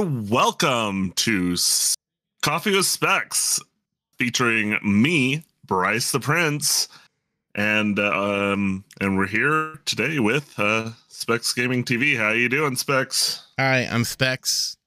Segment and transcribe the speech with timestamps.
[0.00, 1.54] and welcome to
[2.40, 3.60] Coffee with Specs,
[4.16, 6.88] featuring me, Bryce the Prince,
[7.54, 12.16] and um, and we're here today with uh, Specs Gaming TV.
[12.16, 13.46] How you doing, Specs?
[13.58, 14.78] Hi, I'm Specs.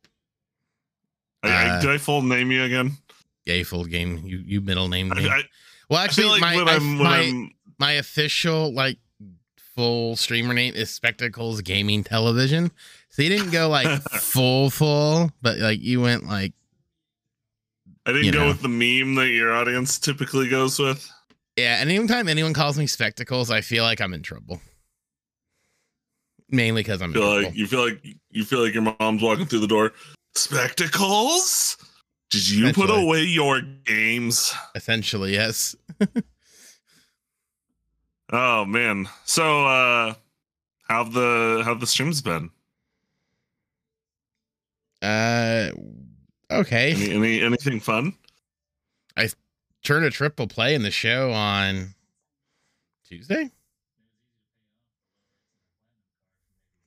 [1.44, 2.94] I, uh, I, did I full name you again?
[3.46, 4.24] Yeah, full game.
[4.26, 5.30] You you middle name me.
[5.30, 5.44] I,
[5.90, 8.98] well, actually, like my I, my, my official like
[9.76, 12.72] full streamer name is Spectacles Gaming Television.
[13.14, 16.54] So you didn't go like full full, but like you went like
[18.08, 18.48] I didn't go know.
[18.48, 21.08] with the meme that your audience typically goes with.
[21.56, 24.60] Yeah, and anytime anyone calls me spectacles, I feel like I'm in trouble.
[26.50, 29.60] Mainly because I'm feel like you feel like you feel like your mom's walking through
[29.60, 29.94] the door.
[30.34, 31.78] Spectacles?
[32.32, 34.56] Did you put away your games?
[34.74, 35.76] Essentially, yes.
[38.32, 39.08] oh man.
[39.26, 40.16] So uh
[40.90, 42.50] how the how the streams been?
[45.04, 45.72] Uh,
[46.50, 46.94] okay.
[46.94, 48.14] Any, any anything fun?
[49.18, 49.30] I
[49.84, 51.94] turned a triple play in the show on
[53.06, 53.52] Tuesday.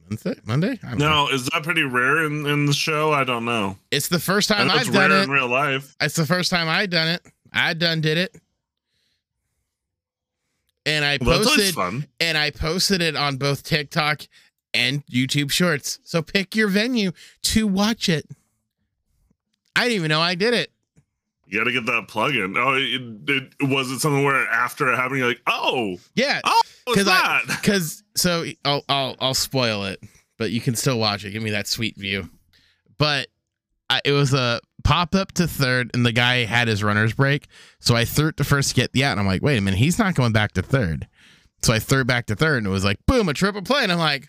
[0.09, 0.79] Wednesday, Monday.
[0.83, 1.29] No, know.
[1.29, 3.13] is that pretty rare in, in the show?
[3.13, 3.77] I don't know.
[3.91, 5.97] It's the first time I've done it in real life.
[6.01, 7.27] It's the first time I done it.
[7.53, 8.37] I done did it,
[10.85, 14.23] and I well, posted and I posted it on both TikTok
[14.75, 15.99] and YouTube Shorts.
[16.05, 18.27] So pick your venue to watch it.
[19.75, 20.71] I didn't even know I did it.
[21.49, 22.57] You got to get that plug in.
[22.57, 26.61] Oh, it, it, was it something where after it happened, you're like, oh, yeah, oh,
[26.87, 27.07] because
[27.47, 30.03] because so I'll I'll I'll spoil it,
[30.39, 31.31] but you can still watch it.
[31.31, 32.29] Give me that sweet view.
[32.99, 33.29] But
[33.89, 37.47] I, it was a pop up to third, and the guy had his runner's break,
[37.79, 39.79] so I threw it to first get the out, and I'm like, wait a minute,
[39.79, 41.07] he's not going back to third.
[41.63, 43.85] So I threw it back to third, and it was like, boom, a triple play,
[43.85, 44.29] and I'm like,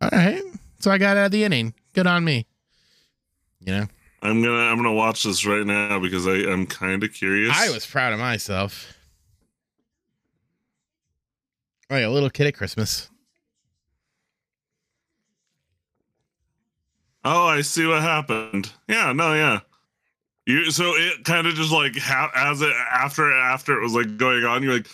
[0.00, 0.42] all right.
[0.78, 1.74] So I got out of the inning.
[1.92, 2.46] Good on me.
[3.60, 3.86] You know.
[4.22, 7.56] I'm gonna I'm gonna watch this right now because I I'm kind of curious.
[7.56, 8.92] I was proud of myself.
[11.88, 13.08] Oh, yeah, a little kid at Christmas.
[17.24, 18.70] Oh, I see what happened.
[18.88, 19.60] Yeah, no, yeah.
[20.46, 24.16] You so it kind of just like ha- as it after after it was like
[24.16, 24.88] going on, you're like,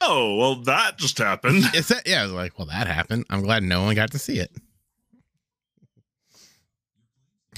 [0.00, 1.64] oh, well, that just happened.
[1.74, 3.26] It's that, yeah, I was like, well, that happened.
[3.30, 4.50] I'm glad no one got to see it.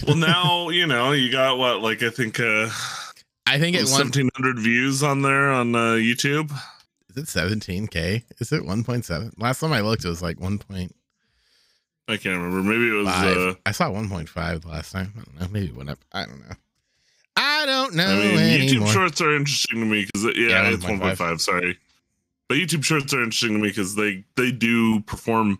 [0.06, 2.68] well, now you know you got what, like I think, uh
[3.46, 6.50] I think it's seventeen hundred views on there on uh, YouTube.
[7.10, 8.24] Is it seventeen k?
[8.40, 9.32] Is it one point seven?
[9.38, 10.94] Last time I looked, it was like one point.
[12.08, 12.62] I can't remember.
[12.62, 13.08] Maybe it was.
[13.08, 15.12] Uh, I saw one point five the last time.
[15.16, 15.46] I don't know.
[15.50, 15.98] Maybe it went up.
[16.12, 16.54] I don't know.
[17.36, 18.06] I don't know.
[18.06, 18.68] I mean.
[18.68, 21.40] YouTube Shorts are interesting to me because yeah, yeah it's one point five.
[21.40, 21.78] Sorry
[22.48, 25.58] but YouTube Shorts are interesting to me because they they do perform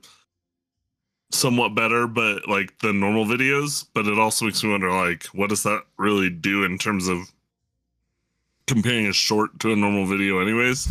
[1.33, 3.87] somewhat better, but like the normal videos.
[3.95, 7.31] But it also makes me wonder, like, what does that really do in terms of
[8.67, 10.41] comparing a short to a normal video?
[10.41, 10.89] Anyways,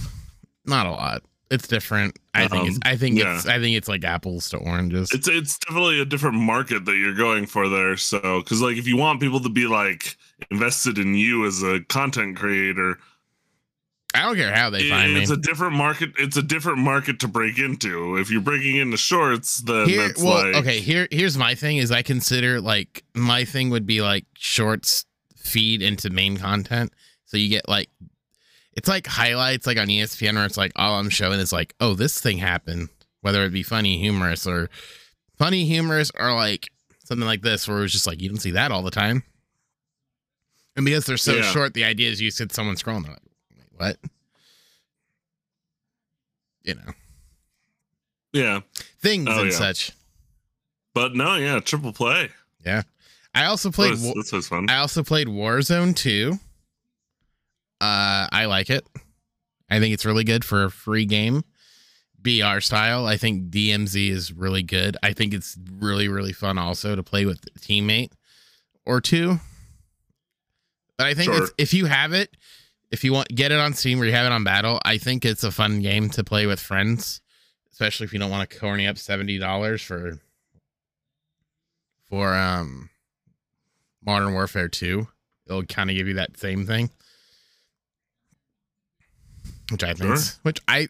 [0.66, 1.24] not a lot.
[1.52, 2.18] It's different.
[2.34, 2.64] I think.
[2.64, 3.36] Um, it's, I think yeah.
[3.36, 3.48] it's.
[3.48, 5.12] I think it's like apples to oranges.
[5.14, 7.96] It's it's definitely a different market that you're going for there.
[7.98, 10.18] So, because like if you want people to be like
[10.52, 12.98] invested in you as a content creator
[14.16, 15.22] I don't care how they find it's me.
[15.22, 16.12] It's a different market.
[16.18, 18.18] It's a different market to break into.
[18.18, 20.80] If you're breaking into shorts, then here, that's well, like okay.
[20.80, 25.06] Here, here's my thing: is I consider like my thing would be like shorts
[25.36, 26.94] feed into main content,
[27.26, 27.90] so you get like
[28.76, 31.94] it's like highlights, like on ESPN, where it's like all I'm showing is like, oh,
[31.94, 32.90] this thing happened,
[33.22, 34.70] whether it be funny, humorous, or
[35.38, 36.70] funny, humorous, or like
[37.06, 39.24] something like this, where it's just like you don't see that all the time.
[40.76, 41.44] And because they're so yeah.
[41.44, 43.20] short, the idea is you sit someone scrolling, like,
[43.78, 43.97] what?
[46.63, 46.94] You know.
[48.34, 48.62] Yeah.
[49.00, 49.58] Things oh, and yeah.
[49.58, 49.91] such.
[50.94, 52.30] But no, yeah, triple play.
[52.66, 52.84] Yeah.
[53.34, 54.69] I also played this, was fun.
[54.69, 56.34] I also played Warzone 2.
[57.81, 58.88] Uh I like it.
[59.69, 61.44] I think it's really good for a free game.
[62.25, 63.06] BR style.
[63.06, 64.97] I think DMZ is really good.
[65.03, 68.11] I think it's really, really fun also to play with a teammate
[68.85, 69.40] or two.
[70.97, 71.47] But I think sure.
[71.58, 72.35] if you have it,
[72.91, 75.26] if you want get it on Steam or you have it on Battle, I think
[75.26, 77.22] it's a fun game to play with friends,
[77.72, 80.20] especially if you don't want to corny up seventy dollars for
[82.09, 82.90] for um
[84.05, 85.08] Modern Warfare Two.
[85.47, 86.90] It'll kind of give you that same thing,
[89.72, 90.34] which I think, sure.
[90.41, 90.88] which I,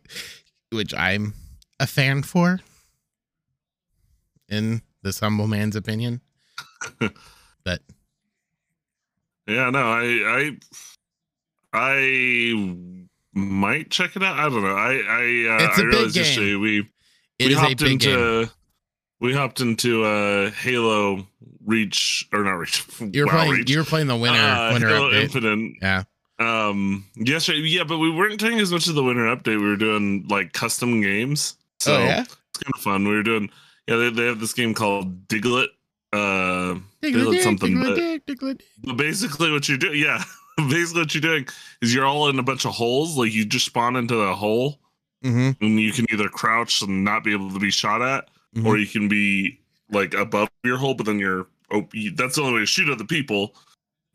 [0.72, 1.34] which I'm
[1.80, 2.62] a fan for.
[4.48, 6.22] In this humble man's opinion,
[7.64, 7.82] but
[9.48, 10.58] yeah, no, I I
[11.76, 12.76] I
[13.34, 14.38] might check it out.
[14.38, 14.76] I don't know.
[14.76, 16.80] I I uh, it's a I realized yesterday we
[17.40, 18.50] it we hopped into game.
[19.20, 21.28] we hopped into uh Halo
[21.66, 22.86] Reach or not Reach.
[23.14, 23.52] You're WoW playing.
[23.52, 23.70] Reach.
[23.70, 25.24] You're playing the winter Uh, winter Halo update.
[25.24, 25.76] Infinite.
[25.82, 26.04] Yeah.
[26.40, 27.06] Um.
[27.16, 29.60] Yesterday, yeah, but we weren't doing as much of the winter update.
[29.60, 31.56] We were doing like custom games.
[31.80, 32.22] So oh yeah.
[32.22, 33.08] it's kind of fun.
[33.08, 33.50] We were doing.
[33.88, 35.68] Yeah, they, they have this game called Diglett.
[36.12, 37.80] Uh, Diglett something.
[37.82, 38.62] but- Diglett, Diglett.
[38.84, 40.24] But basically, what you do, yeah,
[40.70, 41.48] basically what you're doing
[41.82, 43.18] is you're all in a bunch of holes.
[43.18, 44.80] Like you just spawn into a hole,
[45.24, 48.66] Mhm, and you can either crouch and not be able to be shot at, mhm.
[48.66, 49.60] or you can be
[49.92, 52.90] like above your hole, but then you're oh, you, that's the only way to shoot
[52.90, 53.56] other people.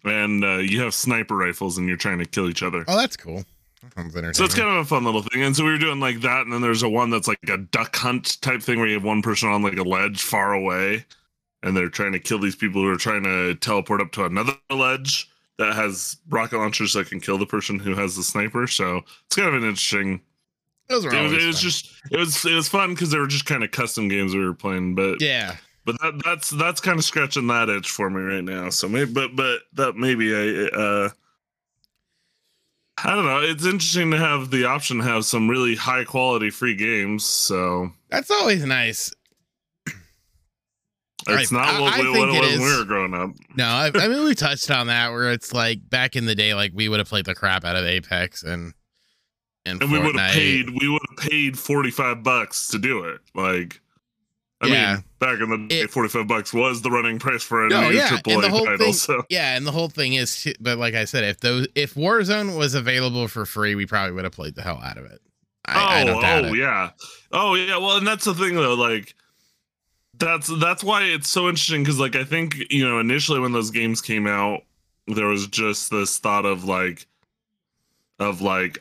[0.05, 2.85] And uh, you have sniper rifles, and you're trying to kill each other.
[2.89, 3.45] Oh, that's cool.
[3.97, 4.33] That.
[4.35, 5.43] So it's kind of a fun little thing.
[5.43, 7.57] And so we were doing like that, and then there's a one that's like a
[7.59, 11.05] duck hunt type thing where you have one person on like a ledge far away,
[11.63, 14.55] and they're trying to kill these people who are trying to teleport up to another
[14.71, 18.67] ledge that has rocket launchers that can kill the person who has the sniper.
[18.67, 20.23] So it's kind of an interesting.
[20.89, 23.27] Those are It was, it was just it was it was fun because they were
[23.27, 25.57] just kind of custom games we were playing, but yeah.
[25.85, 28.71] but that that's that's kind of scratching that itch for me right now.
[28.71, 31.09] So maybe but but that maybe I uh
[33.05, 33.41] I don't know.
[33.41, 37.25] It's interesting to have the option to have some really high quality free games.
[37.25, 39.13] So That's always nice.
[41.29, 43.15] It's I- not what, I we- think what it it was when we were growing
[43.15, 43.31] up.
[43.57, 46.55] No, I, I mean we touched on that where it's like back in the day,
[46.55, 48.73] like we would have played the crap out of Apex and
[49.67, 53.05] and, And we would have paid we would have paid forty five bucks to do
[53.05, 53.21] it.
[53.35, 53.81] Like
[54.63, 54.95] I Yeah.
[54.95, 57.89] mean, back in the day, forty five bucks was the running price for a No,
[57.91, 58.79] new yeah, triple and the whole title.
[58.87, 61.95] thing- So Yeah, and the whole thing is, but like I said, if those if
[61.95, 65.21] Warzone was available for free, we probably would have played the hell out of it.
[65.67, 66.57] I, I don't oh, doubt oh it.
[66.57, 66.91] yeah
[67.33, 69.15] oh yeah well and that's the thing though like
[70.21, 73.71] that's that's why it's so interesting because like i think you know initially when those
[73.71, 74.63] games came out
[75.09, 77.07] there was just this thought of like
[78.19, 78.79] of like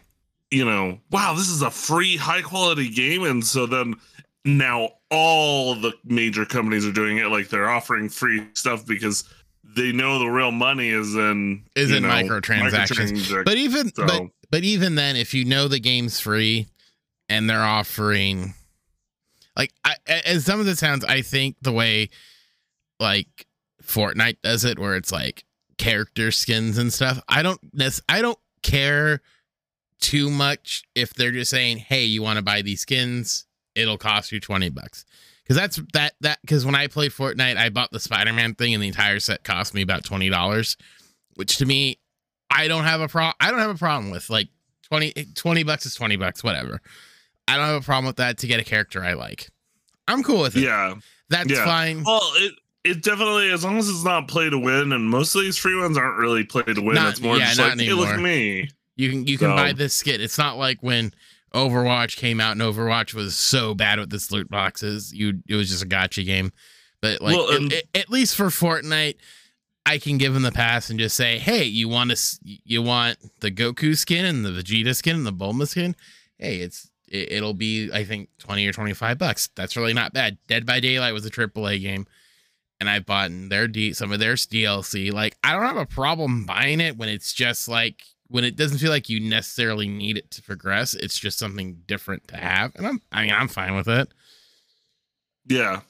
[0.51, 3.95] you know wow this is a free high quality game and so then
[4.45, 9.23] now all the major companies are doing it like they're offering free stuff because
[9.75, 13.11] they know the real money is in Is in know, microtransactions.
[13.11, 13.45] microtransactions.
[13.45, 16.67] But even but but even then, if you know the game's free
[17.27, 18.55] and they're offering,
[19.59, 22.09] like I, as some of it sounds, I think the way
[22.97, 23.45] like
[23.83, 25.43] Fortnite does it, where it's like
[25.77, 27.21] character skins and stuff.
[27.27, 29.19] I don't nec- I don't care
[29.99, 33.47] too much if they're just saying, "Hey, you want to buy these skins?
[33.75, 35.03] It'll cost you twenty bucks."
[35.43, 38.73] Because that's that that because when I played Fortnite, I bought the Spider Man thing,
[38.73, 40.77] and the entire set cost me about twenty dollars,
[41.35, 41.99] which to me,
[42.49, 43.31] I don't have a pro.
[43.41, 44.47] I don't have a problem with like
[44.83, 46.79] 20, 20 bucks is twenty bucks, whatever.
[47.49, 49.49] I don't have a problem with that to get a character I like.
[50.07, 50.61] I'm cool with it.
[50.61, 50.95] yeah
[51.29, 51.63] that's yeah.
[51.65, 52.03] fine.
[52.03, 52.53] Well, it
[52.83, 55.79] it definitely as long as it's not play to win, and most of these free
[55.79, 56.95] ones aren't really play to win.
[56.95, 58.69] Not- it's more yeah, just not like, hey, look at me.
[58.95, 60.21] You can you can So- buy this skit.
[60.21, 61.13] It's not like when
[61.53, 65.13] Overwatch came out and Overwatch was so bad with this loot boxes.
[65.13, 66.51] You it was just a gotcha game.
[67.01, 69.15] But like Well, at- and- at, at least for Fortnite,
[69.85, 73.17] I can give them the pass and just say, "Hey, you want to you want
[73.41, 75.95] the Goku skin and the Vegeta skin and the Bulma skin?
[76.37, 79.49] Hey, it's it, it'll be I think 20 or 25 bucks.
[79.55, 80.37] That's really not bad.
[80.47, 82.05] Dead by Daylight was a AAA game.
[82.79, 85.11] And I bought in their D some of their DLC.
[85.11, 88.77] Like I don't have a problem buying it when it's just like when it doesn't
[88.77, 90.93] feel like you necessarily need it to progress.
[90.93, 94.07] It's just something different to have, and I'm I mean I'm fine with it.
[95.47, 95.81] Yeah.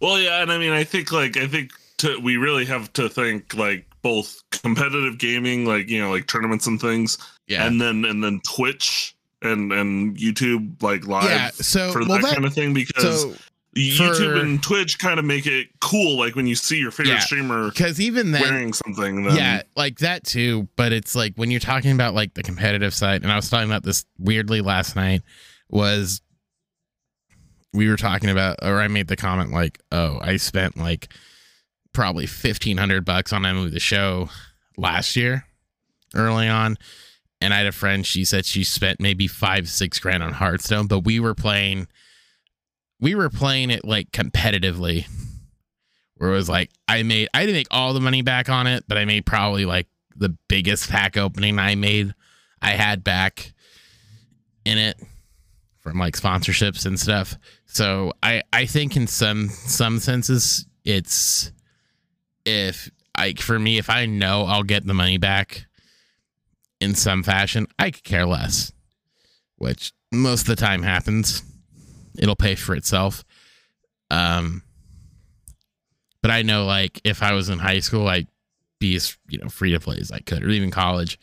[0.00, 3.08] Well, yeah, and I mean, I think like I think to, we really have to
[3.08, 8.04] think like both competitive gaming, like you know, like tournaments and things, Yeah, and then
[8.04, 11.50] and then Twitch and and YouTube like live yeah.
[11.50, 13.32] So for well that, that, kind of thing because so
[13.76, 16.18] YouTube for- and Twitch kind of make it cool.
[16.18, 17.18] Like when you see your favorite Yeah.
[17.20, 21.50] streamer because even then wearing something, then yeah like that too but it's like when
[21.50, 24.96] you're talking about like the competitive side and i was talking about this weirdly last
[24.96, 25.22] night
[25.70, 26.20] was
[27.72, 31.08] we were talking about or i made the comment like oh i spent like
[31.92, 34.28] probably 1500 bucks on MLB the show
[34.76, 35.44] last year
[36.14, 36.76] early on
[37.40, 40.86] and i had a friend she said she spent maybe five six grand on hearthstone
[40.86, 41.86] but we were playing
[43.00, 45.06] we were playing it like competitively
[46.18, 48.84] where it was like I made I didn't make all the money back on it,
[48.86, 52.14] but I made probably like the biggest pack opening I made
[52.60, 53.52] I had back
[54.64, 55.00] in it
[55.80, 57.36] from like sponsorships and stuff.
[57.66, 61.52] So I I think in some some senses it's
[62.44, 65.66] if like for me if I know I'll get the money back
[66.80, 68.72] in some fashion, I could care less.
[69.56, 71.42] Which most of the time happens.
[72.18, 73.24] It'll pay for itself.
[74.10, 74.62] Um
[76.22, 78.28] but I know like if I was in high school, I'd
[78.80, 81.18] be as you know free to play as I could, or even college.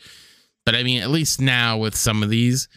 [0.64, 2.68] But I mean, at least now with some of these,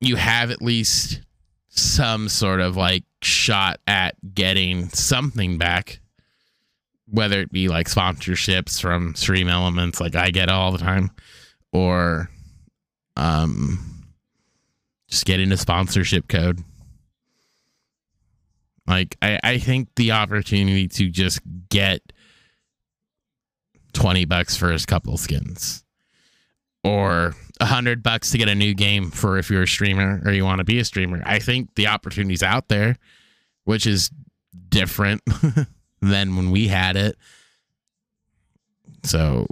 [0.00, 1.20] you have at least
[1.68, 5.99] some sort of like shot at getting something back.
[7.10, 11.10] Whether it be like sponsorships from Stream Elements, like I get all the time,
[11.72, 12.30] or
[13.16, 14.04] um,
[15.08, 16.60] just getting a sponsorship code.
[18.86, 22.12] Like I, I think the opportunity to just get
[23.92, 25.84] twenty bucks for a couple skins,
[26.82, 30.32] or a hundred bucks to get a new game for if you're a streamer or
[30.32, 31.22] you want to be a streamer.
[31.24, 32.96] I think the opportunity's out there,
[33.64, 34.10] which is
[34.68, 35.22] different
[36.00, 37.16] than when we had it.
[39.04, 39.46] So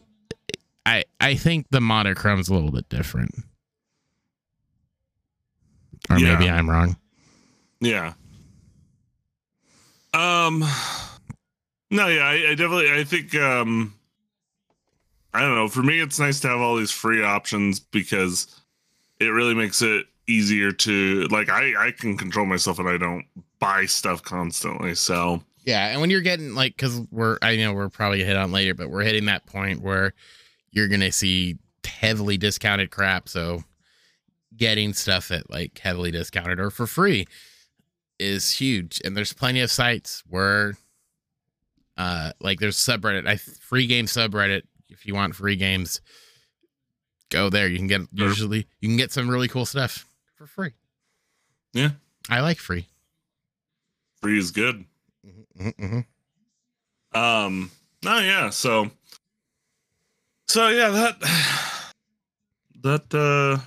[0.87, 3.35] I I think the monochrome a little bit different.
[6.11, 6.35] Or yeah.
[6.35, 6.97] maybe I'm wrong.
[7.81, 8.15] Yeah.
[10.15, 10.65] Um
[11.91, 13.95] no, yeah, I, I definitely I think um
[15.35, 15.69] I don't know.
[15.69, 18.61] For me, it's nice to have all these free options because
[19.21, 21.51] it really makes it easier to like.
[21.51, 23.27] I I can control myself and I don't
[23.59, 24.95] buy stuff constantly.
[24.95, 28.53] So yeah, and when you're getting like, because we're I know we're probably hit on
[28.53, 30.15] later, but we're hitting that point where
[30.71, 33.29] you're gonna see heavily discounted crap.
[33.29, 33.65] So
[34.57, 37.27] getting stuff at like heavily discounted or for free
[38.19, 39.01] is huge.
[39.05, 40.75] And there's plenty of sites where
[41.97, 46.01] uh like there's subreddit, I free game subreddit if you want free games,
[47.31, 47.69] go there.
[47.69, 50.73] You can get usually you can get some really cool stuff for free.
[51.73, 51.91] Yeah,
[52.29, 52.87] I like free.
[54.21, 54.85] Free is good.
[55.59, 57.19] Mm-hmm, mm-hmm.
[57.19, 57.71] Um.
[58.07, 58.51] Oh yeah.
[58.51, 58.91] So.
[60.49, 61.21] So yeah that
[62.83, 63.63] that uh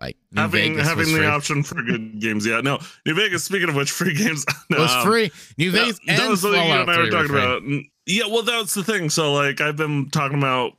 [0.00, 1.26] like New having Vegas having the free.
[1.26, 2.44] option for good games.
[2.44, 3.44] Yeah, no, New Vegas.
[3.44, 4.44] Speaking of which, free games.
[4.70, 5.30] No, it was um, free.
[5.58, 7.62] New Vegas that, that was Fallout you and I were talking about.
[8.06, 9.08] Yeah, well, that's the thing.
[9.08, 10.72] So, like, I've been talking about,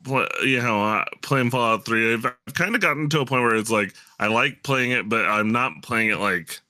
[0.44, 2.14] you know, uh, playing Fallout 3.
[2.14, 5.10] I've, I've kind of gotten to a point where it's like, I like playing it,
[5.10, 6.62] but I'm not playing it like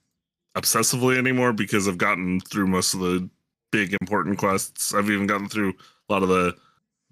[0.56, 3.30] obsessively anymore because I've gotten through most of the
[3.72, 4.94] big important quests.
[4.94, 5.74] I've even gotten through
[6.10, 6.56] a lot of the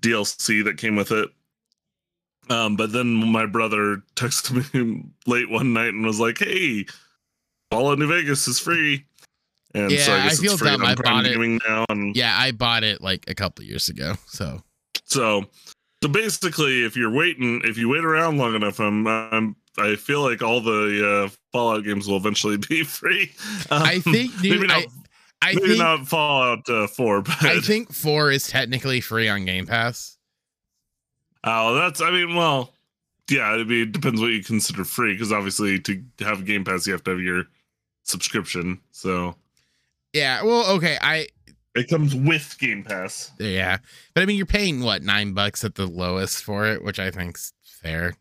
[0.01, 1.29] DLC that came with it.
[2.49, 6.85] Um, but then my brother texted me late one night and was like, "Hey,
[7.71, 9.05] Fallout New Vegas is free."
[9.73, 10.83] And yeah, so I, I feel dumb.
[10.85, 11.85] I bought it now.
[11.89, 14.13] And, yeah, I bought it like a couple years ago.
[14.27, 14.61] So,
[15.05, 15.45] so,
[16.03, 20.21] so basically, if you're waiting, if you wait around long enough, I'm, I'm I feel
[20.21, 23.31] like all the uh, Fallout games will eventually be free.
[23.71, 24.83] Um, I think dude, maybe not.
[25.41, 29.29] I, I maybe think, not Fallout uh, Four, but I think Four is technically free
[29.29, 30.17] on Game Pass.
[31.43, 32.01] Oh, that's.
[32.01, 32.73] I mean, well,
[33.29, 33.43] yeah.
[33.43, 36.93] I mean, it depends what you consider free, because obviously to have Game Pass, you
[36.93, 37.43] have to have your
[38.03, 38.79] subscription.
[38.91, 39.35] So
[40.13, 40.43] yeah.
[40.43, 40.97] Well, okay.
[41.01, 41.27] I.
[41.75, 43.31] It comes with Game Pass.
[43.39, 43.77] Yeah,
[44.13, 47.11] but I mean, you're paying what nine bucks at the lowest for it, which I
[47.11, 48.13] think's fair.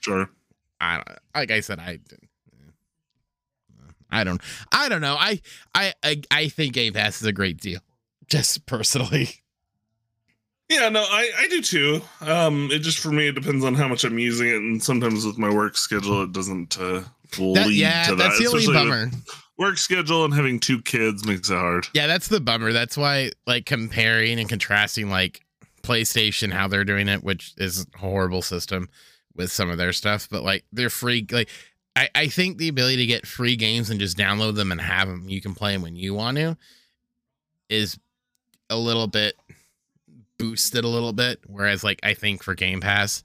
[0.00, 0.30] Sure.
[0.80, 1.02] I.
[1.34, 1.98] Like I said, I.
[4.12, 4.40] I don't.
[4.70, 5.16] I don't know.
[5.18, 5.40] I.
[5.74, 5.94] I.
[6.04, 7.80] I, I think Game Pass is a great deal.
[8.28, 9.30] Just personally.
[10.68, 12.00] Yeah, no, I, I do too.
[12.22, 15.26] Um, it just for me, it depends on how much I'm using it, and sometimes
[15.26, 17.02] with my work schedule, it doesn't uh,
[17.38, 18.16] lead that, yeah, to that.
[18.16, 19.10] That's the only bummer.
[19.58, 21.88] Work schedule and having two kids makes it hard.
[21.92, 22.72] Yeah, that's the bummer.
[22.72, 25.44] That's why, like, comparing and contrasting, like
[25.82, 28.88] PlayStation, how they're doing it, which is a horrible system
[29.36, 31.26] with some of their stuff, but like they're free.
[31.30, 31.50] Like,
[31.94, 35.08] I I think the ability to get free games and just download them and have
[35.08, 36.56] them, you can play them when you want to,
[37.68, 37.98] is
[38.70, 39.36] a little bit
[40.42, 41.40] boosted a little bit.
[41.46, 43.22] Whereas, like, I think for Game Pass,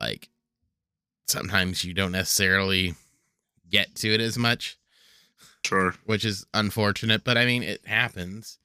[0.00, 0.28] like,
[1.28, 2.94] sometimes you don't necessarily
[3.70, 4.76] get to it as much.
[5.64, 5.94] Sure.
[6.06, 8.58] Which is unfortunate, but I mean, it happens.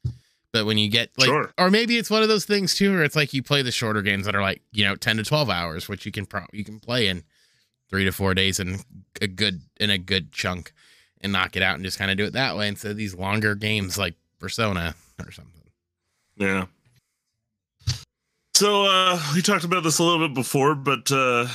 [0.52, 1.52] But when you get like, sure.
[1.58, 4.02] or maybe it's one of those things too, where it's like you play the shorter
[4.02, 6.64] games that are like, you know, 10 to 12 hours, which you can pro- you
[6.64, 7.24] can play in
[7.90, 8.80] three to four days in
[9.22, 10.74] a good, in a good chunk
[11.22, 13.16] and knock it out and just kind of do it that way instead of these
[13.16, 15.62] longer games like Persona or something.
[16.38, 16.66] Yeah.
[18.56, 21.48] So uh, we talked about this a little bit before, but uh,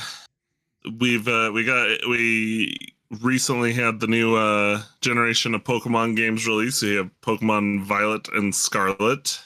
[0.99, 2.77] we've uh, we got we
[3.21, 6.83] recently had the new uh, generation of Pokemon games released.
[6.83, 9.41] We have Pokemon Violet and Scarlet,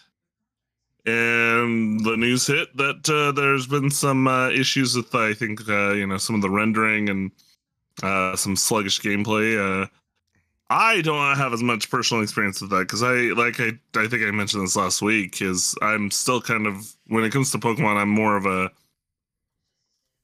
[1.05, 5.93] and the news hit that uh, there's been some uh, issues with I think uh,
[5.93, 7.31] you know some of the rendering and
[8.01, 9.83] uh, some sluggish gameplay.
[9.83, 9.88] Uh,
[10.69, 14.24] I don't have as much personal experience with that because I like I I think
[14.24, 17.97] I mentioned this last week is I'm still kind of when it comes to Pokemon
[17.97, 18.71] I'm more of a,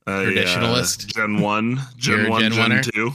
[0.07, 3.11] a uh, traditionalist Gen one Gen one Gen, Gen two.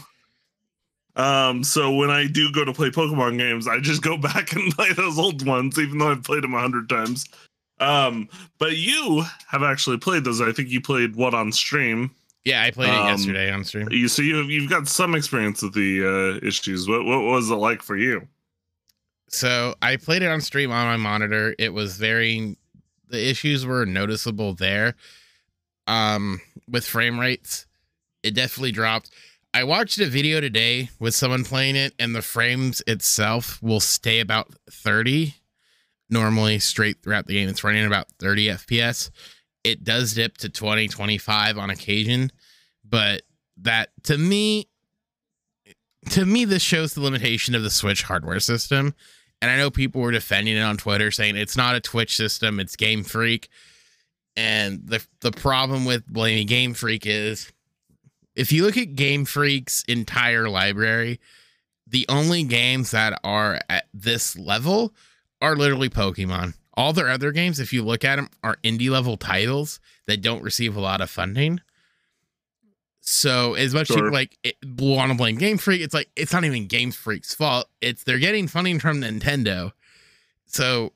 [1.17, 4.73] Um, so when I do go to play Pokemon games, I just go back and
[4.73, 7.27] play those old ones, even though I've played them a hundred times.
[7.79, 8.29] Um,
[8.59, 10.41] but you have actually played those.
[10.41, 12.11] I think you played what on stream.
[12.45, 13.89] Yeah, I played it um, yesterday on stream.
[13.91, 16.89] You so you you've got some experience with the uh, issues.
[16.89, 18.29] What what was it like for you?
[19.29, 21.55] So I played it on stream on my monitor.
[21.59, 22.57] It was very
[23.09, 24.95] the issues were noticeable there.
[25.87, 27.67] Um with frame rates.
[28.23, 29.11] It definitely dropped.
[29.53, 34.21] I watched a video today with someone playing it, and the frames itself will stay
[34.21, 35.35] about 30
[36.11, 37.49] normally straight throughout the game.
[37.49, 39.11] It's running about 30 FPS.
[39.65, 42.31] It does dip to 20, 25 on occasion,
[42.85, 43.23] but
[43.59, 44.69] that to me,
[46.11, 48.95] to me, this shows the limitation of the Switch hardware system.
[49.43, 52.61] And I know people were defending it on Twitter saying it's not a Twitch system,
[52.61, 53.49] it's Game Freak.
[54.37, 57.53] And the the problem with blaming Game Freak is
[58.37, 61.19] if you look at Game Freak's entire library,
[61.87, 64.95] the only games that are at this level
[65.41, 66.55] are literally Pokemon.
[66.75, 70.43] All their other games, if you look at them, are indie level titles that don't
[70.43, 71.61] receive a lot of funding.
[73.01, 74.11] So as much sure.
[74.11, 77.35] like eh, it, want to blame Game Freak, it's like it's not even Game Freak's
[77.35, 77.69] fault.
[77.81, 79.73] It's they're getting funding from Nintendo.
[80.47, 80.93] So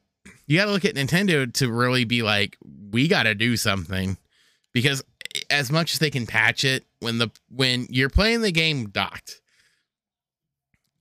[0.47, 2.57] you got to look at Nintendo to really be like,
[2.91, 4.19] we got to do something
[4.73, 5.03] because
[5.35, 8.89] eh, as much as they can patch it when the when you're playing the game
[8.89, 9.41] docked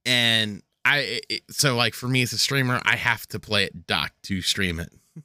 [0.05, 3.87] and I it, so like for me as a streamer, I have to play it
[3.87, 4.91] docked to stream it.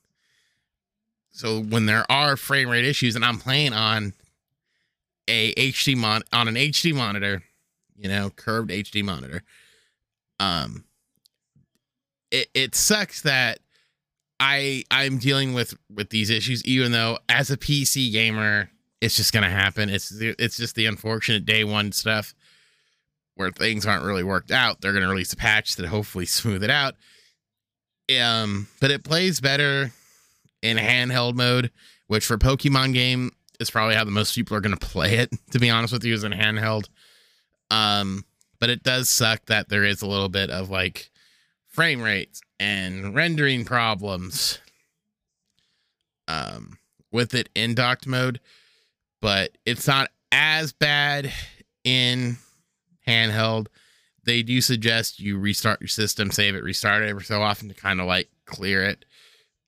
[1.36, 4.12] So when there are frame rate issues and I'm playing on
[5.26, 7.42] a HD mon on an HD monitor,
[7.96, 9.42] you know, curved HD monitor,
[10.38, 10.84] um,
[12.30, 13.58] it it sucks that
[14.38, 18.70] I I'm dealing with with these issues, even though as a PC gamer,
[19.00, 19.88] it's just gonna happen.
[19.88, 22.32] It's it's just the unfortunate day one stuff
[23.36, 26.62] where things aren't really worked out, they're going to release a patch that hopefully smooth
[26.62, 26.94] it out.
[28.20, 29.92] Um, but it plays better
[30.62, 31.70] in handheld mode,
[32.06, 35.30] which for Pokemon game is probably how the most people are going to play it.
[35.52, 36.88] To be honest with you, is in handheld.
[37.70, 38.24] Um,
[38.58, 41.10] but it does suck that there is a little bit of like
[41.68, 44.58] frame rates and rendering problems.
[46.26, 46.78] Um,
[47.14, 48.40] with it in docked mode,
[49.22, 51.32] but it's not as bad
[51.84, 52.36] in
[53.06, 53.66] handheld.
[54.24, 57.74] They do suggest you restart your system, save it, restart it every so often to
[57.74, 59.04] kind of like clear it.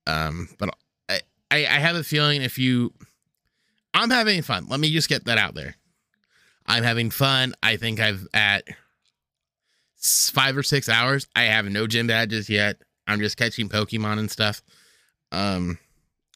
[0.06, 0.70] Um, but
[1.08, 1.20] I,
[1.50, 2.92] I, have a feeling if you,
[3.92, 4.66] I'm having fun.
[4.68, 5.76] Let me just get that out there.
[6.66, 7.54] I'm having fun.
[7.62, 8.64] I think I've at
[9.98, 11.26] five or six hours.
[11.34, 12.76] I have no gym badges yet.
[13.06, 14.62] I'm just catching Pokemon and stuff.
[15.32, 15.78] Um,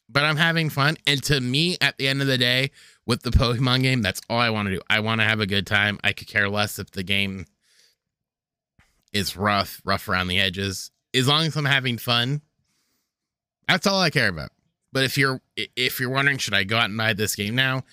[0.09, 0.97] but I'm having fun.
[1.07, 2.71] And to me, at the end of the day,
[3.11, 4.81] with the Pokemon game, that's all I want to do.
[4.89, 5.99] I want to have a good time.
[6.01, 7.45] I could care less if the game
[9.11, 10.91] is rough, rough around the edges.
[11.13, 12.41] As long as I'm having fun,
[13.67, 14.51] that's all I care about.
[14.93, 17.83] But if you're if you're wondering, should I go out and buy this game now?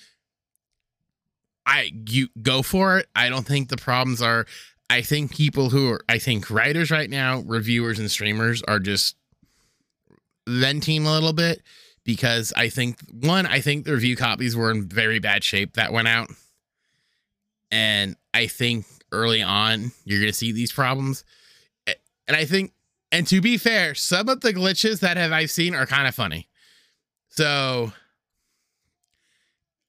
[1.66, 3.08] I you go for it.
[3.16, 4.46] I don't think the problems are.
[4.88, 9.16] I think people who are, I think writers right now, reviewers and streamers are just
[10.46, 11.60] venting a little bit
[12.08, 15.92] because I think one, I think the review copies were in very bad shape that
[15.92, 16.30] went out.
[17.70, 21.22] And I think early on you're gonna see these problems.
[21.86, 22.72] And I think
[23.12, 26.14] and to be fair, some of the glitches that have I've seen are kind of
[26.14, 26.48] funny.
[27.28, 27.92] So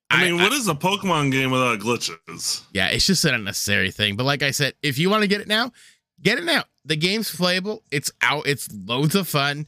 [0.09, 2.63] I mean, I, what is a Pokemon game without glitches?
[2.73, 4.17] Yeah, it's just an unnecessary thing.
[4.17, 5.71] But like I said, if you want to get it now,
[6.21, 6.65] get it now.
[6.83, 7.81] The game's playable.
[7.91, 8.45] It's out.
[8.45, 9.67] It's loads of fun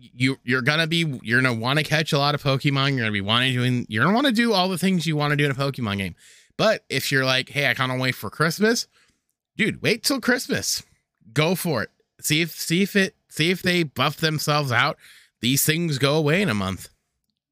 [0.00, 2.90] you you're gonna be you're gonna want to catch a lot of Pokemon.
[2.90, 5.32] You're gonna be wanting doing you're gonna want to do all the things you want
[5.32, 6.14] to do in a Pokemon game.
[6.56, 8.86] But if you're like, hey, I kind of wait for Christmas,
[9.56, 10.82] dude, wait till Christmas.
[11.32, 11.90] Go for it.
[12.20, 14.96] See if see if it see if they buff themselves out.
[15.40, 16.88] These things go away in a month.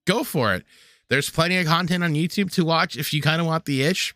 [0.05, 0.65] Go for it.
[1.09, 4.15] There's plenty of content on YouTube to watch if you kind of want the itch.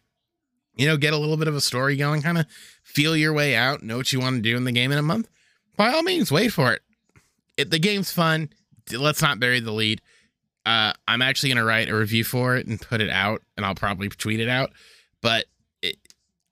[0.76, 2.46] You know, get a little bit of a story going, kind of
[2.82, 5.02] feel your way out, know what you want to do in the game in a
[5.02, 5.28] month.
[5.76, 6.82] By all means, wait for it
[7.56, 8.50] it, the game's fun.
[8.92, 10.00] Let's not bury the lead.
[10.64, 13.74] Uh, I'm actually gonna write a review for it and put it out, and I'll
[13.74, 14.70] probably tweet it out.
[15.20, 15.46] But
[15.82, 15.96] it,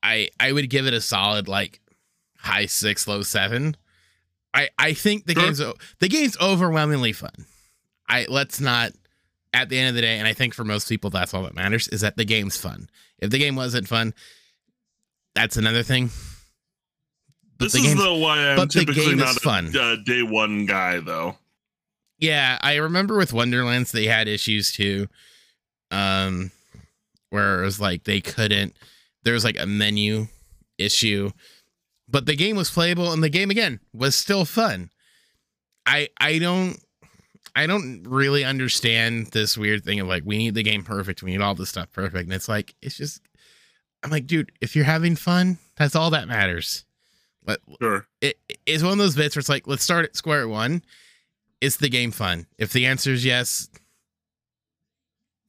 [0.02, 1.80] I I would give it a solid like
[2.36, 3.76] high six, low seven.
[4.52, 5.44] I I think the sure.
[5.44, 5.62] game's
[6.00, 7.46] the game's overwhelmingly fun.
[8.08, 8.92] I let's not
[9.52, 11.54] at the end of the day, and I think for most people that's all that
[11.54, 12.88] matters is that the game's fun.
[13.18, 14.14] If the game wasn't fun,
[15.34, 16.10] that's another thing.
[17.60, 19.76] This is the why I'm typically not a fun.
[19.76, 21.36] Uh, day one guy, though.
[22.18, 25.08] Yeah, I remember with Wonderlands they had issues too,
[25.90, 26.50] um,
[27.30, 28.76] where it was like they couldn't.
[29.24, 30.26] There was like a menu
[30.78, 31.30] issue,
[32.08, 34.90] but the game was playable, and the game again was still fun.
[35.86, 36.78] I I don't
[37.54, 41.32] I don't really understand this weird thing of like we need the game perfect, we
[41.32, 43.20] need all this stuff perfect, and it's like it's just
[44.02, 46.84] I'm like, dude, if you're having fun, that's all that matters.
[47.44, 48.06] But sure.
[48.20, 50.82] it is one of those bits where it's like, let's start at square one.
[51.60, 52.46] Is the game fun?
[52.58, 53.68] If the answer is yes,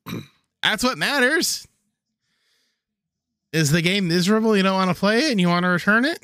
[0.64, 1.68] that's what matters.
[3.54, 4.56] Is the game miserable?
[4.56, 6.24] You don't want to play it and you want to return it?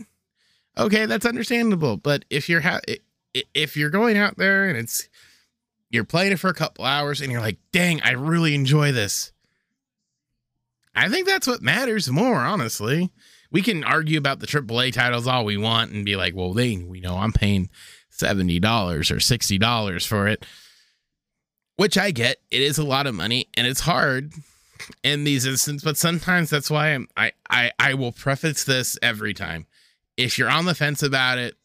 [0.77, 1.97] Okay, that's understandable.
[1.97, 2.82] But if you're ha-
[3.53, 5.10] if you're going out there and it's
[5.89, 9.32] you're playing it for a couple hours and you're like, "Dang, I really enjoy this."
[10.95, 13.12] I think that's what matters more, honestly.
[13.51, 16.77] We can argue about the AAA titles all we want and be like, "Well, they,
[16.77, 17.69] we know I'm paying
[18.12, 18.62] $70
[19.12, 20.45] or $60 for it."
[21.77, 22.38] Which I get.
[22.49, 24.33] It is a lot of money and it's hard
[25.03, 29.33] in these instances, but sometimes that's why I'm, I, I, I will preface this every
[29.33, 29.67] time.
[30.15, 31.55] If you're on the fence about it,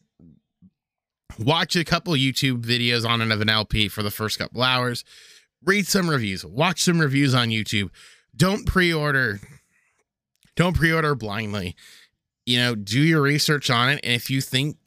[1.39, 5.03] watch a couple YouTube videos on and of an LP for the first couple hours,
[5.63, 7.89] read some reviews, watch some reviews on YouTube.
[8.35, 9.39] Don't pre-order.
[10.55, 11.75] Don't pre-order blindly.
[12.45, 14.77] You know, do your research on it, and if you think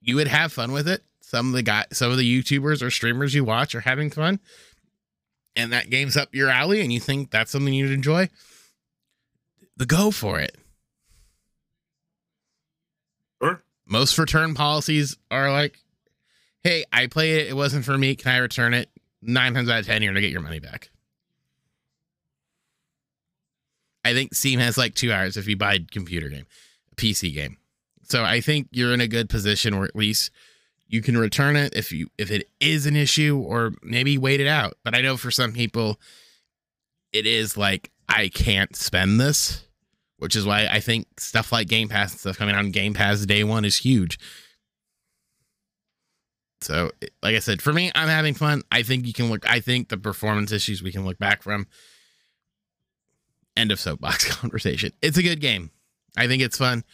[0.00, 2.90] you would have fun with it, some of the guys, some of the YouTubers or
[2.90, 4.38] streamers you watch are having fun,
[5.56, 8.28] and that game's up your alley, and you think that's something you'd enjoy,
[9.76, 10.56] the go for it.
[13.42, 13.64] Sure.
[13.86, 15.78] Most return policies are like,
[16.62, 18.14] "Hey, I played it; it wasn't for me.
[18.14, 18.90] Can I return it?"
[19.22, 20.90] Nine times out of ten, you're gonna get your money back.
[24.04, 26.46] I think Steam has like two hours if you buy a computer game,
[26.92, 27.58] a PC game.
[28.02, 30.30] So I think you're in a good position where at least
[30.92, 34.46] you can return it if you if it is an issue or maybe wait it
[34.46, 34.74] out.
[34.84, 35.98] But i know for some people
[37.12, 39.66] it is like i can't spend this
[40.18, 42.94] which is why i think stuff like game pass and stuff coming out on game
[42.94, 44.18] pass day one is huge.
[46.60, 46.90] So
[47.22, 48.62] like i said for me i'm having fun.
[48.70, 51.66] I think you can look i think the performance issues we can look back from
[53.62, 55.70] end of soapbox conversation it's a good game
[56.16, 56.84] i think it's fun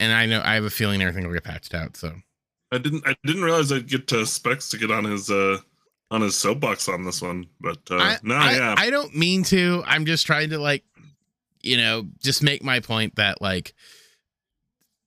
[0.00, 2.14] and i know i have a feeling everything will get patched out so
[2.74, 5.58] I didn't I didn't realize I'd get to Specs to get on his uh
[6.10, 8.74] on his soapbox on this one, but uh I, no, I, yeah.
[8.76, 9.82] I don't mean to.
[9.86, 10.84] I'm just trying to like,
[11.62, 13.74] you know, just make my point that like,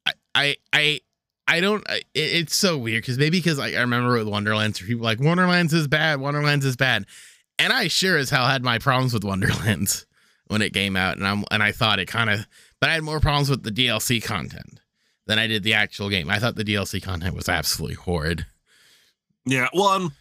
[0.06, 1.02] I I I,
[1.48, 1.84] I don't.
[1.90, 5.20] It, it's so weird because maybe because like I remember with Wonderlands, or people like
[5.20, 7.06] Wonderlands is bad, Wonderlands is bad,
[7.60, 10.06] and I sure as hell had my problems with Wonderlands
[10.48, 12.48] when it came out, and I'm and I thought it kind of,
[12.80, 14.80] but I had more problems with the DLC content
[15.26, 16.30] than I did the actual game.
[16.30, 18.46] I thought the DLC content was absolutely horrid.
[19.46, 20.14] Yeah, well, um,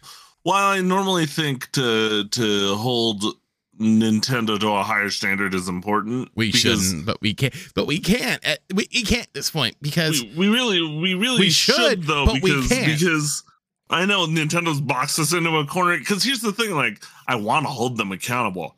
[0.42, 3.24] while I normally think to to hold
[3.80, 7.54] Nintendo to a higher standard is important, we shouldn't, but we can't.
[7.74, 8.46] But we can't.
[8.46, 11.74] Uh, we, we can't at this point because we, we really we really we should,
[11.74, 13.42] should though because because
[13.88, 15.98] I know Nintendo's boxed us into a corner.
[15.98, 18.76] Because here's the thing: like, I want to hold them accountable.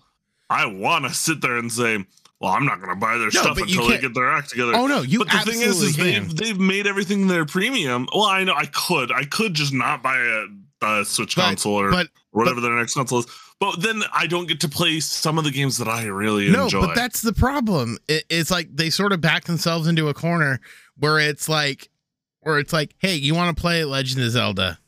[0.50, 2.04] I want to sit there and say,
[2.40, 4.72] well, I'm not going to buy their no, stuff until they get their act together.
[4.74, 5.18] Oh no, you.
[5.18, 8.06] But the thing is, is they've, they've made everything their premium.
[8.14, 10.46] Well, I know I could, I could just not buy a,
[10.86, 13.26] a Switch but, console or, but, whatever but, their next console is.
[13.60, 16.64] But then I don't get to play some of the games that I really no,
[16.64, 16.80] enjoy.
[16.80, 17.98] but that's the problem.
[18.06, 20.60] It, it's like they sort of back themselves into a corner
[20.96, 21.90] where it's like,
[22.40, 24.78] where it's like, hey, you want to play Legend of Zelda?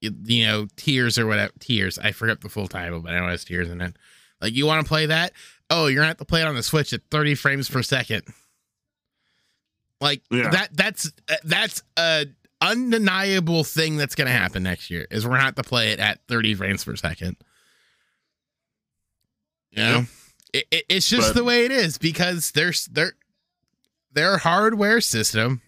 [0.00, 1.52] You, you know, Tears or whatever.
[1.58, 1.98] Tears.
[1.98, 3.96] I forget the full title, but I know it has Tears in it.
[4.40, 5.32] Like, you want to play that?
[5.70, 8.22] oh, you're gonna have to play it on the Switch at 30 frames per second.
[10.00, 10.50] Like yeah.
[10.50, 12.26] that that's uh, that's a
[12.60, 16.20] undeniable thing that's gonna happen next year is we're gonna have to play it at
[16.28, 17.36] 30 frames per second.
[19.70, 20.04] You know?
[20.52, 23.12] It, it, it's just but, the way it is because there's their
[24.12, 25.62] their hardware system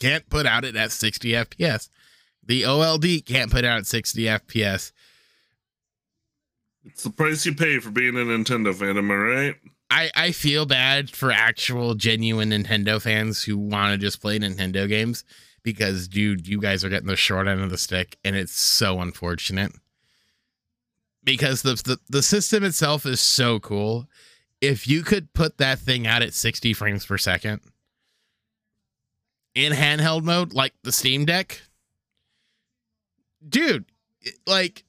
[0.00, 1.88] can't put out it at 60 FPS.
[2.44, 4.92] The OLED can't put out at 60 FPS.
[6.84, 9.54] It's the price you pay for being a Nintendo fan, am I right?
[9.90, 14.88] I, I feel bad for actual genuine Nintendo fans who want to just play Nintendo
[14.88, 15.24] games
[15.62, 19.00] because dude, you guys are getting the short end of the stick and it's so
[19.00, 19.72] unfortunate.
[21.22, 24.06] Because the, the the system itself is so cool.
[24.60, 27.60] If you could put that thing out at 60 frames per second
[29.54, 31.60] in handheld mode like the Steam Deck,
[33.46, 33.84] dude,
[34.46, 34.84] like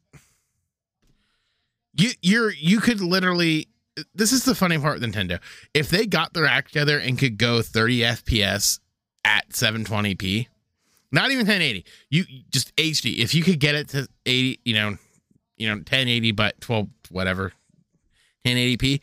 [2.02, 3.68] you you're you could literally
[4.16, 5.40] this is the funny part with Nintendo.
[5.74, 8.80] If they got their act together and could go 30 FPS
[9.26, 10.48] at 720p,
[11.12, 13.20] not even 1080, you just HD.
[13.20, 14.98] If you could get it to 80, you know,
[15.58, 17.52] you know, 1080 but 12 whatever,
[18.46, 19.02] 1080p,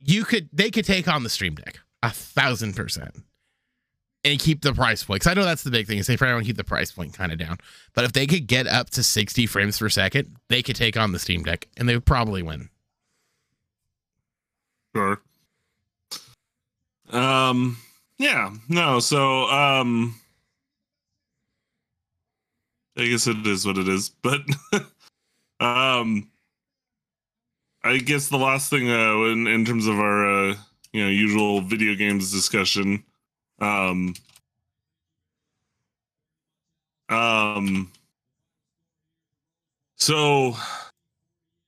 [0.00, 3.14] you could they could take on the Steam Deck a thousand percent
[4.24, 5.20] and keep the price point.
[5.20, 6.92] Because I know that's the big thing is they probably want to keep the price
[6.92, 7.58] point kind of down.
[7.94, 11.12] But if they could get up to 60 frames per second, they could take on
[11.12, 12.68] the Steam Deck and they would probably win.
[14.94, 15.20] Sure.
[17.10, 17.78] Um.
[18.18, 20.14] Yeah, no, so um
[22.98, 24.42] I guess it is what it is, but
[25.60, 26.28] um
[27.82, 30.54] I guess the last thing uh in, in terms of our uh
[30.92, 33.02] you know usual video games discussion
[33.60, 34.14] um
[37.08, 37.90] um
[39.96, 40.56] so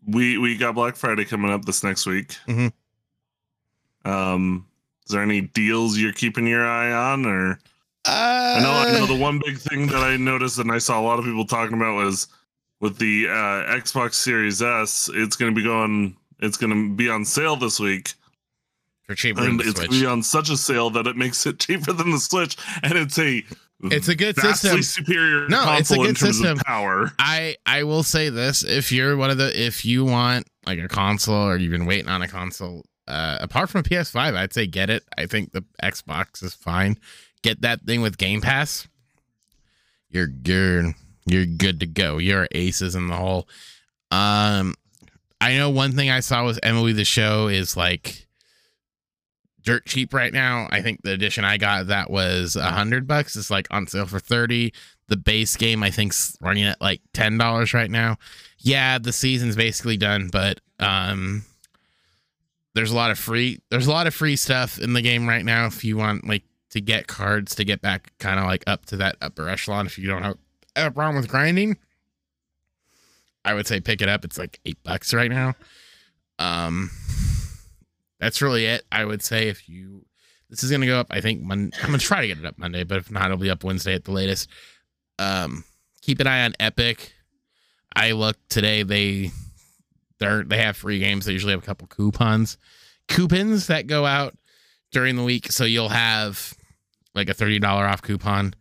[0.07, 2.37] we we got Black Friday coming up this next week.
[2.47, 4.11] Mm-hmm.
[4.11, 4.67] Um
[5.07, 7.59] is there any deals you're keeping your eye on, or
[8.07, 11.01] uh, I know I know the one big thing that I noticed and I saw
[11.01, 12.29] a lot of people talking about was
[12.81, 15.11] with the uh, Xbox Series S.
[15.13, 16.17] It's going to be going.
[16.41, 18.15] It's going to be on sale this week
[19.13, 19.43] for cheaper.
[19.43, 22.57] And it's be on such a sale that it makes it cheaper than the Switch,
[22.83, 23.43] and it's a
[23.85, 25.05] it's a good vastly system.
[25.05, 26.59] superior no, it's a good system.
[26.59, 27.13] power.
[27.19, 30.89] I I will say this: if you're one of the if you want like a
[30.89, 34.67] console or you've been waiting on a console, uh, apart from a PS5, I'd say
[34.67, 35.03] get it.
[35.19, 36.99] I think the Xbox is fine.
[37.43, 38.87] Get that thing with Game Pass.
[40.11, 40.95] You're good.
[41.27, 42.19] You're good to go.
[42.19, 43.49] You're aces in the hole.
[44.11, 44.75] Um,
[45.41, 48.29] I know one thing I saw with MLB the Show is like
[49.63, 50.69] dirt cheap right now.
[50.71, 53.37] I think the edition I got that was a hundred bucks.
[53.37, 54.73] It's like on sale for thirty.
[55.09, 58.17] The base game I think's running at like ten dollars right now.
[58.59, 61.45] Yeah, the season's basically done, but um,
[62.75, 65.45] there's a lot of free there's a lot of free stuff in the game right
[65.45, 68.87] now if you want like to get cards to get back kind of like up
[68.87, 70.37] to that upper echelon if you don't have
[70.77, 71.77] a problem with grinding
[73.45, 75.55] i would say pick it up it's like eight bucks right now
[76.39, 76.91] um
[78.23, 80.05] that's really it i would say if you
[80.49, 82.85] this is gonna go up i think i'm gonna try to get it up monday
[82.85, 84.49] but if not it'll be up wednesday at the latest
[85.19, 85.65] um
[86.01, 87.13] keep an eye on epic
[87.95, 89.31] i looked today they
[90.23, 91.25] they're they have free games.
[91.27, 92.57] They usually have a couple coupons,
[93.09, 94.37] coupons that go out
[94.93, 95.51] during the week.
[95.51, 96.55] So you'll have
[97.15, 98.55] like a thirty dollar off coupon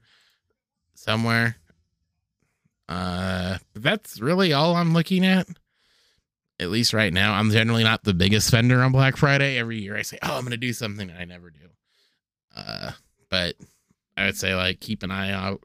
[0.95, 1.58] somewhere.
[2.89, 5.47] Uh, that's really all I'm looking at.
[6.62, 9.58] At least right now, I'm generally not the biggest spender on Black Friday.
[9.58, 11.58] Every year I say, "Oh, I'm going to do something," and I never do.
[12.56, 12.91] Uh,
[13.32, 13.56] but
[14.15, 15.62] I would say like keep an eye out,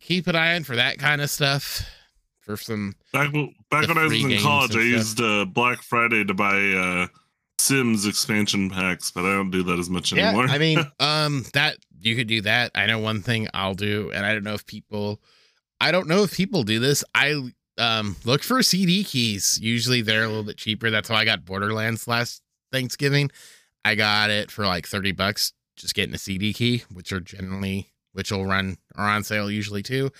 [0.00, 1.84] keep an eye on for that kind of stuff
[2.40, 2.94] for some.
[3.12, 3.32] Back,
[3.68, 7.06] back when I was in college, I used uh, Black Friday to buy uh,
[7.58, 10.46] Sims expansion packs, but I don't do that as much yeah, anymore.
[10.48, 12.70] I mean, um, that you could do that.
[12.76, 15.20] I know one thing I'll do, and I don't know if people,
[15.80, 17.02] I don't know if people do this.
[17.12, 19.58] I um look for CD keys.
[19.62, 20.90] Usually they're a little bit cheaper.
[20.90, 23.30] That's how I got Borderlands last Thanksgiving.
[23.84, 25.52] I got it for like thirty bucks.
[25.76, 29.82] Just getting a CD key, which are generally which will run are on sale usually
[29.82, 30.10] too.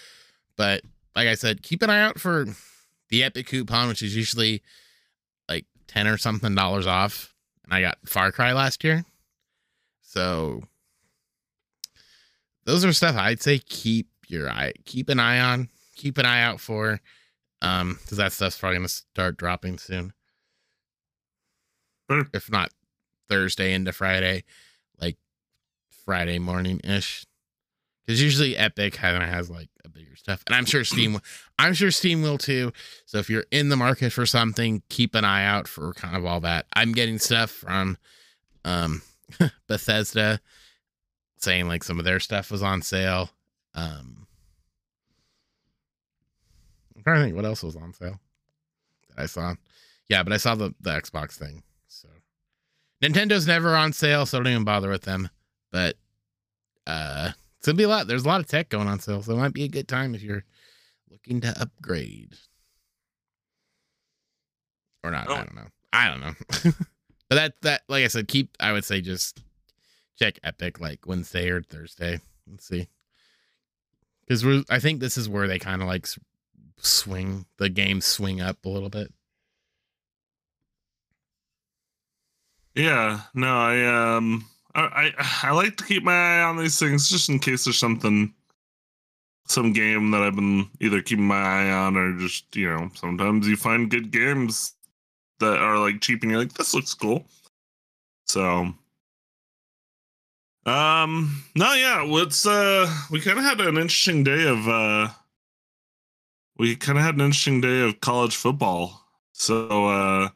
[0.56, 0.82] But
[1.16, 2.46] like I said, keep an eye out for
[3.08, 4.62] the Epic coupon, which is usually
[5.48, 7.34] like 10 or something dollars off.
[7.64, 9.04] And I got Far Cry last year.
[10.02, 10.62] So
[12.64, 16.42] those are stuff I'd say keep your eye keep an eye on, keep an eye
[16.42, 17.00] out for.
[17.60, 20.12] Um, because that stuff's probably gonna start dropping soon.
[22.10, 22.28] Sure.
[22.32, 22.70] If not
[23.28, 24.44] Thursday into Friday,
[25.00, 25.16] like
[26.04, 27.24] Friday morning ish.
[28.06, 31.20] Because usually Epic kind of has like a bigger stuff, and I'm sure Steam,
[31.58, 32.72] I'm sure Steam will too.
[33.04, 36.24] So if you're in the market for something, keep an eye out for kind of
[36.24, 36.64] all that.
[36.72, 37.98] I'm getting stuff from
[38.64, 39.02] um,
[39.68, 40.40] Bethesda
[41.36, 43.30] saying like some of their stuff was on sale.
[43.74, 44.26] Um,
[47.08, 48.20] trying to think what else was on sale
[49.10, 49.54] that I saw.
[50.08, 51.62] Yeah, but I saw the the Xbox thing.
[51.88, 52.08] So
[53.02, 55.28] Nintendo's never on sale, so don't even bother with them.
[55.70, 55.96] But
[56.86, 58.06] uh it's gonna be a lot.
[58.06, 60.14] There's a lot of tech going on sale, so it might be a good time
[60.14, 60.44] if you're
[61.10, 62.34] looking to upgrade.
[65.02, 65.26] Or not.
[65.28, 65.34] Oh.
[65.34, 65.66] I don't know.
[65.92, 66.34] I don't know.
[67.28, 69.42] but that that like I said, keep I would say just
[70.18, 72.20] check Epic like Wednesday or Thursday.
[72.48, 72.88] Let's see.
[74.20, 76.06] Because we're I think this is where they kind of like
[76.84, 79.12] swing the game swing up a little bit.
[82.74, 87.08] Yeah, no, I um I, I I like to keep my eye on these things
[87.08, 88.32] just in case there's something
[89.46, 93.48] some game that I've been either keeping my eye on or just, you know, sometimes
[93.48, 94.74] you find good games
[95.40, 97.26] that are like cheap and you're like, this looks cool.
[98.26, 98.74] So
[100.66, 105.08] um no yeah, let's uh we kinda had an interesting day of uh
[106.58, 109.04] we kinda had an interesting day of college football.
[109.32, 110.28] So uh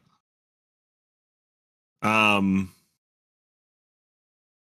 [2.01, 2.73] um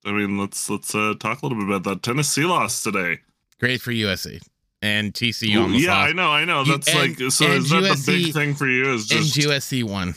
[0.06, 2.02] I mean, let's let's uh, talk a little bit about that.
[2.02, 3.20] Tennessee loss today.
[3.58, 4.42] Great for USC
[4.82, 5.82] and TCU almost.
[5.82, 6.10] Yeah, lost.
[6.10, 6.64] I know, I know.
[6.64, 7.46] That's and, like so.
[7.46, 8.92] Is that the big thing for you?
[8.92, 10.14] Is just and USC won.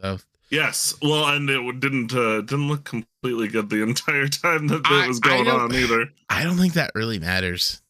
[0.00, 0.18] So
[0.50, 5.08] Yes, well, and it didn't uh, didn't look completely good the entire time that, that
[5.08, 6.08] was going on either.
[6.28, 7.82] I don't think that really matters.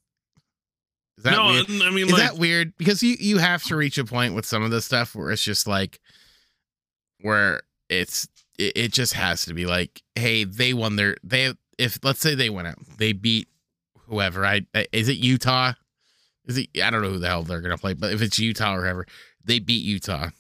[1.19, 1.67] Is that no, weird?
[1.83, 2.77] I mean, is like, that weird?
[2.77, 5.43] Because you you have to reach a point with some of this stuff where it's
[5.43, 6.01] just like,
[7.21, 11.99] where it's it, it just has to be like, hey, they won their they if
[12.03, 13.49] let's say they went out, they beat
[14.09, 14.45] whoever.
[14.45, 15.73] I is it Utah?
[16.47, 18.75] Is it I don't know who the hell they're gonna play, but if it's Utah
[18.75, 19.07] or whoever,
[19.45, 20.31] they beat Utah.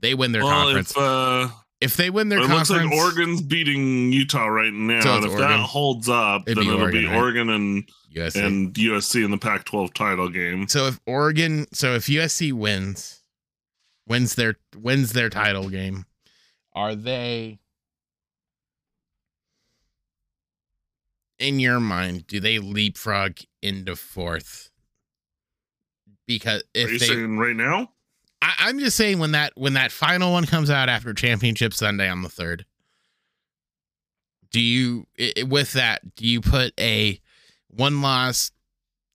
[0.00, 0.90] They win their well, conference.
[0.90, 1.48] If, uh,
[1.80, 5.24] if they win their it conference, looks like Oregon's beating Utah right now, So and
[5.24, 5.48] if Oregon.
[5.48, 7.16] that holds up, It'd then it'll Oregon, be right?
[7.16, 8.44] Oregon and USC.
[8.44, 10.68] and USC in the Pac-12 title game.
[10.68, 13.22] So if Oregon, so if USC wins,
[14.06, 16.04] wins their wins their title game,
[16.74, 17.58] are they
[21.38, 24.70] in your mind, do they leapfrog into fourth?
[26.26, 27.90] Because Are if you they saying right now?
[28.42, 32.08] I, I'm just saying when that when that final one comes out after championship Sunday
[32.08, 32.64] on the third,
[34.50, 37.20] do you i- i- with that do you put a
[37.68, 38.50] one loss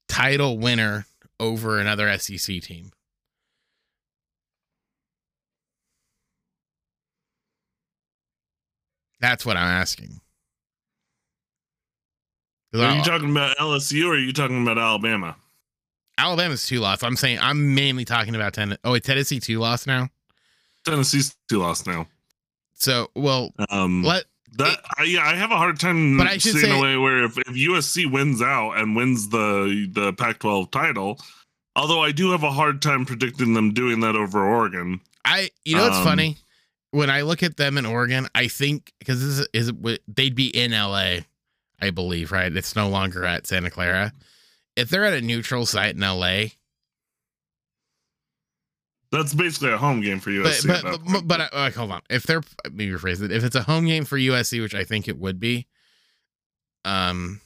[0.08, 1.06] title winner
[1.40, 2.92] over another SEC team?
[9.20, 10.20] That's what I'm asking.
[12.74, 15.38] Are you talking about LSU or are you talking about Alabama?
[16.18, 17.04] Alabama's two loss.
[17.04, 18.78] I'm saying I'm mainly talking about ten.
[18.84, 20.10] Oh, wait, Tennessee two loss now.
[20.86, 22.08] Tennessee's two lost now.
[22.74, 24.26] So well, Um, let
[24.58, 26.98] that I, yeah, I have a hard time But I should seeing say- a way
[26.98, 31.20] where if, if USC wins out and wins the the Pac-12 title,
[31.76, 35.02] although I do have a hard time predicting them doing that over Oregon.
[35.26, 36.38] I you know what's Um, funny
[36.92, 40.48] when I look at them in Oregon, I think because this is, is they'd be
[40.48, 41.18] in LA,
[41.82, 42.56] I believe, right?
[42.56, 44.14] It's no longer at Santa Clara.
[44.76, 46.46] If they're at a neutral site in LA,
[49.12, 50.68] That's basically a home game for but USC.
[50.68, 53.44] but at that but, but, uh, hold on, if they're let me rephrase it, if
[53.44, 55.68] it's a home game for USC, which I think it would be,
[56.84, 57.42] um.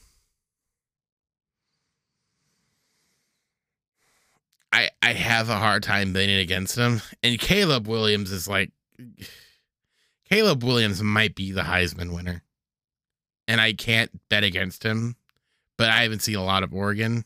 [4.72, 7.02] I, I have a hard time betting against them.
[7.24, 8.70] And Caleb Williams is like
[10.28, 12.44] Caleb Williams might be the Heisman winner.
[13.48, 15.16] And I can't bet against him,
[15.80, 17.24] but I haven't seen a lot of Oregon.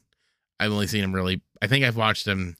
[0.61, 2.57] I've only seen him really I think I've watched him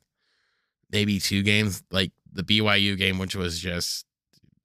[0.91, 4.05] maybe two games, like the BYU game, which was just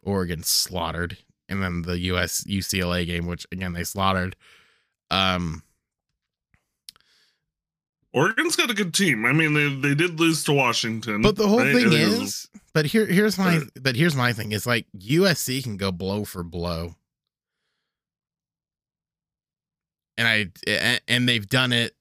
[0.02, 4.36] Oregon slaughtered, and then the US UCLA game, which again they slaughtered.
[5.12, 5.62] Um
[8.12, 9.24] Oregon's got a good team.
[9.24, 11.76] I mean, they they did lose to Washington, But the whole right?
[11.76, 14.52] thing is, but here here's my but here's my thing.
[14.52, 16.96] It's like USC can go blow for blow.
[20.20, 21.96] And I and they've done it.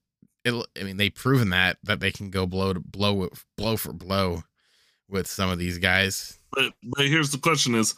[0.44, 3.92] it I mean, they've proven that that they can go blow to blow blow for
[3.92, 4.42] blow
[5.08, 6.38] with some of these guys.
[6.52, 7.94] but but here's the question: is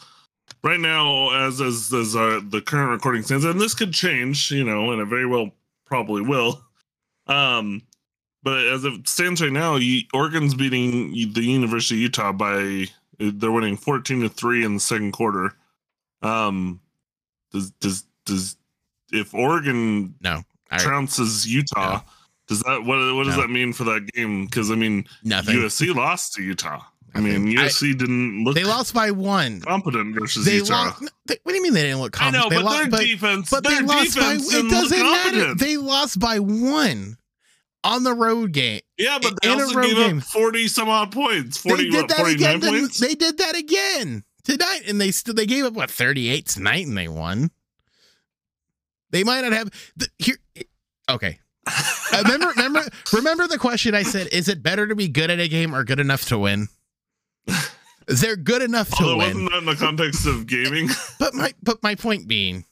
[0.62, 4.62] right now, as as as uh, the current recording stands, and this could change, you
[4.64, 5.52] know, and it very well
[5.86, 6.62] probably will.
[7.26, 7.82] Um,
[8.42, 9.78] but as it stands right now,
[10.12, 12.86] Oregon's beating the University of Utah by
[13.18, 15.54] they're winning fourteen to three in the second quarter.
[16.22, 16.80] Um,
[17.52, 18.56] does does does
[19.12, 21.96] if Oregon No, I, trounces Utah?
[21.98, 22.02] No.
[22.48, 23.42] Does that what what does No.
[23.42, 24.44] that mean for that game?
[24.46, 25.56] Because I mean, nothing.
[25.56, 26.82] USC lost to Utah.
[27.14, 29.60] I mean, I- USC didn't look they lost by one.
[29.62, 30.84] competent versus They Utah.
[30.86, 31.02] lost.
[31.26, 33.00] They, what do you mean they didn't look I know, they but lost, their but,
[33.00, 34.22] defense, but they their lost by.
[34.34, 35.30] defense It didn't look doesn't matter.
[35.30, 35.60] competent.
[35.60, 37.16] They lost by one
[37.82, 38.80] on the road game.
[38.98, 40.18] yeah, but they in also gave game.
[40.18, 41.56] up forty some odd points.
[41.56, 42.60] Forty, they did what, that again.
[42.60, 42.98] points.
[43.00, 46.86] They did that again tonight, and they still they gave up what thirty eight tonight,
[46.86, 47.50] and they won.
[49.10, 50.36] They might not have the, here.
[51.08, 55.30] Okay, Uh, remember, remember, remember the question I said: Is it better to be good
[55.30, 56.68] at a game or good enough to win?
[58.06, 59.26] They're good enough to Although win.
[59.28, 60.88] wasn't that in the context of gaming?
[61.18, 62.64] But my but my point being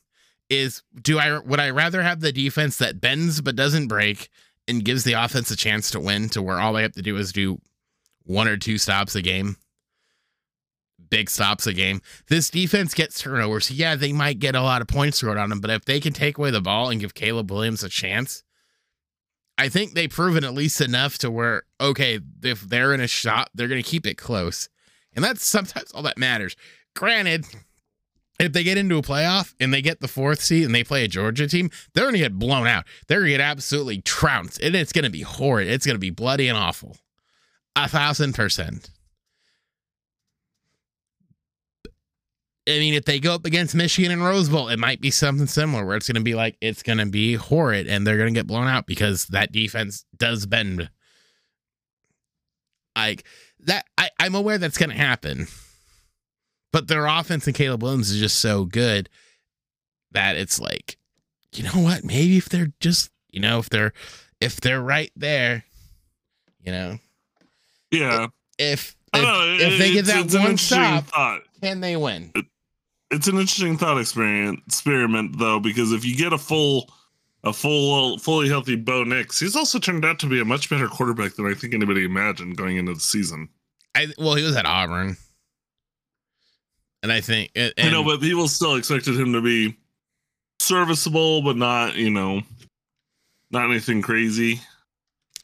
[0.51, 4.31] is do I would I rather have the defense that bends but doesn't break
[4.66, 7.16] and gives the offense a chance to win to where all they have to do
[7.18, 7.61] is do
[8.24, 9.57] one or two stops a game.
[11.11, 12.01] Big stops a game.
[12.29, 13.70] This defense gets turnovers.
[13.70, 16.12] Yeah, they might get a lot of points scored on them, but if they can
[16.12, 18.43] take away the ball and give Caleb Williams a chance,
[19.57, 23.51] I think they've proven at least enough to where, okay, if they're in a shot,
[23.55, 24.68] they're going to keep it close.
[25.14, 26.55] And that's sometimes all that matters.
[26.95, 27.45] Granted,
[28.39, 31.05] if they get into a playoff and they get the fourth seed and they play
[31.05, 32.85] a Georgia team, they're going to get blown out.
[33.09, 34.61] They're going to get absolutely trounced.
[34.61, 35.68] And it's going to be horrid.
[35.68, 36.97] It's going to be bloody and awful.
[37.74, 38.91] A thousand percent.
[42.69, 45.47] I mean, if they go up against Michigan and Rose Bowl, it might be something
[45.47, 48.33] similar where it's going to be like, it's going to be horrid and they're going
[48.33, 50.91] to get blown out because that defense does bend.
[52.95, 53.25] Like
[53.61, 55.47] that, I, I'm aware that's going to happen.
[56.73, 59.09] but their offense and Caleb Williams is just so good
[60.12, 60.99] that it's like,
[61.55, 62.05] you know what?
[62.05, 63.93] Maybe if they're just, you know, if they're
[64.41, 65.64] if they're right there,
[66.61, 66.99] you know.
[67.91, 68.29] Yeah.
[68.59, 71.41] If if, know, if they get that one stop, thought.
[71.62, 72.31] can they win?
[72.35, 72.45] It,
[73.11, 76.90] it's an interesting thought experiment experiment though, because if you get a full
[77.44, 80.88] a full fully healthy Bo Nix, he's also turned out to be a much better
[80.88, 83.48] quarterback than I think anybody imagined going into the season.
[83.94, 85.16] I well, he was at Auburn.
[87.02, 89.76] And I think and, I know, but people still expected him to be
[90.59, 92.42] serviceable, but not, you know,
[93.50, 94.61] not anything crazy.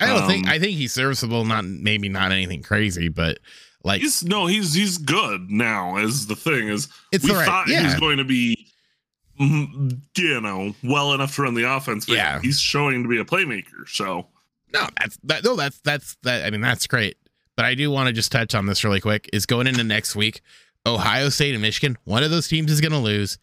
[0.00, 3.38] I don't um, think I think he's serviceable, not maybe not anything crazy, but
[3.84, 5.98] like he's no, he's he's good now.
[5.98, 7.46] Is the thing is we right.
[7.46, 7.80] thought yeah.
[7.80, 8.66] he was going to be,
[9.38, 12.40] mm, you know, well enough to run the offense, but yeah.
[12.40, 13.86] he's showing to be a playmaker.
[13.86, 14.26] So
[14.72, 15.44] no, that's that.
[15.44, 16.46] No, that's that's that.
[16.46, 17.18] I mean, that's great.
[17.56, 19.28] But I do want to just touch on this really quick.
[19.32, 20.40] Is going into next week,
[20.86, 21.98] Ohio State and Michigan.
[22.04, 23.38] One of those teams is going to lose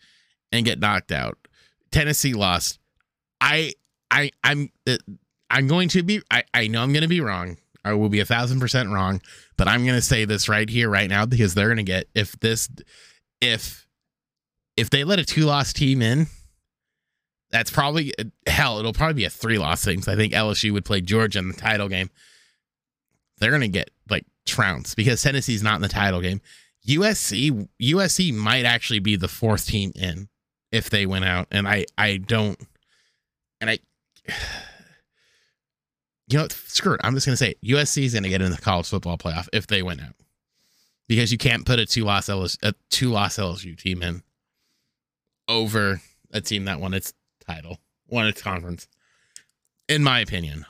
[0.52, 1.38] and get knocked out.
[1.92, 2.80] Tennessee lost.
[3.40, 3.74] I
[4.10, 4.98] I I'm uh,
[5.52, 7.58] I'm going to be I, I know I'm going to be wrong.
[7.84, 9.22] I will be a thousand percent wrong,
[9.58, 12.70] but I'm to say this right here, right now, because they're to get if this
[13.40, 13.88] if
[14.78, 16.28] if they let a two loss team in,
[17.50, 18.80] that's probably uh, hell.
[18.80, 20.02] It'll probably be a three loss thing.
[20.02, 22.10] So I think LSU would play Georgia in the title game.
[23.40, 26.42] They're to get like trounced because Tennessee's not in the title game.
[26.88, 30.30] USC USC might actually be the fourth team in
[30.72, 32.60] if they went out, and I I don't,
[33.60, 33.80] and I.
[36.32, 37.02] You know, screw it.
[37.04, 37.62] I'm just gonna say it.
[37.62, 40.16] USC is gonna get in the college football playoff if they win out,
[41.08, 44.24] because you can't put a two loss LSU, a two loss LSU team in
[45.48, 46.02] over
[46.32, 47.14] a team that won its
[47.46, 48.88] title, won its conference.
[49.90, 50.66] In my opinion,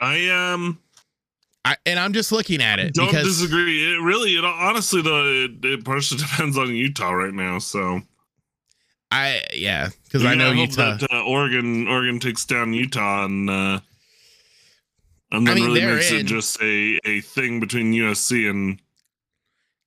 [0.00, 0.80] I um
[1.64, 2.94] I, and I'm just looking at it.
[2.94, 3.94] Don't disagree.
[3.94, 7.58] It really, it honestly, though, it, it partially depends on Utah right now.
[7.58, 8.00] So,
[9.12, 10.96] I yeah, because I know Utah.
[10.96, 13.80] That, uh, Oregon, Oregon takes down Utah, and uh,
[15.30, 16.20] and then I mean, really makes in.
[16.20, 18.80] it just a a thing between USC and.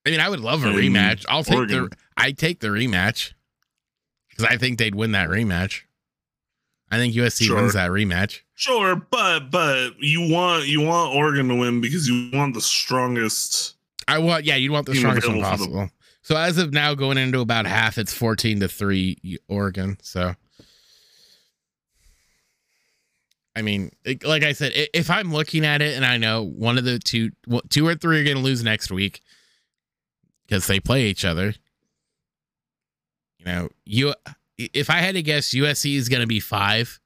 [0.05, 1.26] I mean, I would love a rematch.
[1.28, 1.89] I'll take Oregon.
[1.89, 3.34] the I take the rematch
[4.30, 5.82] because I think they'd win that rematch.
[6.91, 7.55] I think USC sure.
[7.55, 8.41] wins that rematch.
[8.53, 13.73] Sure, but but you want you want Oregon to win because you want the strongest.
[14.07, 15.89] I want yeah, you want the strongest one possible.
[16.26, 19.97] So as of now, going into about half, it's fourteen to three Oregon.
[20.01, 20.34] So,
[23.55, 23.91] I mean,
[24.23, 27.30] like I said, if I'm looking at it and I know one of the two,
[27.69, 29.21] two or three are going to lose next week
[30.47, 31.53] because they play each other.
[33.38, 34.15] You know, you
[34.57, 36.99] if I had to guess, USC is going to be five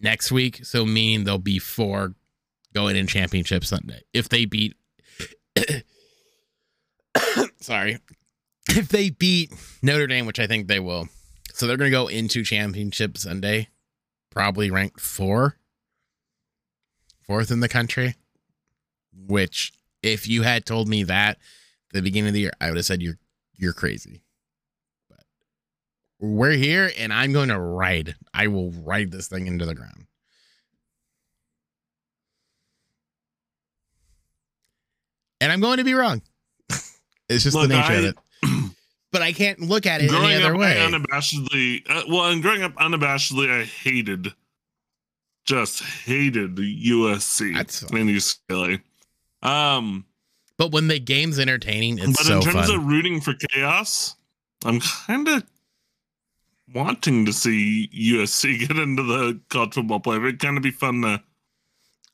[0.00, 0.66] next week.
[0.66, 2.12] So meaning they'll be four
[2.74, 4.76] going in championship Sunday if they beat.
[7.58, 8.00] sorry,
[8.68, 9.52] if they beat
[9.82, 11.08] Notre Dame, which I think they will.
[11.52, 13.68] So they're going to go into championship Sunday,
[14.30, 15.56] probably ranked four,
[17.22, 18.14] fourth in the country.
[19.16, 21.38] Which, if you had told me that
[21.92, 23.18] the beginning of the year, I would have said you're
[23.56, 24.20] you're crazy
[25.08, 25.20] But
[26.18, 28.16] we're here and I'm going to ride.
[28.34, 30.06] I will ride this thing into the ground.
[35.40, 36.22] And I'm going to be wrong.
[37.28, 38.16] it's just Look, the nature I, of it.
[39.14, 40.74] But I can't look at it any other way.
[40.74, 44.32] Unabashedly, uh, well, and growing up unabashedly, I hated,
[45.44, 48.82] just hated USC That's and UCLA.
[49.40, 50.04] Um,
[50.58, 52.74] but when the game's entertaining, it's but so in terms fun.
[52.74, 54.16] of rooting for chaos,
[54.64, 55.44] I'm kind of
[56.74, 60.26] wanting to see USC get into the college football playoff.
[60.26, 61.22] It'd kind of be fun to.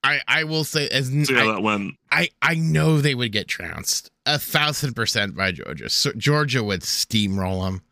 [0.04, 1.94] I I will say as see how I, that went.
[2.12, 5.88] I I know they would get trounced a thousand percent by Georgia.
[5.88, 7.82] So Georgia would steamroll them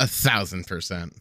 [0.00, 1.14] a thousand percent.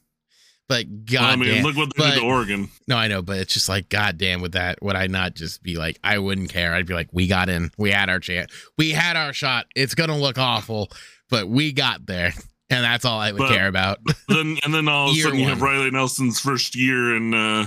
[0.70, 2.70] But God, well, I mean, damn, look what they but, did to Oregon.
[2.88, 5.62] No, I know, but it's just like, God damn, with that, would I not just
[5.62, 6.74] be like, I wouldn't care.
[6.74, 9.66] I'd be like, we got in, we had our chance, we had our shot.
[9.76, 10.90] It's gonna look awful,
[11.30, 12.34] but we got there
[12.74, 14.00] and that's all I would but, care about.
[14.28, 17.66] then and then all of a sudden you have Riley Nelson's first year in uh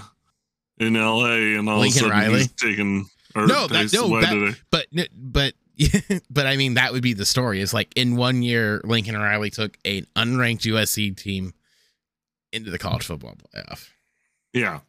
[0.78, 2.38] in LA, and all Lincoln of a sudden Riley.
[2.40, 3.06] he's taken.
[3.34, 5.54] no, that, no, that, but but
[6.30, 7.60] but I mean that would be the story.
[7.60, 11.54] Is like in one year, Lincoln Riley took an unranked USC team
[12.52, 13.88] into the college football playoff.
[14.52, 14.80] Yeah.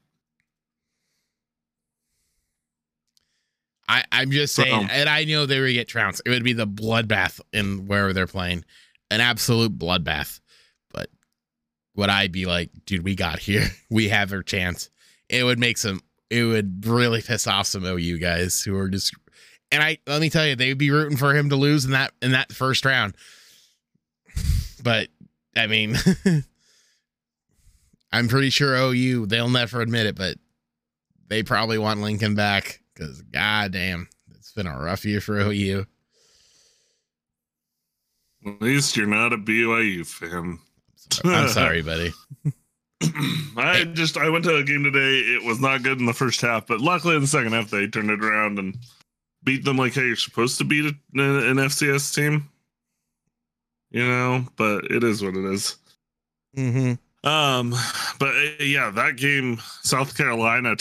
[3.89, 6.21] I, I'm just saying, um, and I know they would get trounced.
[6.25, 8.65] It would be the bloodbath in wherever they're playing
[9.09, 10.41] an absolute bloodbath.
[10.91, 11.09] But
[11.95, 13.67] would I be like, dude, we got here.
[13.89, 14.89] We have our chance.
[15.29, 19.13] It would make some it would really piss off some OU guys who are just
[19.71, 22.11] and I let me tell you, they'd be rooting for him to lose in that
[22.21, 23.15] in that first round.
[24.83, 25.09] But
[25.55, 25.95] I mean,
[28.11, 30.37] I'm pretty sure OU they'll never admit it, but
[31.27, 35.85] they probably want Lincoln back because goddamn, it's been a rough year for OU.
[38.45, 40.59] At least you're not a BYU fan.
[41.23, 42.13] I'm sorry, buddy.
[43.57, 45.19] I just I went to a game today.
[45.19, 47.87] It was not good in the first half, but luckily in the second half they
[47.87, 48.77] turned it around and
[49.47, 52.49] beat them like how you're supposed to beat an FCS team.
[53.89, 55.77] You know, but it is what it is.
[56.57, 57.27] Mm-hmm.
[57.27, 57.73] Um,
[58.19, 60.75] but uh, yeah, that game, South Carolina,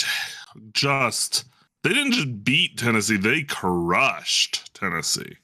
[0.73, 1.45] just
[1.85, 5.37] they didn't just beat Tennessee; they crushed Tennessee,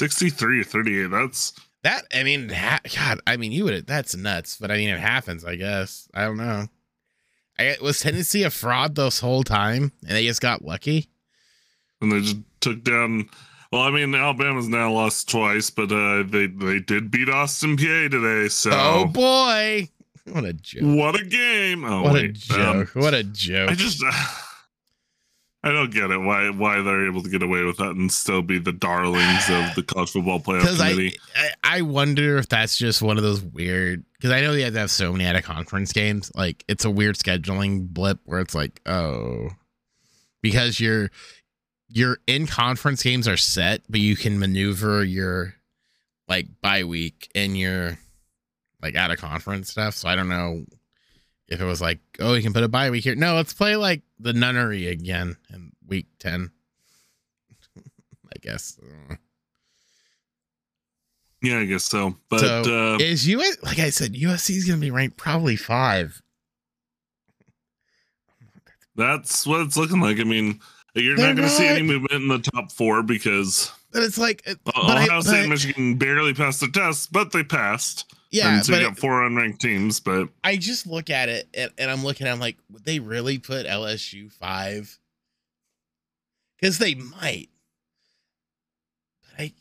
[0.00, 1.10] sixty-three thirty-eight.
[1.10, 1.52] That's
[1.82, 2.04] that.
[2.14, 3.86] I mean, ha- God, I mean, you would.
[3.86, 4.56] That's nuts.
[4.58, 5.44] But I mean, it happens.
[5.44, 6.08] I guess.
[6.14, 6.66] I don't know.
[7.58, 11.10] I was Tennessee a fraud this whole time, and they just got lucky.
[12.00, 13.28] And they just took down.
[13.72, 18.10] Well, I mean, Alabama's now lost twice, but uh, they they did beat Austin Peay
[18.10, 18.48] today.
[18.48, 19.88] So, oh boy,
[20.32, 20.82] what a joke!
[20.82, 21.84] What a game!
[21.84, 22.96] Oh, what wait, a joke!
[22.96, 23.70] Um, what a joke!
[23.70, 24.02] I just.
[24.04, 24.10] Uh,
[25.62, 28.40] I don't get it why why they're able to get away with that and still
[28.40, 31.18] be the darlings of the college football playoff committee.
[31.36, 34.72] I, I wonder if that's just one of those weird because I know they have
[34.72, 36.32] to have so many out of conference games.
[36.34, 39.50] Like it's a weird scheduling blip where it's like, oh,
[40.40, 41.10] because your
[41.90, 45.54] your in conference games are set, but you can maneuver your
[46.28, 47.98] like bye week and your
[48.80, 49.94] like out of conference stuff.
[49.94, 50.64] So I don't know
[51.48, 53.16] if it was like, oh, you can put a bye week here.
[53.16, 56.50] No, let's play like the nunnery again in week 10.
[57.78, 58.78] I guess.
[61.42, 62.16] Yeah, I guess so.
[62.28, 66.22] But so uh, is US like I said, USC is gonna be ranked probably five.
[68.96, 70.20] That's what it's looking like.
[70.20, 70.60] I mean,
[70.94, 74.42] you're They're not gonna see any movement in the top four because but it's like
[74.64, 78.12] but Ohio State and Michigan barely passed the test, but they passed.
[78.30, 81.72] Yeah, and so you got four unranked teams, but I just look at it and,
[81.78, 82.28] and I'm looking.
[82.28, 84.96] I'm like, would they really put LSU five?
[86.60, 87.48] Because they might.
[89.22, 89.52] But I,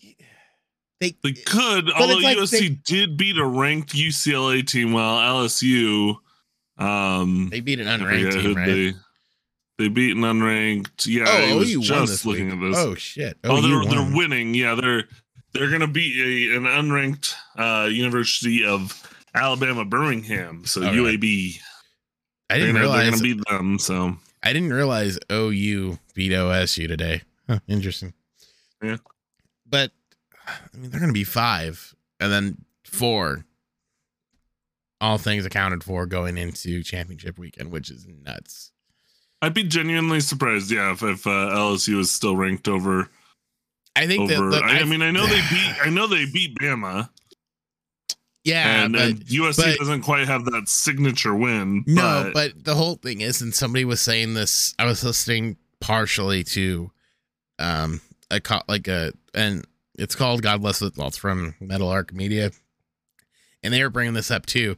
[1.00, 1.90] they they could.
[1.92, 6.18] Although like USC they, did beat a ranked UCLA team, while LSU,
[6.78, 8.66] um, they beat an unranked team, right?
[8.68, 8.94] They,
[9.80, 11.08] they beat an unranked.
[11.08, 12.56] Yeah, oh, I was just looking week.
[12.56, 12.78] at this.
[12.78, 13.38] Oh shit!
[13.46, 14.54] Oh, oh they're they're winning.
[14.54, 15.06] Yeah, they're
[15.54, 19.02] they're gonna beat a, an unranked uh, University of
[19.34, 20.66] Alabama Birmingham.
[20.66, 20.98] So okay.
[20.98, 21.60] UAB.
[22.50, 23.80] I didn't they're realize they're gonna beat them.
[23.80, 27.22] So I didn't realize OU beat OSU today.
[27.48, 28.14] Huh, interesting.
[28.84, 28.98] Yeah,
[29.66, 29.92] but
[30.46, 33.46] I mean they're gonna be five and then four.
[35.02, 38.74] All things accounted for going into championship weekend, which is nuts.
[39.42, 43.10] I'd be genuinely surprised, yeah, if, if uh, LSU is still ranked over.
[43.96, 45.76] I think over, that, I, I, mean, I know they beat.
[45.82, 47.10] I know they beat Bama.
[48.44, 51.84] Yeah, and, but, and USC but, doesn't quite have that signature win.
[51.88, 54.74] No, but, but the whole thing is, and somebody was saying this.
[54.80, 56.92] I was listening partially to,
[57.60, 59.66] um, a like a and
[59.98, 60.98] it's called God Bless It.
[60.98, 62.52] Well, it's from Metal Arc Media,
[63.64, 64.78] and they were bringing this up too.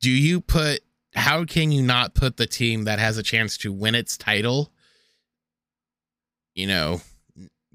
[0.00, 0.80] Do you put
[1.14, 4.72] how can you not put the team that has a chance to win its title?
[6.54, 7.00] You know,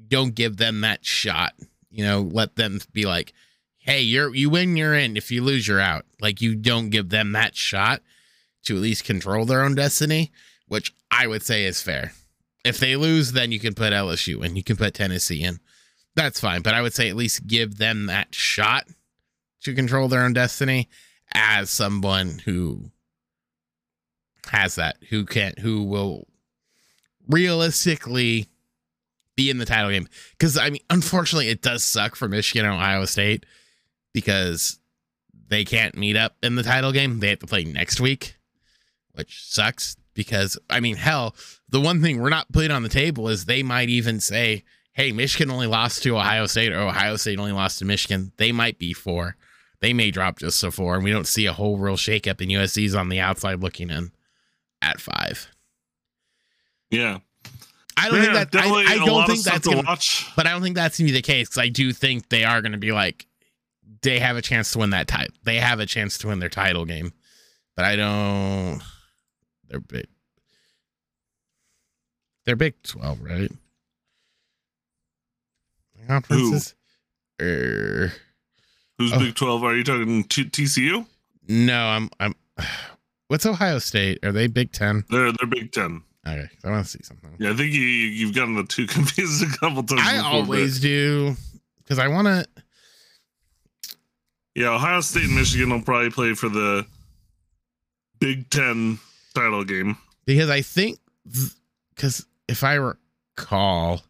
[0.07, 1.53] don't give them that shot.
[1.89, 3.33] You know, let them be like,
[3.77, 5.17] "Hey, you're you win, you're in.
[5.17, 8.01] If you lose, you're out." Like you don't give them that shot
[8.63, 10.31] to at least control their own destiny,
[10.67, 12.13] which I would say is fair.
[12.63, 15.59] If they lose, then you can put LSU in, you can put Tennessee in.
[16.15, 18.87] That's fine, but I would say at least give them that shot
[19.61, 20.89] to control their own destiny
[21.33, 22.91] as someone who
[24.49, 26.27] has that who can't, who will
[27.27, 28.47] realistically
[29.35, 30.07] be in the title game.
[30.31, 33.45] Because I mean unfortunately it does suck for Michigan and Ohio State
[34.13, 34.79] because
[35.49, 37.19] they can't meet up in the title game.
[37.19, 38.37] They have to play next week
[39.17, 41.35] which sucks because I mean hell
[41.69, 45.11] the one thing we're not putting on the table is they might even say hey
[45.11, 48.31] Michigan only lost to Ohio State or Ohio State only lost to Michigan.
[48.37, 49.35] They might be four.
[49.79, 52.51] They may drop just to four and we don't see a whole real shakeup and
[52.51, 54.11] USC's on the outside looking in
[54.81, 55.47] at five.
[56.89, 57.19] Yeah.
[57.97, 60.27] I don't yeah, think that I, I don't think that's gonna, watch.
[60.35, 62.61] but I don't think that's gonna be the case because I do think they are
[62.61, 63.25] gonna be like
[64.03, 65.33] they have a chance to win that title.
[65.43, 67.11] They have a chance to win their title game,
[67.75, 68.81] but I don't.
[69.67, 70.07] They're big.
[72.45, 73.51] They're Big Twelve, right?
[76.07, 76.75] Conferences.
[77.39, 77.45] Who?
[77.45, 78.13] Er,
[78.97, 79.19] Who's oh.
[79.19, 79.63] Big Twelve?
[79.63, 81.05] Are you talking T- TCU?
[81.47, 82.09] No, I'm.
[82.19, 82.35] I'm.
[83.27, 84.23] What's Ohio State?
[84.23, 85.03] Are they Big Ten?
[85.09, 86.01] They're they're Big Ten.
[86.25, 87.35] Okay, I want to see something.
[87.39, 90.01] Yeah, I think you you've gotten the two confused a couple times.
[90.03, 90.83] I before, always but...
[90.83, 91.35] do
[91.79, 92.45] because I want to.
[94.55, 96.85] Yeah, Ohio State and Michigan will probably play for the
[98.19, 98.99] Big Ten
[99.35, 100.99] title game because I think
[101.95, 104.01] because if I recall,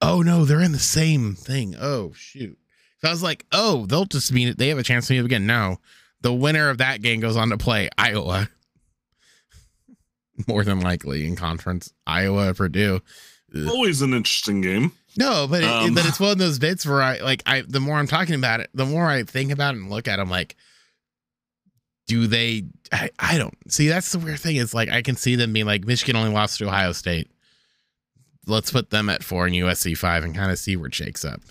[0.00, 1.76] oh no, they're in the same thing.
[1.78, 2.58] Oh shoot!
[3.00, 4.58] So I was like, oh, they'll just mean it.
[4.58, 5.46] They have a chance to meet again.
[5.46, 5.78] No,
[6.22, 8.48] the winner of that game goes on to play Iowa.
[10.46, 13.00] More than likely in conference, Iowa, Purdue.
[13.54, 13.68] Ugh.
[13.68, 14.92] Always an interesting game.
[15.16, 17.96] No, but um, but it's one of those bits where I like I the more
[17.96, 20.56] I'm talking about it, the more I think about it and look at them like
[22.06, 25.36] do they I, I don't see that's the weird thing is like I can see
[25.36, 27.30] them being like Michigan only lost to Ohio State.
[28.46, 31.24] Let's put them at four and USC five and kind of see where it shakes
[31.24, 31.42] up.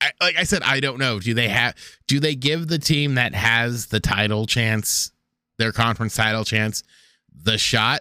[0.00, 1.18] I, like I said, I don't know.
[1.18, 1.74] Do they have?
[2.06, 5.10] Do they give the team that has the title chance,
[5.58, 6.82] their conference title chance,
[7.34, 8.00] the shot?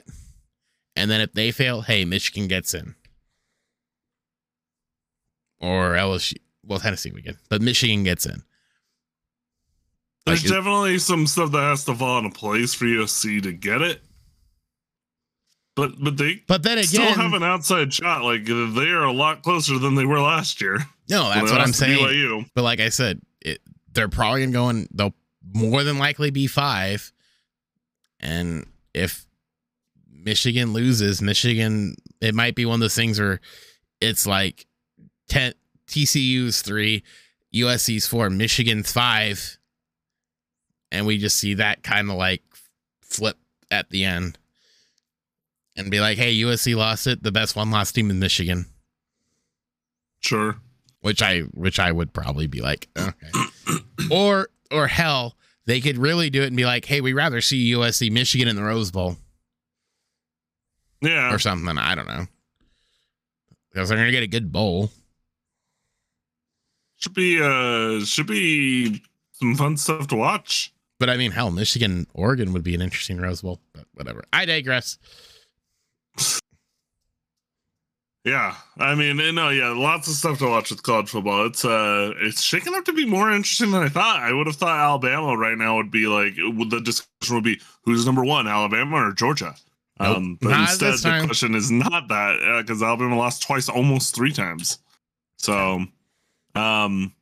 [0.96, 2.96] And then if they fail, hey, Michigan gets in,
[5.60, 6.38] or LSU.
[6.64, 8.44] Well, Tennessee we get, but Michigan gets in.
[10.26, 13.82] There's like, definitely some stuff that has to fall into place for USC to get
[13.82, 14.02] it.
[15.78, 18.24] But but they but then again still have an outside shot.
[18.24, 20.80] Like they are a lot closer than they were last year.
[21.08, 22.00] No, that's what I'm saying.
[22.00, 22.50] BYU.
[22.56, 23.62] But like I said, it,
[23.94, 25.14] they're probably gonna go and they'll
[25.54, 27.14] more than likely be five.
[28.20, 29.26] And if
[30.10, 33.40] Michigan loses, Michigan, it might be one of those things where
[34.02, 34.66] it's like
[35.30, 35.54] 10
[35.88, 37.04] TCU's three,
[37.54, 39.58] USC's four, Michigan's five.
[40.92, 42.44] And we just see that kind of like
[43.02, 43.38] flip
[43.70, 44.38] at the end
[45.76, 47.24] and be like, hey, USC lost it.
[47.24, 48.66] The best one lost team in Michigan.
[50.20, 50.58] Sure.
[51.02, 53.30] Which I which I would probably be like, okay.
[54.12, 55.38] or or hell,
[55.68, 58.56] they could really do it and be like, hey, we'd rather see USC Michigan in
[58.56, 59.18] the Rose Bowl.
[61.02, 61.32] Yeah.
[61.32, 61.78] Or something.
[61.78, 62.26] I don't know.
[63.72, 64.90] Because they're gonna get a good bowl.
[66.96, 69.04] Should be uh should be
[69.34, 70.74] some fun stuff to watch.
[71.00, 74.24] But I mean, hell, Michigan, Oregon would be an interesting Rose Bowl, but whatever.
[74.34, 74.98] I digress.
[78.28, 81.46] Yeah, I mean, no, yeah, lots of stuff to watch with college football.
[81.46, 84.20] It's uh, it's shaking up to be more interesting than I thought.
[84.20, 88.06] I would have thought Alabama right now would be like the discussion would be who's
[88.06, 89.56] number one, Alabama or Georgia.
[90.02, 94.14] Nope, um, but instead, the question is not that because uh, Alabama lost twice, almost
[94.14, 94.80] three times.
[95.38, 95.86] So,
[96.54, 97.14] um,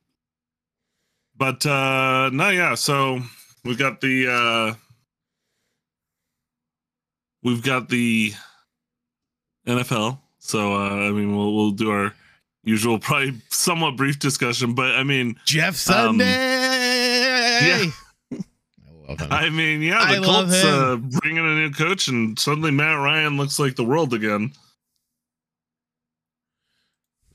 [1.38, 2.74] but uh, no, yeah.
[2.74, 3.20] So
[3.64, 4.76] we've got the uh,
[7.44, 8.34] we've got the
[9.68, 10.18] NFL.
[10.46, 12.14] So uh, I mean, we'll we'll do our
[12.64, 14.74] usual, probably somewhat brief discussion.
[14.74, 16.26] But I mean, Jeff Sunday.
[16.26, 17.94] Um,
[18.32, 18.40] yeah.
[19.30, 23.38] I mean, yeah, the I Colts uh, bringing a new coach, and suddenly Matt Ryan
[23.38, 24.52] looks like the world again.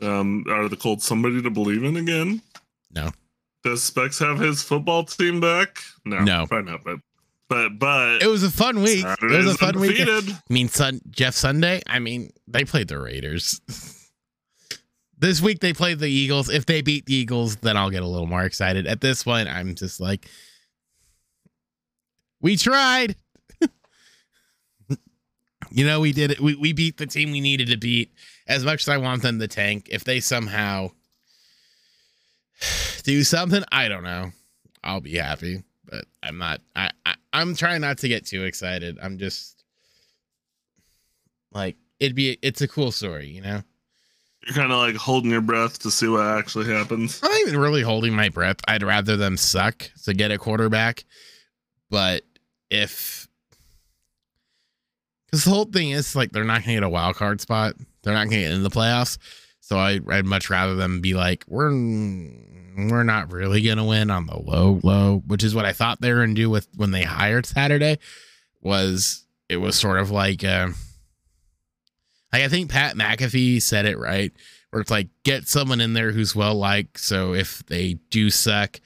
[0.00, 2.42] Um, are the Colts somebody to believe in again?
[2.92, 3.10] No.
[3.62, 5.78] Does Specs have his football team back?
[6.04, 6.82] No, no, probably not.
[6.82, 7.00] But
[7.50, 9.00] but but it was a fun week.
[9.00, 10.26] Saturday's it was a fun undefeated.
[10.26, 10.36] week.
[10.36, 11.82] I mean, Sun Jeff Sunday.
[11.86, 13.60] I mean, they played the Raiders.
[15.18, 16.48] this week they played the Eagles.
[16.48, 18.86] If they beat the Eagles, then I'll get a little more excited.
[18.86, 20.28] At this point, I'm just like,
[22.40, 23.16] we tried.
[25.70, 26.40] you know, we did it.
[26.40, 28.12] We we beat the team we needed to beat.
[28.46, 30.92] As much as I want them to tank, if they somehow
[33.02, 34.30] do something, I don't know.
[34.84, 36.60] I'll be happy but I'm not.
[36.76, 38.98] I, I I'm trying not to get too excited.
[39.02, 39.64] I'm just
[41.52, 42.38] like it'd be.
[42.42, 43.62] It's a cool story, you know.
[44.46, 47.20] You're kind of like holding your breath to see what actually happens.
[47.22, 48.56] I'm not even really holding my breath.
[48.66, 51.04] I'd rather them suck to get a quarterback,
[51.90, 52.22] but
[52.70, 53.28] if
[55.26, 58.14] because the whole thing is like they're not gonna get a wild card spot, they're
[58.14, 59.18] not gonna get in the playoffs.
[59.60, 61.70] So I, I'd much rather them be like, we're
[62.88, 66.12] we're not really gonna win on the low low, which is what I thought they
[66.12, 67.98] were gonna do with when they hired Saturday.
[68.62, 70.68] Was it was sort of like, uh,
[72.32, 74.32] like I think Pat McAfee said it right,
[74.70, 78.80] where it's like get someone in there who's well liked, so if they do suck,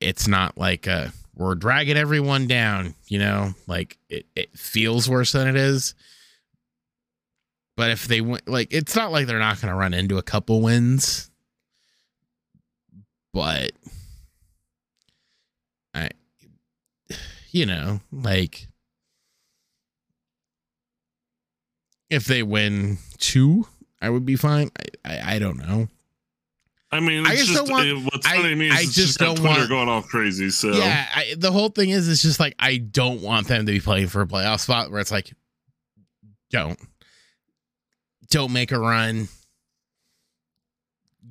[0.00, 5.32] it's not like uh we're dragging everyone down, you know, like it, it feels worse
[5.32, 5.94] than it is.
[7.76, 10.22] But if they went, like, it's not like they're not going to run into a
[10.22, 11.30] couple wins
[13.34, 13.72] but
[15.92, 16.08] I,
[17.50, 18.68] you know, like
[22.08, 23.66] if they win two,
[24.00, 24.70] I would be fine.
[25.04, 25.88] I, I, I don't know.
[26.92, 27.88] I mean, I just, just, don't want.
[27.88, 30.50] It, what's I, funny is I just, just don't Twitter want going all crazy.
[30.50, 33.72] So yeah, I, the whole thing is, it's just like I don't want them to
[33.72, 35.32] be playing for a playoff spot where it's like,
[36.50, 36.78] don't,
[38.30, 39.26] don't make a run.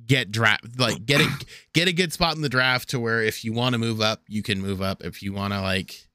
[0.06, 1.28] Get draft like get a
[1.72, 4.22] get a good spot in the draft to where if you want to move up,
[4.28, 5.02] you can move up.
[5.02, 6.08] If you want to like,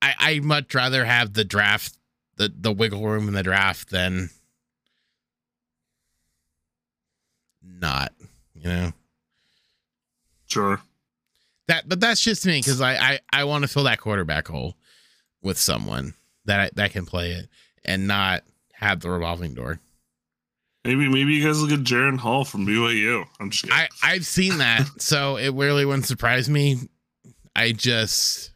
[0.00, 1.96] I I much rather have the draft
[2.36, 4.30] the the wiggle room in the draft than
[7.62, 8.12] not
[8.54, 8.92] you know.
[10.46, 10.80] Sure.
[11.66, 14.76] That, but that's just me because I I, I want to fill that quarterback hole
[15.42, 16.14] with someone
[16.46, 17.48] that I, that can play it
[17.84, 18.42] and not
[18.72, 19.80] have the revolving door.
[20.88, 23.26] Maybe maybe you guys look at Jaren Hall from BYU.
[23.38, 23.76] I'm just kidding.
[23.76, 26.78] I I've seen that, so it really wouldn't surprise me.
[27.54, 28.52] I just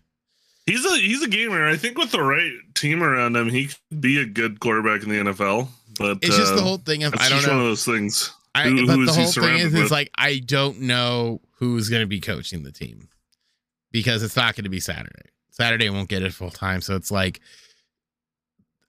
[0.65, 1.69] he's a he's a gamer.
[1.69, 5.11] I think with the right team around him, he could be a good quarterback in
[5.11, 5.69] the NFL.
[5.99, 7.49] But it's just uh, the whole thing of I don't know.
[7.51, 8.33] One of those things.
[8.55, 12.07] I, who, but the whole thing is, is like I don't know who's going to
[12.07, 13.11] be coaching the team
[13.91, 15.29] because it's not going to be Saturday.
[15.51, 17.41] Saturday won't get it full time, so it's like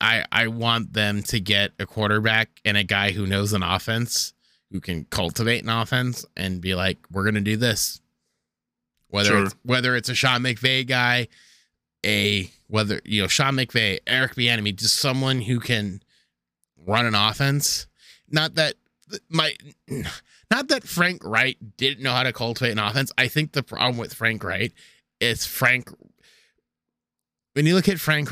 [0.04, 4.34] I I want them to get a quarterback and a guy who knows an offense,
[4.70, 8.02] who can cultivate an offense and be like, we're going to do this.
[9.08, 9.44] Whether sure.
[9.46, 11.30] it's whether it's a Sean McVay guy,
[12.06, 16.04] a whether you know Sean McVay, Eric Bieniemy, just someone who can
[16.86, 17.88] run an offense.
[18.30, 18.76] Not that
[19.30, 19.56] my
[20.52, 23.12] not that Frank Reich didn't know how to cultivate an offense.
[23.18, 24.74] I think the problem with Frank Reich
[25.22, 25.90] is Frank.
[27.54, 28.32] When you look at Frank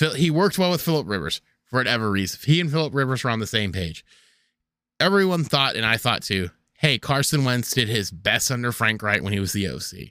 [0.00, 2.40] Reich, he worked well with Philip Rivers for whatever reason.
[2.44, 4.04] He and Philip Rivers were on the same page.
[5.00, 9.22] Everyone thought, and I thought too, hey, Carson Wentz did his best under Frank Reich
[9.22, 10.10] when he was the OC.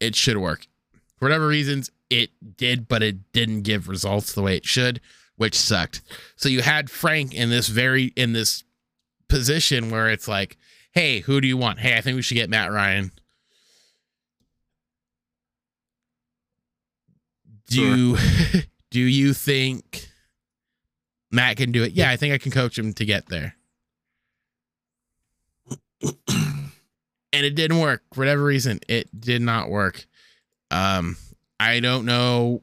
[0.00, 0.66] It should work.
[1.16, 5.00] For whatever reasons, it did, but it didn't give results the way it should,
[5.36, 6.02] which sucked.
[6.36, 8.64] So you had Frank in this very in this
[9.28, 10.56] position where it's like,
[10.92, 11.80] hey, who do you want?
[11.80, 13.10] Hey, I think we should get Matt Ryan.
[17.68, 18.62] Do sure.
[18.90, 20.08] do you think
[21.30, 21.92] Matt can do it?
[21.92, 23.56] Yeah, I think I can coach him to get there.
[26.02, 26.70] and
[27.32, 28.80] it didn't work for whatever reason.
[28.88, 30.06] It did not work.
[30.70, 31.16] Um,
[31.58, 32.62] I don't know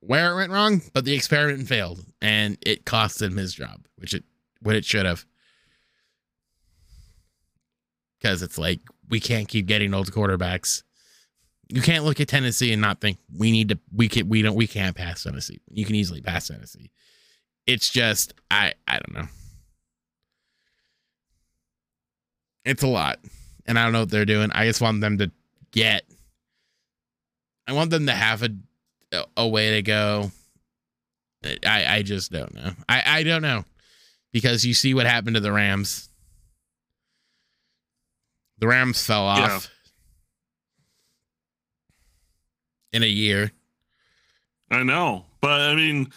[0.00, 4.14] where it went wrong, but the experiment failed, and it cost him his job, which
[4.14, 4.24] it
[4.60, 5.24] what it should have
[8.26, 10.82] because it's like we can't keep getting old quarterbacks.
[11.68, 13.78] You can't look at Tennessee and not think we need to.
[13.94, 14.28] We can.
[14.28, 14.54] We don't.
[14.54, 15.60] We can't pass Tennessee.
[15.70, 16.90] You can easily pass Tennessee.
[17.66, 18.74] It's just I.
[18.86, 19.28] I don't know.
[22.64, 23.18] It's a lot,
[23.66, 24.50] and I don't know what they're doing.
[24.52, 25.30] I just want them to
[25.72, 26.04] get.
[27.66, 28.50] I want them to have a
[29.36, 30.30] a way to go.
[31.44, 32.72] I I just don't know.
[32.88, 33.64] I I don't know
[34.32, 36.08] because you see what happened to the Rams
[38.58, 39.38] the Rams fell off
[39.68, 39.75] yeah.
[42.96, 43.52] In a year.
[44.70, 46.08] I know, but I mean,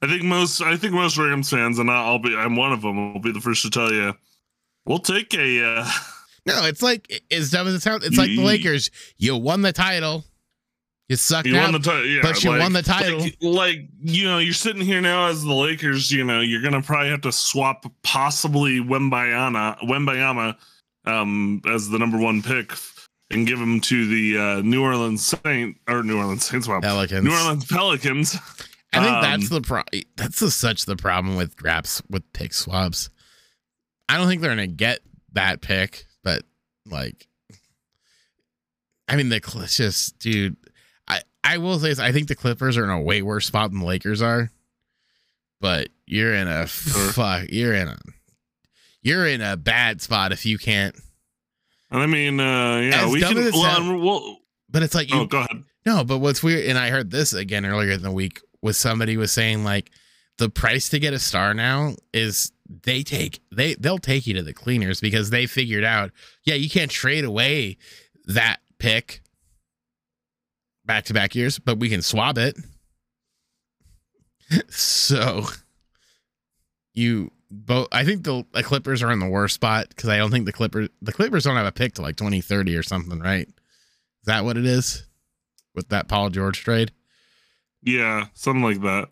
[0.00, 3.12] I think most I think most Rams fans, and I'll be I'm one of them.
[3.12, 4.14] Will be the first to tell you,
[4.86, 5.64] we'll take a.
[5.64, 5.90] Uh,
[6.46, 8.06] no, it's like as dumb as it sounds.
[8.06, 8.90] It's like the Lakers.
[9.18, 10.24] You won the title.
[11.08, 13.20] You sucked you out, won the t- yeah, but you like, won the title.
[13.20, 16.10] Like, like, you know, you're sitting here now as the Lakers.
[16.10, 20.56] You know, you're gonna probably have to swap possibly Wembayana, Wembayama
[21.06, 22.72] um, as the number one pick
[23.30, 27.24] and give them to the uh, New Orleans Saint or New Orleans Saints, well, Pelicans.
[27.24, 28.36] New Orleans Pelicans.
[28.92, 29.82] I think um, that's the pro.
[30.16, 33.10] That's the, such the problem with graps with pick swaps.
[34.08, 35.00] I don't think they're gonna get
[35.32, 36.42] that pick, but
[36.86, 37.28] like,
[39.06, 40.56] I mean, the just dude.
[41.06, 43.70] I I will say this, I think the Clippers are in a way worse spot
[43.70, 44.50] than the Lakers are,
[45.60, 47.12] but you're in a sure.
[47.12, 47.44] fuck.
[47.50, 47.98] You're in a
[49.02, 50.96] you're in a bad spot if you can't.
[51.90, 53.36] I mean, uh, yeah, As we can.
[53.52, 54.36] Well, we'll,
[54.68, 55.20] but it's like you.
[55.20, 55.64] Oh, go ahead.
[55.86, 59.16] No, but what's weird, and I heard this again earlier in the week, was somebody
[59.16, 59.90] was saying like
[60.36, 62.52] the price to get a star now is
[62.84, 66.10] they take they they'll take you to the cleaners because they figured out
[66.44, 67.78] yeah you can't trade away
[68.26, 69.22] that pick
[70.88, 72.56] back to back years, but we can swap it.
[74.68, 75.44] so
[76.94, 80.30] you both I think the, the Clippers are in the worst spot because I don't
[80.30, 83.48] think the Clippers the Clippers don't have a pick to like 2030 or something, right?
[83.48, 85.06] Is that what it is
[85.74, 86.92] with that Paul George trade?
[87.82, 89.08] Yeah, something like that.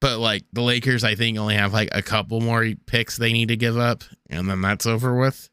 [0.00, 3.48] But like the Lakers, I think only have like a couple more picks they need
[3.48, 5.48] to give up, and then that's over with.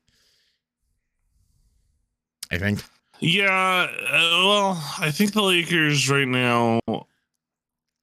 [2.51, 2.83] I think.
[3.19, 6.79] Yeah, uh, well, I think the Lakers right now.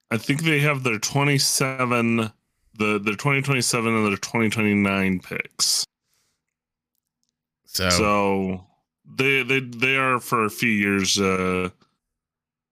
[0.08, 2.30] I think they have their 27
[2.78, 5.84] the their 2027 and their 2029 picks.
[7.64, 8.66] So, so
[9.16, 11.18] they they they are for a few years.
[11.18, 11.70] Uh,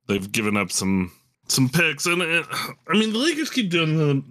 [0.08, 1.12] they've given up some
[1.48, 2.46] some picks, and it,
[2.88, 4.22] I mean the Lakers keep doing the,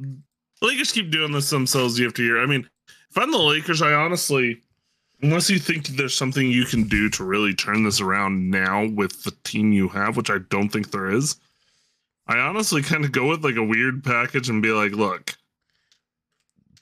[0.61, 2.41] the Lakers keep doing this themselves year after year.
[2.41, 2.67] I mean,
[3.09, 4.61] if I'm the Lakers, I honestly,
[5.21, 9.23] unless you think there's something you can do to really turn this around now with
[9.23, 11.35] the team you have, which I don't think there is,
[12.27, 15.35] I honestly kind of go with like a weird package and be like, look,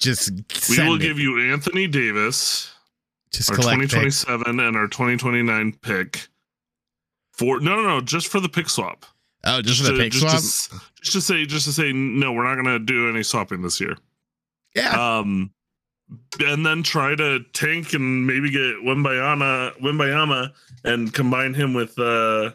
[0.02, 0.32] just
[0.70, 1.02] we will it.
[1.02, 2.74] give you Anthony Davis,
[3.32, 4.50] just our 2027 picks.
[4.50, 6.28] and our 2029 pick
[7.32, 9.06] for no, no, no, just for the pick swap.
[9.44, 10.82] Oh, just, just for the to, pick just swap.
[10.82, 13.62] To, just to say, just to say, no, we're not going to do any swapping
[13.62, 13.96] this year.
[14.76, 15.20] Yeah.
[15.20, 15.52] Um,
[16.40, 20.52] and then try to tank and maybe get Wembanyama, Wembanyama,
[20.84, 22.52] and combine him with uh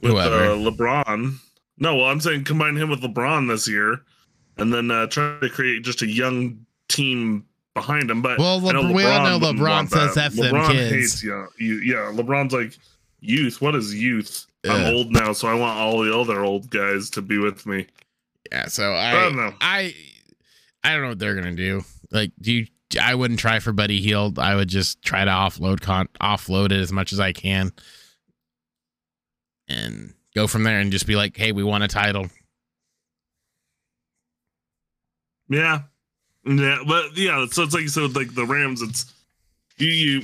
[0.00, 1.36] with uh, LeBron.
[1.78, 4.02] No, well, I'm saying combine him with LeBron this year,
[4.60, 8.22] and then uh, try to create just a young team behind him.
[8.22, 10.26] But well, Le- we all know LeBron says that.
[10.26, 10.90] F LeBron kids.
[10.90, 12.12] hates yeah, you, yeah.
[12.12, 12.76] LeBron's like
[13.20, 13.60] youth.
[13.60, 14.46] What is youth?
[14.64, 14.74] Yeah.
[14.74, 17.86] I'm old now, so I want all the other old guys to be with me.
[18.52, 19.54] Yeah, so I, I don't know.
[19.60, 19.94] I
[20.84, 21.82] I don't know what they're gonna do.
[22.10, 22.66] Like, do you?
[23.00, 24.38] I wouldn't try for Buddy Hield.
[24.38, 27.72] I would just try to offload con offload it as much as I can,
[29.68, 32.28] and go from there and just be like, hey, we won a title.
[35.50, 35.82] Yeah.
[36.46, 39.12] Yeah, but yeah, so it's like so with like the Rams, it's
[39.76, 40.22] you you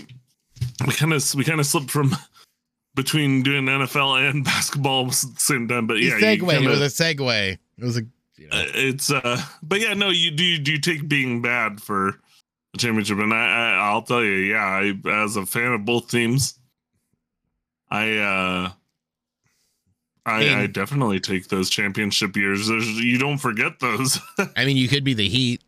[0.87, 2.17] we kind of we kind of slipped from
[2.95, 5.87] between doing NFL and basketball at the same time.
[5.87, 6.49] But yeah, segue.
[6.49, 7.53] Kinda, it was a segue.
[7.53, 8.03] It was a.
[8.37, 8.57] You know.
[8.57, 12.19] Uh, it's uh, but yeah, no, you do do you take being bad for
[12.75, 14.65] a championship, and I, I I'll tell you, yeah,
[15.05, 16.59] I as a fan of both teams,
[17.91, 18.73] I uh
[20.27, 22.67] I, mean, I, definitely take those championship years.
[22.67, 24.19] There's, you don't forget those.
[24.57, 25.63] I mean, you could be the Heat.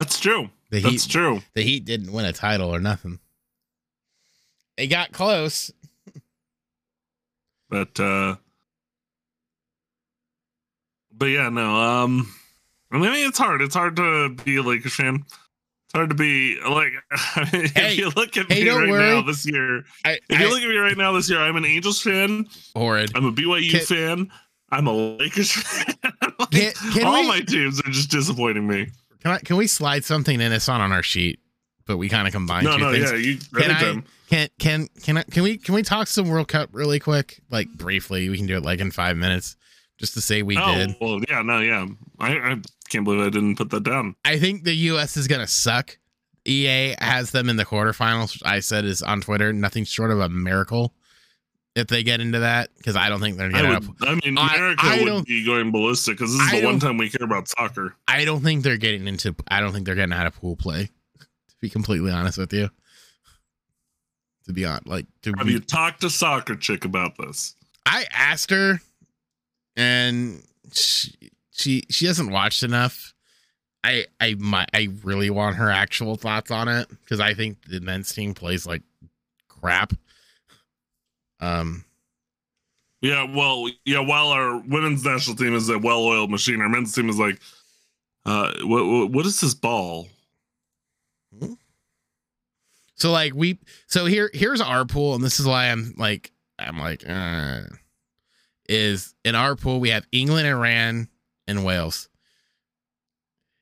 [0.00, 0.48] That's true.
[0.70, 1.42] The That's true.
[1.52, 3.18] The Heat didn't win a title or nothing.
[4.78, 5.70] They got close.
[7.68, 8.36] but uh
[11.16, 12.34] but yeah, no, um
[12.90, 13.60] I mean it's hard.
[13.60, 15.24] It's hard to be a Lakers fan
[15.92, 16.92] it's hard to be like
[17.74, 19.14] hey, if you look at hey, me right worry.
[19.14, 19.84] now this year.
[20.06, 22.46] I, if I, you look at me right now this year, I'm an Angels fan.
[22.74, 23.12] Horrid.
[23.14, 24.32] I'm a BYU can, fan.
[24.70, 25.94] I'm a Lakers fan.
[26.38, 28.88] like, can, can all we, my teams are just disappointing me.
[29.20, 30.50] Can I, can we slide something in?
[30.50, 31.40] It's not on our sheet,
[31.86, 33.10] but we kind of combine no, two no, things.
[33.10, 36.48] Yeah, you, can I, can can can I, can we can we talk some World
[36.48, 37.40] Cup really quick?
[37.50, 39.56] Like briefly, we can do it like in five minutes,
[40.02, 40.96] just to say we oh, did.
[41.00, 41.86] Well, yeah, no, yeah.
[42.18, 42.56] I, I
[42.90, 44.16] can't believe I didn't put that down.
[44.24, 45.16] I think the U.S.
[45.16, 45.96] is gonna suck.
[46.44, 48.42] EA has them in the quarterfinals.
[48.44, 50.92] I said is on Twitter, nothing short of a miracle
[51.76, 53.68] if they get into that because I don't think they're gonna.
[53.68, 56.66] I, would, I mean, America I, I would be going ballistic because this is the
[56.66, 57.94] one time we care about soccer.
[58.08, 59.36] I don't think they're getting into.
[59.46, 60.90] I don't think they're getting out of pool play.
[61.20, 62.70] To be completely honest with you,
[64.46, 67.54] to be honest, like to have you talked to soccer chick about this?
[67.86, 68.80] I asked her,
[69.76, 70.42] and
[70.72, 71.12] she
[71.50, 73.14] she she hasn't watched enough.
[73.84, 77.80] I I my I really want her actual thoughts on it because I think the
[77.80, 78.82] men's team plays like
[79.48, 79.92] crap.
[81.40, 81.84] Um.
[83.00, 83.98] Yeah, well, yeah.
[83.98, 87.40] While our women's national team is a well-oiled machine, our men's team is like,
[88.24, 90.06] uh, what what is this ball?
[92.94, 93.58] So like we,
[93.88, 97.62] so here here's our pool, and this is why I'm like I'm like, uh,
[98.68, 101.08] is in our pool we have England, Iran,
[101.46, 102.08] and Wales.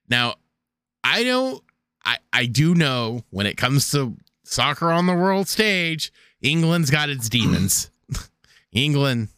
[0.08, 0.34] Now,
[1.04, 1.62] I don't
[2.04, 7.08] I I do know when it comes to soccer on the world stage, England's got
[7.08, 7.90] its demons.
[8.72, 9.28] England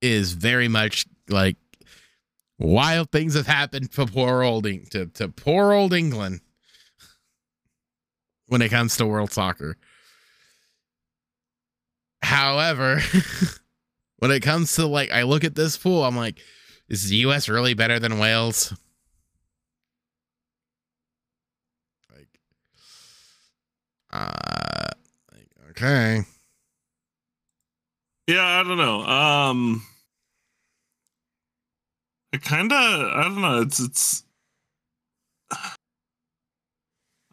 [0.00, 1.56] is very much like
[2.58, 6.40] wild things have happened to poor old to, to poor old England
[8.48, 9.76] when it comes to world soccer.
[12.22, 13.00] However,
[14.24, 16.38] when it comes to like I look at this pool, I'm like,
[16.88, 18.72] is the US really better than Wales?
[24.10, 24.88] Uh,
[25.68, 26.22] okay.
[28.26, 29.02] Yeah, I don't know.
[29.02, 29.86] Um,
[32.32, 33.60] it kind of, I don't know.
[33.60, 34.24] It's, it's,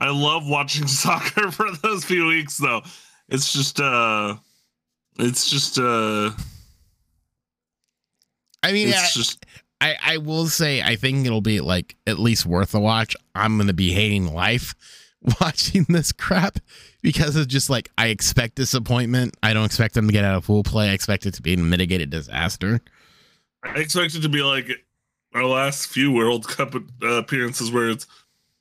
[0.02, 2.82] I love watching soccer for those few weeks though.
[3.30, 4.36] It's just, uh,
[5.20, 6.32] it's just, uh,
[8.64, 9.46] I mean, it's just,
[9.80, 13.16] I, I will say, I think it'll be like at least worth a watch.
[13.34, 14.76] I'm going to be hating life
[15.42, 16.60] watching this crap
[17.02, 19.36] because it's just like I expect disappointment.
[19.42, 20.90] I don't expect them to get out of full play.
[20.90, 22.82] I expect it to be a mitigated disaster.
[23.64, 24.70] I expect it to be like
[25.34, 28.08] our last few World Cup uh, appearances where it's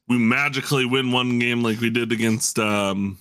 [0.08, 3.18] we magically win one game like we did against um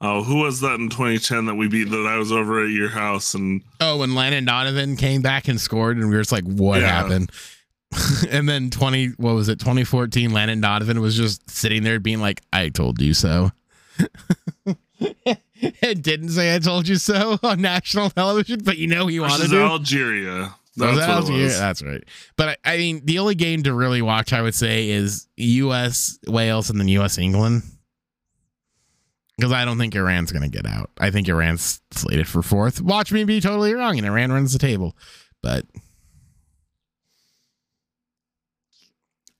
[0.00, 2.88] oh who was that in 2010 that we beat that I was over at your
[2.88, 6.44] house and oh when Landon Donovan came back and scored and we were just like
[6.44, 6.88] what yeah.
[6.88, 7.30] happened
[8.30, 12.42] and then 20 what was it 2014 Landon Donovan was just sitting there being like
[12.52, 13.50] I told you so
[15.00, 19.50] it didn't say I told you so on national television but you know he wanted
[19.50, 21.48] to Algeria that's, that Algeria?
[21.48, 22.04] That's right.
[22.36, 26.18] But I, I, mean, the only game to really watch, I would say, is U.S.
[26.26, 27.18] Wales and then U.S.
[27.18, 27.62] England.
[29.38, 30.90] Because I don't think Iran's going to get out.
[30.98, 32.80] I think Iran's slated for fourth.
[32.80, 34.96] Watch me be totally wrong, and Iran runs the table.
[35.42, 35.64] But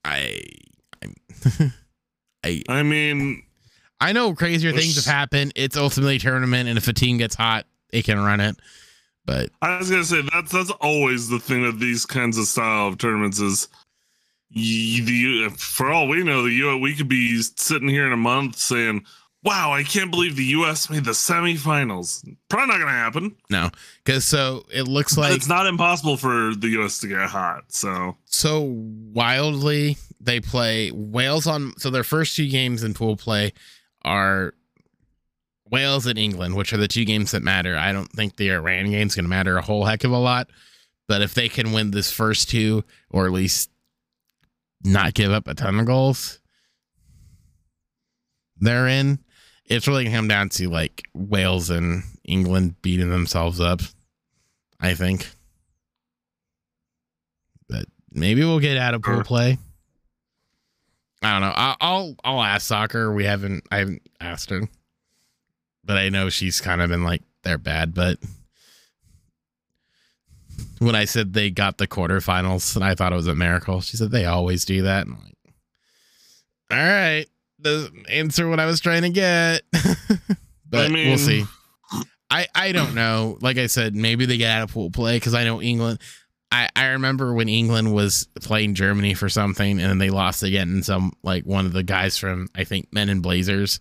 [0.05, 0.41] I,
[1.03, 1.73] I,
[2.45, 3.43] I, I mean,
[4.01, 5.53] I know crazier things have happened.
[5.57, 8.57] It's ultimately a tournament, and if a team gets hot, they can run it.
[9.25, 12.87] But I was gonna say that's that's always the thing with these kinds of style
[12.87, 13.69] of tournaments is
[14.49, 18.17] you, the for all we know the U we could be sitting here in a
[18.17, 19.05] month saying
[19.49, 20.91] wow I can't believe the U.S.
[20.91, 23.71] made the semifinals probably not gonna happen no
[24.05, 26.99] because so it looks like it's not impossible for the U.S.
[27.01, 32.83] to get hot so so wildly they play Wales on so their first two games
[32.83, 33.53] in pool play
[34.05, 34.55] are
[35.71, 37.77] Wales and England, which are the two games that matter.
[37.77, 40.49] I don't think the Iran game's going to matter a whole heck of a lot.
[41.07, 43.71] But if they can win this first two, or at least
[44.85, 46.39] not give up a ton of goals,
[48.59, 49.19] they're in.
[49.69, 53.81] It's really to come down to like Wales and England beating themselves up,
[54.81, 55.29] I think.
[57.69, 59.59] But maybe we'll get out of pool play.
[61.23, 61.55] I don't know.
[61.55, 63.13] I'll I'll, I'll ask soccer.
[63.13, 64.69] We haven't I haven't asked her
[65.89, 67.95] but I know she's kind of been like they're bad.
[67.95, 68.19] But
[70.79, 73.97] when I said they got the quarterfinals, and I thought it was a miracle, she
[73.97, 75.07] said they always do that.
[75.07, 75.35] And I'm like,
[76.71, 77.27] all right,
[77.59, 79.63] the answer what I was trying to get.
[80.69, 81.45] but I mean, we'll see.
[82.31, 83.39] I I don't know.
[83.41, 86.01] Like I said, maybe they get out of pool play because I know England.
[86.51, 90.69] I, I remember when England was playing Germany for something and then they lost again
[90.71, 93.81] and some like one of the guys from I think Men in Blazers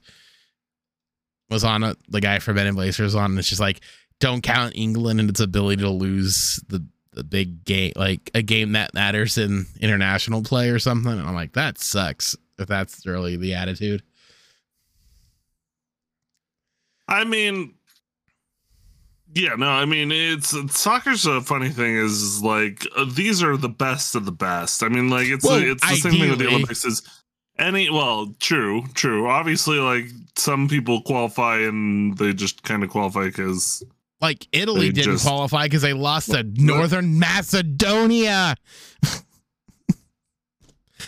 [1.50, 3.32] was on a, the guy from Men in Blazers on.
[3.32, 3.80] And it's just like,
[4.20, 8.74] don't count England and its ability to lose the the big game, like a game
[8.74, 11.12] that matters in international play or something.
[11.12, 14.04] And I'm like, that sucks if that's really the attitude.
[17.08, 17.74] I mean,
[19.34, 23.70] yeah, no, I mean, it's, soccer's a funny thing is like uh, these are the
[23.70, 24.84] best of the best.
[24.84, 27.02] I mean, like it's well, it's the ideally, same thing with the Olympics is
[27.60, 29.28] any well, true, true.
[29.28, 30.06] Obviously, like
[30.36, 33.84] some people qualify and they just kind of qualify because
[34.22, 38.56] like Italy didn't just, qualify because they lost to Northern Macedonia.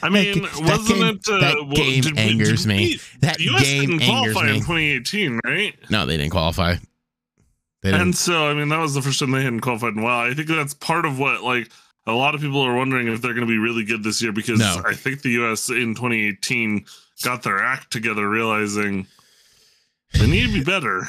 [0.02, 1.30] I mean, that, wasn't game, it?
[1.30, 3.00] Uh, that well, game did, angers did we, me.
[3.22, 4.50] That the US game didn't qualify me.
[4.50, 5.76] in 2018, right?
[5.90, 6.76] No, they didn't qualify.
[7.82, 8.02] They didn't.
[8.02, 10.30] And so, I mean, that was the first time they hadn't qualified in a while.
[10.30, 11.70] I think that's part of what like
[12.06, 14.32] a lot of people are wondering if they're going to be really good this year
[14.32, 14.82] because no.
[14.86, 16.86] I think the US in 2018
[17.24, 19.08] got their act together, realizing
[20.14, 21.04] they need to be better.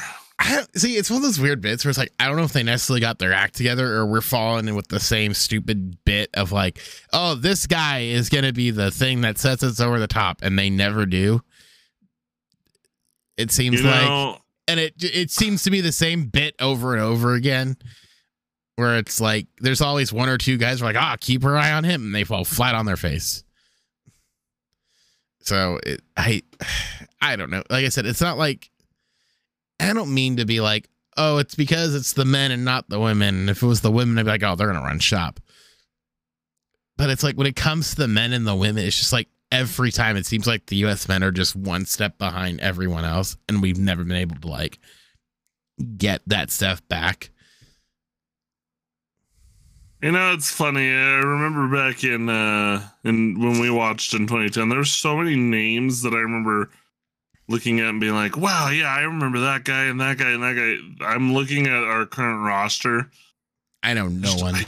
[0.75, 0.97] See.
[0.97, 3.01] It's one of those weird bits where it's like I don't know if they necessarily
[3.01, 6.79] got their act together or we're falling in with the same stupid bit of like,
[7.13, 10.41] oh, this guy is going to be the thing that sets us over the top,
[10.41, 11.41] and they never do.
[13.37, 14.37] It seems you like, know,
[14.67, 17.77] and it it seems to be the same bit over and over again
[18.75, 21.57] where it's like there's always one or two guys who are like, ah, keep her
[21.57, 23.43] eye on him, and they fall flat on their face.
[25.41, 26.41] So it, I,
[27.21, 27.63] I don't know.
[27.69, 28.69] Like I said, it's not like
[29.81, 32.99] I don't mean to be like, oh, it's because it's the men and not the
[32.99, 33.49] women.
[33.49, 35.39] If it was the women, I'd be like, oh, they're gonna run shop.
[36.97, 39.27] But it's like when it comes to the men and the women, it's just like
[39.51, 41.07] every time it seems like the U.S.
[41.07, 44.79] men are just one step behind everyone else, and we've never been able to like
[45.97, 47.31] get that stuff back.
[50.01, 50.89] You know, it's funny.
[50.89, 56.01] I remember back in uh in when we watched in 2010, there's so many names
[56.01, 56.69] that I remember
[57.51, 60.43] looking at and being like, "Wow, yeah, I remember that guy and that guy and
[60.43, 63.11] that guy." I'm looking at our current roster.
[63.83, 64.55] I don't know no one.
[64.55, 64.65] I,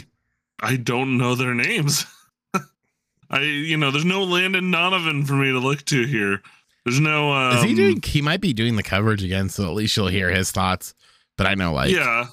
[0.62, 2.06] I don't know their names.
[3.30, 6.42] I, you know, there's no Landon Donovan for me to look to here.
[6.86, 7.32] There's no.
[7.32, 8.02] Um, Is he doing?
[8.04, 10.94] He might be doing the coverage again, so at least you'll hear his thoughts.
[11.38, 12.28] But I know, like, yeah,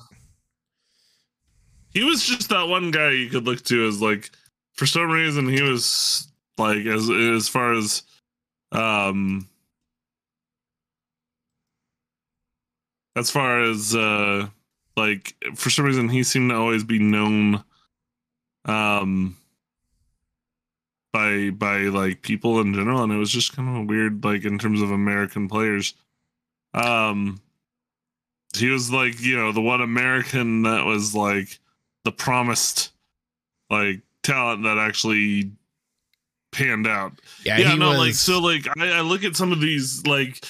[1.93, 4.31] he was just that one guy you could look to as like
[4.75, 6.29] for some reason he was
[6.59, 8.03] like as as far as
[8.73, 9.49] um
[13.17, 14.47] as far as uh
[14.97, 17.63] like for some reason he seemed to always be known
[18.65, 19.37] um
[21.13, 24.59] by by like people in general, and it was just kind of weird, like in
[24.59, 25.95] terms of American players.
[26.75, 27.41] Um,
[28.57, 31.59] he was like you know the one American that was like
[32.05, 32.93] the promised
[33.71, 35.51] like talent that actually
[36.53, 37.13] panned out.
[37.45, 37.99] Yeah, yeah no, was...
[37.99, 40.45] like so like I, I look at some of these like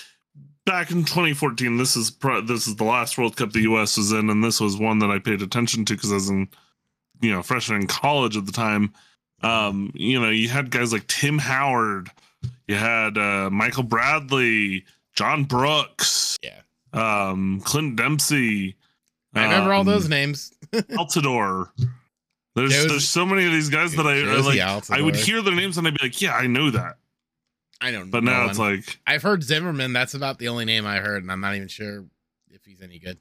[0.66, 4.12] back in 2014 this is pro- this is the last world cup the us was
[4.12, 6.48] in and this was one that i paid attention to because i was in
[7.20, 8.92] you know freshman in college at the time.
[9.42, 12.10] Um you know you had guys like tim howard
[12.68, 14.84] you had uh michael bradley
[15.14, 16.60] john brooks yeah.
[16.92, 18.76] um clint dempsey
[19.34, 20.52] i remember um, all those names.
[20.72, 21.70] Altidore.
[22.54, 25.40] There's was, there's so many of these guys that I, I like i would hear
[25.40, 26.98] their names and i'd be like yeah i know that
[27.80, 28.06] I don't.
[28.06, 28.10] Know.
[28.10, 29.92] But now it's like I've heard Zimmerman.
[29.92, 32.04] That's about the only name I heard, and I'm not even sure
[32.50, 33.18] if he's any good.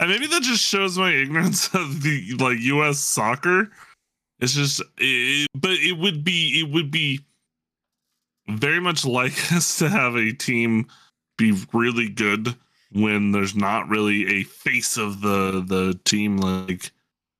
[0.00, 2.98] And maybe that just shows my ignorance of the like U.S.
[2.98, 3.70] soccer.
[4.40, 7.20] It's just, it, but it would be it would be
[8.48, 10.86] very much like us to have a team
[11.36, 12.54] be really good
[12.92, 16.38] when there's not really a face of the the team.
[16.38, 16.90] Like,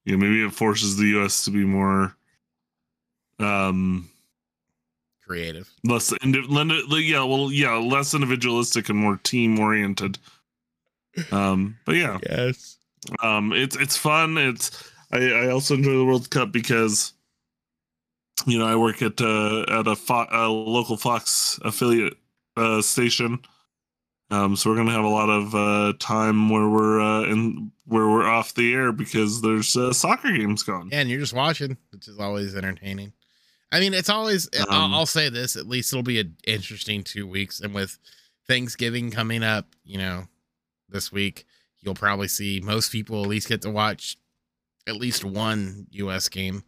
[0.04, 1.44] you know, maybe it forces the U.S.
[1.44, 2.14] to be more
[3.38, 4.10] um
[5.28, 6.46] creative, less indi-
[7.04, 10.18] yeah, well, yeah, less individualistic and more team oriented.
[11.32, 12.78] Um, but yeah, yes,
[13.24, 14.38] um, it's it's fun.
[14.38, 14.70] It's
[15.10, 17.12] I, I also enjoy the World Cup because
[18.46, 22.14] you know I work at uh, at a, Fo- a local Fox affiliate
[22.56, 23.40] uh, station.
[24.30, 28.06] Um, so we're gonna have a lot of uh, time where we're uh, in where
[28.06, 30.90] we're off the air because there's uh, soccer games going.
[30.92, 33.12] Yeah, and you're just watching, which is always entertaining.
[33.70, 34.48] I mean, it's always.
[34.58, 37.98] Um, I'll, I'll, say this: at least it'll be an interesting two weeks, and with
[38.46, 40.24] Thanksgiving coming up, you know,
[40.88, 41.44] this week,
[41.80, 44.16] you'll probably see most people at least get to watch
[44.86, 46.28] at least one U.S.
[46.28, 46.62] game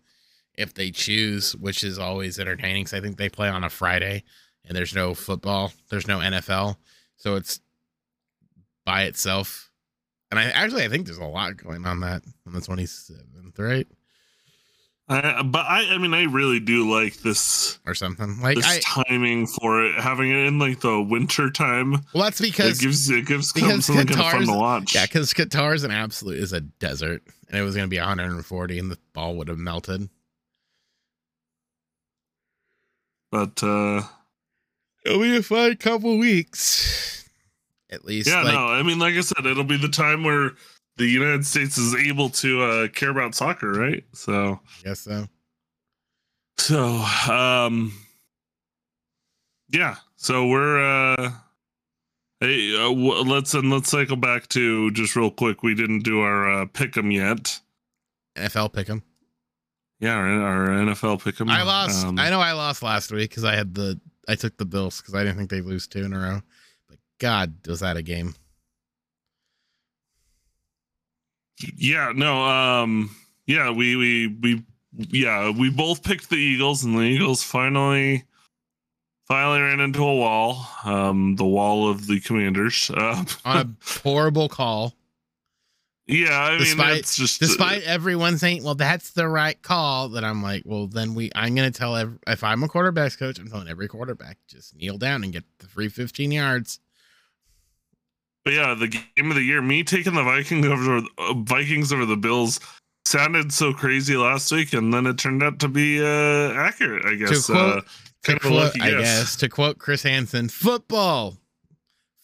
[0.55, 2.85] if they choose, which is always entertaining.
[2.85, 4.25] Because I think they play on a Friday,
[4.67, 6.77] and there's no football, there's no NFL,
[7.17, 7.61] so it's
[8.85, 9.71] by itself.
[10.31, 13.89] And I actually I think there's a lot going on that on the 27th, right?
[15.11, 19.05] I, but I, I mean, I really do like this or something like this I,
[19.05, 22.05] timing for it, having it in like the winter time.
[22.15, 24.95] Well, that's because it gives it gives because something kind of fun to watch.
[24.95, 27.99] Yeah, because Qatar is an absolute is a desert, and it was going to be
[27.99, 30.09] 140, and the ball would have melted.
[33.33, 34.03] But uh
[35.05, 37.29] it'll be a fun couple weeks,
[37.91, 38.29] at least.
[38.29, 40.53] Yeah, like, no, I mean, like I said, it'll be the time where
[41.01, 44.05] the United States is able to uh, care about soccer, right?
[44.13, 45.27] So yes, so.
[46.59, 46.85] So,
[47.33, 47.95] um,
[49.71, 49.97] yeah.
[50.17, 51.31] So we're uh,
[52.41, 55.63] hey, uh, w- let's and let's cycle back to just real quick.
[55.63, 57.59] We didn't do our uh, pick'em yet.
[58.37, 59.01] NFL pick'em.
[60.01, 61.49] Yeah, our, our NFL pick'em.
[61.49, 62.05] I lost.
[62.05, 63.99] Um, I know I lost last week because I had the
[64.29, 66.43] I took the Bills because I didn't think they'd lose two in a row.
[66.91, 68.35] But God, was that a game?
[71.77, 73.15] Yeah, no, um,
[73.47, 74.65] yeah, we we we
[74.97, 78.25] yeah, we both picked the Eagles, and the Eagles finally
[79.27, 84.49] finally ran into a wall, um, the wall of the Commanders uh, on a horrible
[84.49, 84.95] call.
[86.07, 90.09] Yeah, I despite, mean, it's just despite uh, everyone saying, "Well, that's the right call,"
[90.11, 93.17] that I'm like, "Well, then we." I'm going to tell every, if I'm a quarterbacks
[93.17, 96.81] coach, I'm telling every quarterback just kneel down and get the free 15 yards.
[98.45, 102.07] But yeah, the game of the year, me taking the Vikings over uh, Vikings over
[102.07, 102.59] the Bills
[103.05, 107.05] sounded so crazy last week, and then it turned out to be uh, accurate.
[107.05, 107.47] I guess.
[107.47, 107.85] To quote,
[108.29, 111.37] uh, of quote, I guess to quote Chris Hansen, football,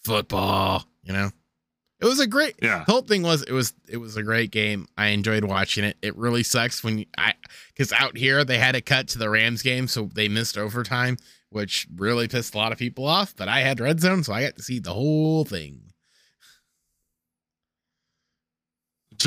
[0.05, 0.87] football.
[1.03, 1.31] You know,
[2.01, 2.57] it was a great.
[2.63, 2.85] Yeah.
[2.87, 4.87] The whole thing was it was it was a great game.
[4.97, 5.97] I enjoyed watching it.
[6.03, 7.35] It really sucks when you, I
[7.69, 11.17] because out here they had to cut to the Rams game, so they missed overtime,
[11.51, 13.35] which really pissed a lot of people off.
[13.37, 15.86] But I had red zone, so I got to see the whole thing.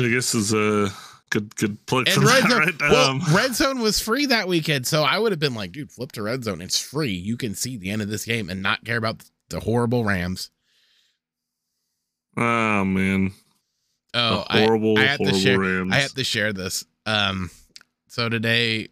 [0.00, 0.90] Which I guess is a
[1.30, 2.80] good good plug and for Red that, Zone, right?
[2.80, 5.92] Well, um, Red Zone was free that weekend, so I would have been like, dude,
[5.92, 6.60] flip to Red Zone.
[6.60, 7.12] It's free.
[7.12, 10.50] You can see the end of this game and not care about the horrible Rams.
[12.36, 13.32] Oh man.
[14.12, 15.60] Oh, the horrible, I, I have to share.
[15.60, 15.92] Rams.
[15.92, 16.84] I have to share this.
[17.06, 17.50] Um,
[18.08, 18.88] so today,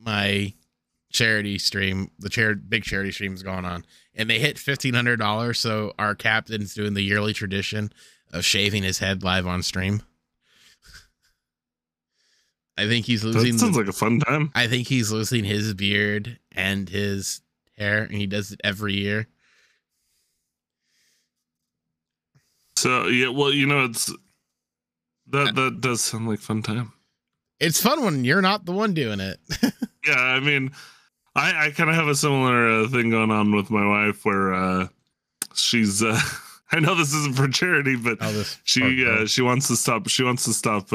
[0.00, 0.54] my
[1.12, 3.84] charity stream, the chair, big charity stream is going on,
[4.14, 5.60] and they hit fifteen hundred dollars.
[5.60, 7.92] So our captain's doing the yearly tradition
[8.32, 10.02] of shaving his head live on stream.
[12.76, 13.52] I think he's losing.
[13.52, 14.50] That sounds the, like a fun time.
[14.54, 17.40] I think he's losing his beard and his
[17.76, 19.28] hair, and he does it every year.
[22.76, 24.12] So yeah, well, you know, it's
[25.28, 26.92] that uh, that does sound like fun time.
[27.60, 29.38] It's fun when you're not the one doing it.
[30.06, 30.72] yeah, I mean,
[31.36, 34.52] I, I kind of have a similar uh, thing going on with my wife where
[34.52, 34.88] uh,
[35.54, 36.02] she's.
[36.02, 36.18] Uh,
[36.72, 40.08] I know this isn't for charity, but oh, she uh, she wants to stop.
[40.08, 40.92] She wants to stop.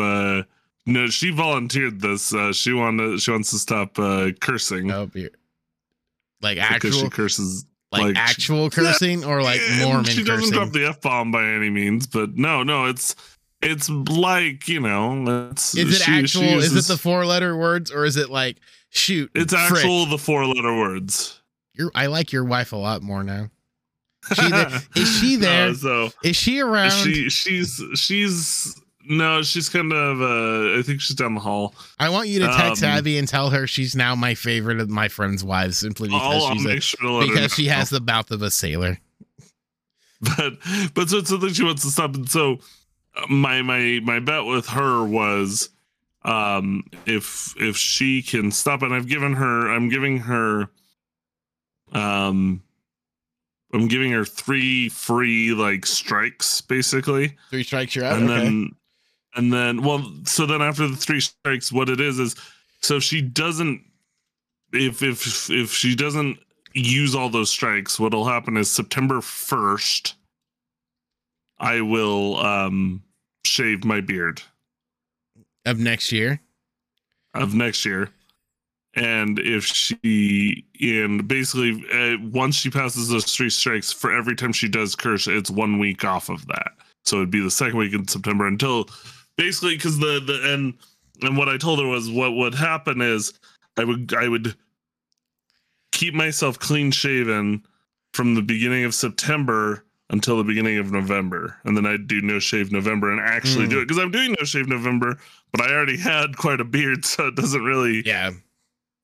[0.86, 2.34] No, she volunteered this.
[2.34, 3.22] Uh, she wanted.
[3.22, 4.92] She wants to stop uh, cursing.
[4.92, 5.10] Oh,
[6.42, 7.66] like actual she curses.
[7.92, 10.52] Like, like actual she, cursing or like Mormon She doesn't cursing?
[10.52, 13.16] drop the f bomb by any means, but no, no, it's
[13.62, 15.50] it's like you know.
[15.52, 16.42] It's, is it she, actual?
[16.42, 18.58] She uses, is it the four letter words or is it like
[18.90, 19.32] shoot?
[19.36, 19.80] It's frick.
[19.84, 21.42] actual the four letter words.
[21.74, 23.50] You're, I like your wife a lot more now.
[24.32, 25.68] Is she there, is she there?
[25.68, 26.92] No, so is she around?
[26.92, 31.74] She she's she's no, she's kind of uh I think she's down the hall.
[32.00, 34.90] I want you to text um, Abby and tell her she's now my favorite of
[34.90, 38.32] my friend's wives simply because I'll, she's I'll a, sure because she has the mouth
[38.32, 39.00] of a sailor.
[40.22, 40.56] But
[40.94, 42.60] but so it's something she wants to stop and so
[43.16, 45.70] uh, my my my bet with her was
[46.26, 50.70] um if if she can stop and I've given her I'm giving her
[51.94, 52.62] um
[53.74, 57.38] I'm giving her three free like strikes basically.
[57.50, 58.18] Three strikes you're out.
[58.18, 58.44] And okay.
[58.44, 58.76] then
[59.36, 62.36] and then well so then after the three strikes what it is is
[62.82, 63.82] so she doesn't
[64.74, 66.38] if if if she doesn't
[66.74, 70.14] use all those strikes what'll happen is September 1st
[71.60, 73.04] I will um
[73.46, 74.42] shave my beard.
[75.66, 76.40] Of next year?
[77.34, 78.10] Of next year.
[78.96, 84.52] And if she and basically uh, once she passes those three strikes for every time
[84.52, 86.72] she does curse it's one week off of that.
[87.06, 88.90] So it'd be the second week in september until
[89.40, 90.74] basically because the the and
[91.22, 93.34] and what i told her was what would happen is
[93.78, 94.56] i would i would
[95.92, 97.64] keep myself clean shaven
[98.14, 102.40] from the beginning of september until the beginning of november and then i'd do no
[102.40, 103.70] shave november and actually mm.
[103.70, 105.18] do it because i'm doing no shave november
[105.52, 108.32] but i already had quite a beard so it doesn't really yeah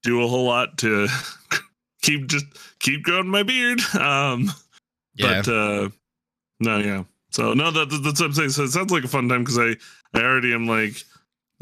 [0.06, 1.08] do a whole lot to
[2.02, 2.46] keep just
[2.80, 3.82] keep growing my beard.
[3.96, 4.52] Um,
[5.16, 5.42] yeah.
[5.44, 5.90] but uh,
[6.60, 7.04] no, yeah.
[7.32, 8.52] So no, that, that's what I'm saying.
[8.52, 9.76] So it sounds like a fun time because I
[10.16, 11.04] I already am like,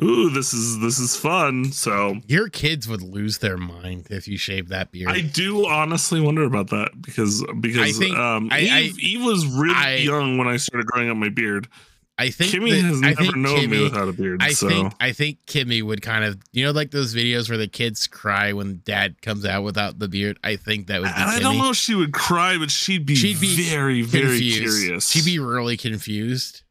[0.02, 1.72] ooh, this is this is fun.
[1.72, 5.10] So your kids would lose their mind if you shave that beard.
[5.10, 9.24] I do honestly wonder about that because because I think, um, I, Eve, I, Eve
[9.24, 11.68] was really I, young when I started growing up my beard.
[12.16, 14.42] I think Kimmy that, has never known Kimmy, me without a beard.
[14.44, 14.70] I so.
[14.70, 18.06] think I think Kimmy would kind of you know like those videos where the kids
[18.06, 20.38] cry when dad comes out without the beard.
[20.44, 21.14] I think that would be.
[21.14, 25.10] I don't know if she would cry, but she'd be, she'd be very very curious.
[25.10, 26.62] She'd be really confused.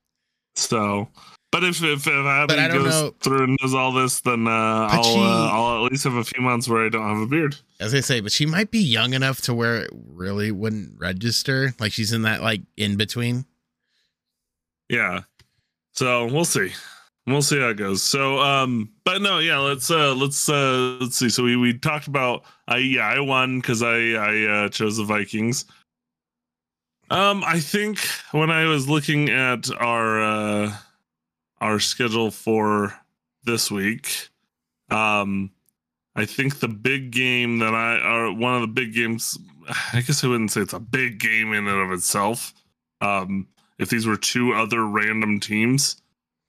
[0.54, 1.09] So,
[1.52, 3.14] but if if, if Abby goes know.
[3.20, 6.24] through and does all this, then uh, I'll she, uh, I'll at least have a
[6.24, 7.56] few months where I don't have a beard.
[7.78, 11.74] As I say, but she might be young enough to where it really wouldn't register.
[11.78, 13.44] Like she's in that like in between.
[14.88, 15.20] Yeah.
[15.92, 16.72] So we'll see.
[17.26, 18.02] We'll see how it goes.
[18.02, 21.28] So, um, but no, yeah, let's uh, let's uh, let's see.
[21.28, 25.04] So we we talked about I yeah I won because I I uh, chose the
[25.04, 25.66] Vikings.
[27.10, 27.98] Um, I think
[28.30, 30.72] when I was looking at our uh,
[31.62, 32.93] our schedule for
[33.44, 34.28] this week,
[34.90, 35.51] um,
[36.16, 39.39] I think the big game that I are one of the big games.
[39.93, 42.52] I guess I wouldn't say it's a big game in and of itself.
[43.01, 43.47] Um,
[43.78, 46.02] if these were two other random teams,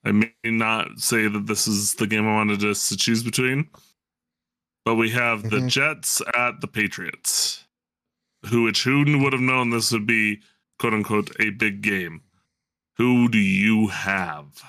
[0.03, 3.69] I may not say that this is the game I wanted to, to choose between.
[4.83, 5.61] But we have mm-hmm.
[5.61, 7.63] the Jets at the Patriots,
[8.47, 10.41] who which who would have known this would be
[10.79, 12.21] quote unquote a big game.
[12.97, 14.61] Who do you have?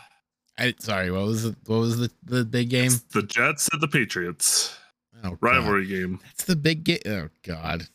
[0.58, 2.86] I sorry, what was the what was the, the big game?
[2.86, 4.76] It's the Jets at the Patriots.
[5.22, 6.20] Oh, rivalry game.
[6.22, 7.00] That's the big game.
[7.06, 7.88] Oh God.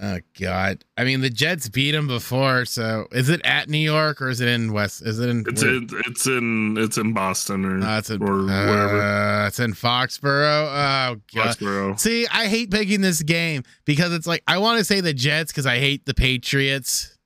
[0.00, 0.84] Oh God!
[0.96, 2.64] I mean, the Jets beat them before.
[2.66, 5.02] So, is it at New York or is it in West?
[5.02, 5.44] Is it in?
[5.48, 5.74] It's where?
[5.74, 5.88] in.
[6.06, 6.76] It's in.
[6.78, 7.84] It's in Boston or.
[7.84, 9.02] Uh, it's in, or wherever.
[9.02, 10.66] Uh, it's in Foxborough.
[10.66, 11.56] Oh God!
[11.56, 11.98] Foxborough.
[11.98, 15.50] See, I hate picking this game because it's like I want to say the Jets
[15.50, 17.17] because I hate the Patriots.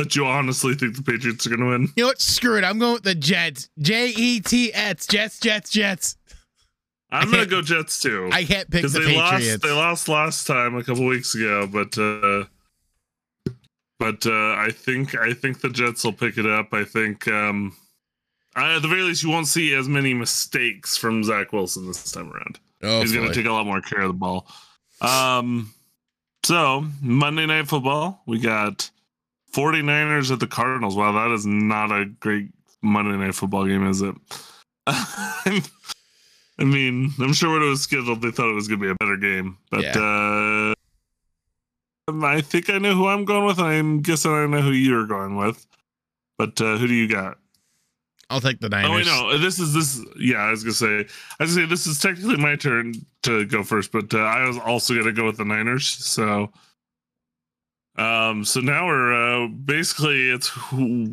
[0.00, 1.82] But you honestly think the Patriots are going to win?
[1.94, 2.22] You know what?
[2.22, 2.64] Screw it.
[2.64, 3.68] I'm going with the Jets.
[3.78, 5.06] J E T S.
[5.06, 5.38] Jets.
[5.38, 5.68] Jets.
[5.68, 6.16] Jets.
[7.10, 8.30] I'm gonna go Jets too.
[8.32, 9.46] I can't pick the they Patriots.
[9.46, 12.44] Lost, they lost last time a couple weeks ago, but uh,
[13.98, 16.72] but uh, I think I think the Jets will pick it up.
[16.72, 17.76] I think um,
[18.56, 22.10] I, at the very least you won't see as many mistakes from Zach Wilson this
[22.10, 22.58] time around.
[22.82, 24.46] Oh, He's gonna take a lot more care of the ball.
[25.02, 25.74] Um,
[26.42, 28.88] so Monday Night Football, we got
[29.52, 30.96] 49ers at the Cardinals.
[30.96, 32.48] Wow, that is not a great
[32.82, 34.14] Monday Night Football game, is it?
[34.86, 38.90] I mean, I'm sure when it was scheduled, they thought it was going to be
[38.90, 39.56] a better game.
[39.70, 40.74] But yeah.
[42.08, 43.58] uh, I think I know who I'm going with.
[43.58, 45.66] I'm guessing I know who you're going with.
[46.36, 47.38] But uh, who do you got?
[48.30, 48.90] I'll take the Niners.
[48.90, 49.38] Oh, wait, no.
[49.38, 50.04] This is this.
[50.18, 51.06] Yeah, I was gonna say.
[51.38, 52.94] I was gonna say this is technically my turn
[53.24, 55.86] to go first, but uh, I was also gonna go with the Niners.
[55.88, 56.52] So,
[58.00, 60.50] um, so now we're uh, basically it's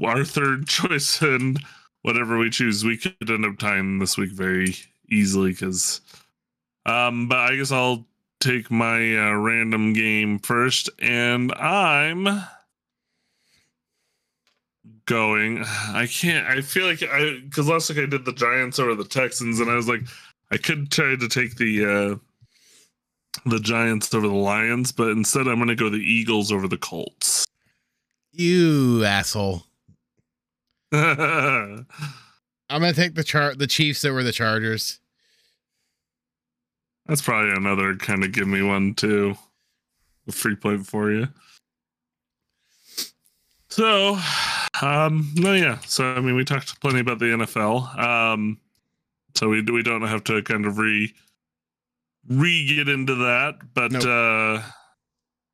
[0.01, 1.59] our third choice, and
[2.03, 4.73] whatever we choose, we could end up tying this week very
[5.09, 5.99] easily because.
[6.85, 8.07] Um, but I guess I'll
[8.39, 12.41] take my uh, random game first, and I'm
[15.05, 15.65] going.
[15.89, 16.47] I can't.
[16.47, 19.69] I feel like I because last week I did the Giants over the Texans, and
[19.69, 20.03] I was like,
[20.51, 22.26] I could try to take the uh
[23.45, 26.77] the Giants over the Lions, but instead I'm going to go the Eagles over the
[26.77, 27.45] Colts.
[28.31, 29.63] You asshole.
[30.93, 31.85] I'm
[32.69, 34.99] gonna take the chart the Chiefs over the Chargers.
[37.07, 39.35] That's probably another kind of give me one too.
[40.27, 41.27] A free point for you.
[43.69, 44.17] So,
[44.81, 45.79] um, no, yeah.
[45.85, 47.97] So, I mean, we talked plenty about the NFL.
[47.97, 48.59] Um,
[49.35, 51.13] so we we don't have to kind of re
[52.27, 54.05] re get into that, but nope.
[54.05, 54.61] uh,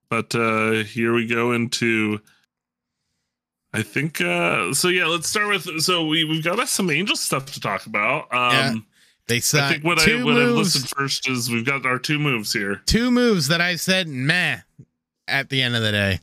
[0.09, 2.19] but uh, here we go into.
[3.73, 4.89] I think uh, so.
[4.89, 5.81] Yeah, let's start with.
[5.81, 8.23] So we we've got us some angel stuff to talk about.
[8.33, 8.75] Um, yeah.
[9.27, 12.19] They said I think what I what I listed first is we've got our two
[12.19, 12.81] moves here.
[12.85, 14.59] Two moves that I said meh
[15.27, 16.19] at the end of the day.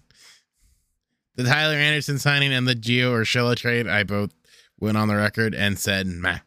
[1.37, 4.31] The Tyler Anderson signing and the Gio Urshela trade, I both
[4.79, 6.41] went on the record and said meh.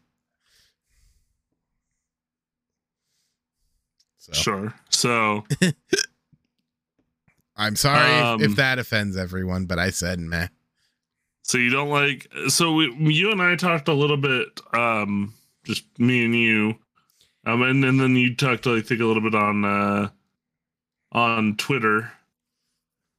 [4.34, 4.74] Sure.
[4.90, 5.44] So
[7.56, 10.48] I'm sorry um, if that offends everyone, but I said meh.
[11.42, 15.34] So you don't like so we, you and I talked a little bit um
[15.64, 16.74] just me and you.
[17.46, 20.08] Um and, and then you talked I think a little bit on uh
[21.12, 22.10] on Twitter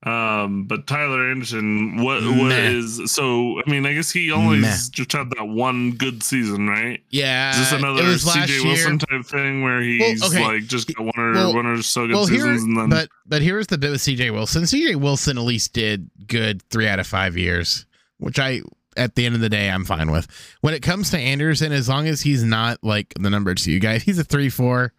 [0.06, 3.60] um, but Tyler Anderson, what what is so?
[3.60, 7.02] I mean, I guess he only just had that one good season, right?
[7.10, 7.50] Yeah.
[7.50, 10.44] Is this another CJ Wilson type thing where he's well, okay.
[10.46, 12.90] like just got one or well, one or so good well, seasons here, and then?
[12.90, 14.64] But but here's the bit with CJ Wilson.
[14.64, 17.88] CJ Wilson at least did good three out of five years,
[18.20, 18.62] which I
[18.96, 20.28] at the end of the day I'm fine with.
[20.62, 23.98] When it comes to Anderson, as long as he's not like the number two guy,
[23.98, 24.94] he's a three four,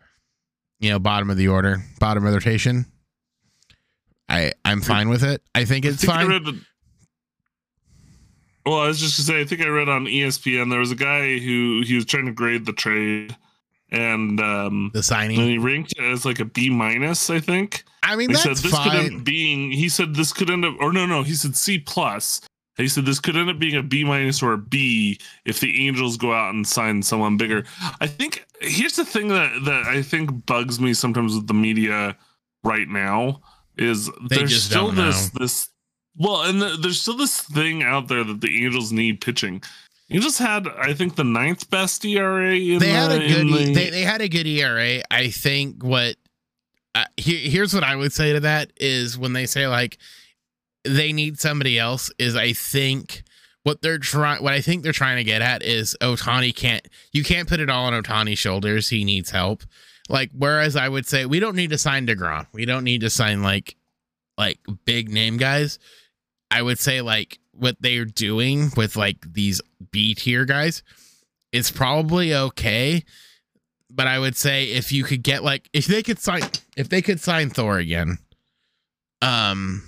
[0.80, 2.86] you know, bottom of the order, bottom of the rotation
[4.28, 5.42] I I'm fine with it.
[5.54, 6.64] I think it's I think fine.
[8.64, 10.96] well, I was just gonna say, I think I read on ESPN there was a
[10.96, 13.36] guy who he was trying to grade the trade
[13.90, 17.84] and um the signing and he ranked it as like a B minus, I think.
[18.02, 18.90] I mean, he said this fine.
[18.90, 19.72] could end up being.
[19.72, 22.40] He said this could end up, or no, no, he said C plus.
[22.76, 25.86] He said this could end up being a B minus or a B if the
[25.86, 27.64] Angels go out and sign someone bigger.
[28.00, 32.16] I think here's the thing that that I think bugs me sometimes with the media
[32.64, 33.40] right now
[33.76, 35.68] is they there's still this this
[36.16, 39.62] well, and the, there's still this thing out there that the Angels need pitching.
[40.10, 42.50] Angels had, I think, the ninth best ERA.
[42.50, 43.46] they the, had a good.
[43.46, 43.74] The...
[43.74, 45.02] They, they had a good ERA.
[45.10, 46.16] I think what
[46.96, 49.98] uh, here's what I would say to that is when they say like
[50.84, 53.22] they need somebody else is I think
[53.64, 57.22] what they're trying what I think they're trying to get at is Ohtani can't you
[57.22, 58.88] can't put it all on Ohtani's shoulders.
[58.88, 59.64] He needs help.
[60.08, 62.46] Like whereas I would say we don't need to sign Degrom.
[62.52, 63.76] We don't need to sign like
[64.38, 65.78] like big name guys.
[66.50, 69.60] I would say like what they're doing with like these
[69.90, 70.82] B tier guys
[71.52, 73.02] is probably okay.
[73.90, 76.42] But I would say if you could get like if they could sign
[76.76, 78.18] if they could sign Thor again,
[79.22, 79.82] um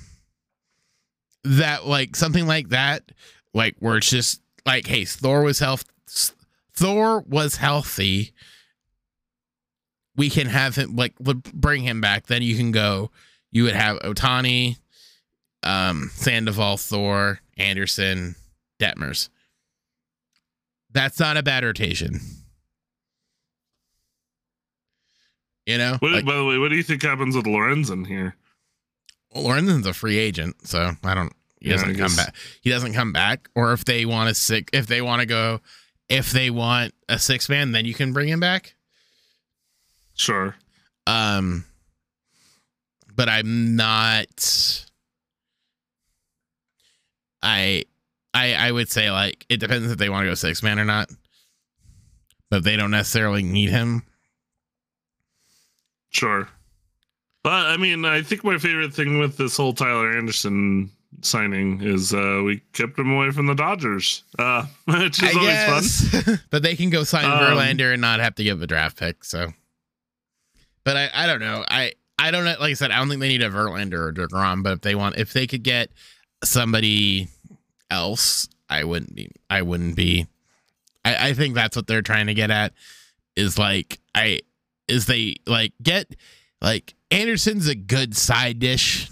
[1.45, 3.13] that like something like that,
[3.55, 5.85] like where it's just like, hey, Thor was health
[6.75, 8.33] Thor was healthy
[10.19, 12.27] we can have him like bring him back.
[12.27, 13.11] Then you can go.
[13.51, 14.77] You would have Ohtani,
[15.63, 18.35] um, Sandoval, Thor, Anderson,
[18.79, 19.31] Detmers.
[20.91, 22.21] That's not a bad rotation.
[25.65, 25.97] You know.
[26.01, 28.35] What, like, by the way, what do you think happens with Lorenzen here?
[29.33, 31.33] Well, Lorenzen's a free agent, so I don't.
[31.61, 32.35] He doesn't come back.
[32.61, 33.49] He doesn't come back.
[33.55, 35.61] Or if they want a sick, if they want to go,
[36.09, 38.75] if they want a six man, then you can bring him back.
[40.19, 40.55] Sure.
[41.07, 41.65] Um,
[43.15, 44.85] but I'm not.
[47.43, 47.85] I,
[48.35, 50.85] I, I would say like it depends if they want to go six man or
[50.85, 51.09] not,
[52.51, 54.03] but they don't necessarily need him.
[56.11, 56.49] Sure.
[57.45, 60.91] But I mean, I think my favorite thing with this whole Tyler Anderson
[61.23, 65.47] signing is uh, we kept him away from the Dodgers, uh, which is I always
[65.47, 66.25] guess.
[66.25, 66.41] fun.
[66.51, 69.25] but they can go sign um, Verlander and not have to give a draft pick.
[69.25, 69.53] So
[70.89, 71.65] but I, I don't know.
[71.69, 72.57] I, I don't know.
[72.59, 74.95] Like I said, I don't think they need a Verlander or Degrom, but if they
[74.95, 75.91] want, if they could get
[76.43, 77.29] somebody
[77.91, 80.27] else, I wouldn't be, I wouldn't be
[81.05, 82.73] I, I think that's what they're trying to get at.
[83.37, 84.41] Is like I
[84.89, 86.15] is they like get
[86.61, 89.11] like Anderson's a good side dish,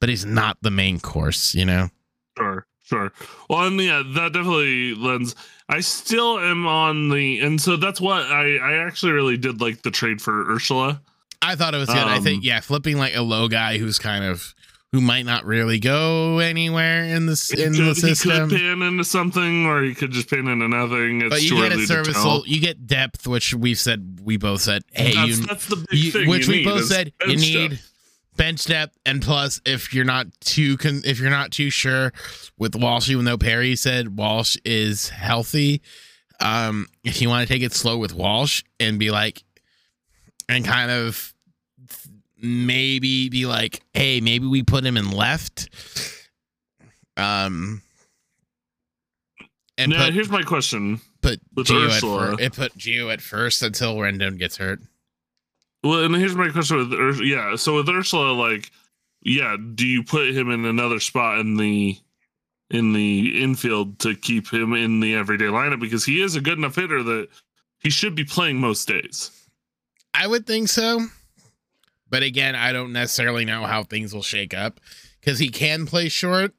[0.00, 1.54] but he's not the main course.
[1.54, 1.88] You know.
[2.36, 2.66] Sure.
[2.82, 3.12] Sure.
[3.48, 5.36] Well, and yeah, that definitely lends.
[5.68, 9.82] I still am on the, and so that's what I I actually really did like
[9.82, 11.00] the trade for Urshela.
[11.42, 11.98] I thought it was good.
[11.98, 14.54] Um, I think um, yeah, flipping like a low guy who's kind of
[14.92, 18.50] who might not really go anywhere in this in could, the system.
[18.50, 21.22] He could pan into something, or he could just pan into nothing.
[21.22, 24.82] It's but you get a serviceable, you get depth, which we've said we both said,
[24.92, 26.28] hey, that's, you, that's the big you, thing.
[26.28, 27.70] Which we both said you need.
[27.70, 27.86] Depth
[28.36, 32.10] bench depth, and plus, if you're not too con- if you're not too sure
[32.58, 35.82] with Walsh, even though Perry said Walsh is healthy,
[36.40, 39.42] um, if you want to take it slow with Walsh and be like,
[40.50, 41.34] and kind of
[42.42, 45.68] maybe be like, hey, maybe we put him in left.
[47.16, 47.82] Um,
[49.78, 52.40] and now put, here's my question: Put Gio at first.
[52.40, 54.80] It put Gio at first until Rendon gets hurt.
[55.82, 57.56] Well, and here's my question with Ur- yeah.
[57.56, 58.70] So with Urshela, like,
[59.22, 61.96] yeah, do you put him in another spot in the
[62.70, 66.56] in the infield to keep him in the everyday lineup because he is a good
[66.56, 67.28] enough hitter that
[67.80, 69.30] he should be playing most days.
[70.12, 71.06] I would think so.
[72.08, 74.80] But again, I don't necessarily know how things will shake up
[75.20, 76.52] because he can play short.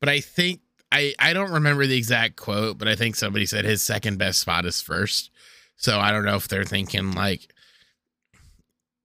[0.00, 0.60] But I think
[0.92, 4.40] I I don't remember the exact quote, but I think somebody said his second best
[4.40, 5.30] spot is first.
[5.76, 7.52] So I don't know if they're thinking like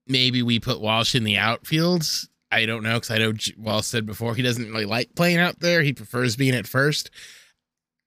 [0.07, 2.27] maybe we put Walsh in the outfields.
[2.51, 5.59] I don't know because I know Walsh said before he doesn't really like playing out
[5.59, 5.81] there.
[5.81, 7.09] He prefers being at first.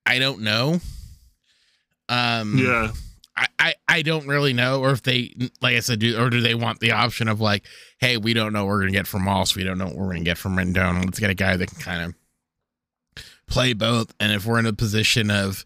[0.06, 0.80] I don't know.
[2.08, 2.90] Um, yeah,
[3.58, 6.54] I, I, don't really know, or if they, like I said, do or do they
[6.54, 7.64] want the option of like,
[7.98, 10.12] hey, we don't know what we're gonna get from Moss, we don't know what we're
[10.12, 11.04] gonna get from Rendon.
[11.04, 14.12] Let's get a guy that can kind of play both.
[14.18, 15.64] And if we're in a position of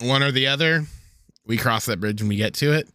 [0.00, 0.86] one or the other,
[1.46, 2.88] we cross that bridge when we get to it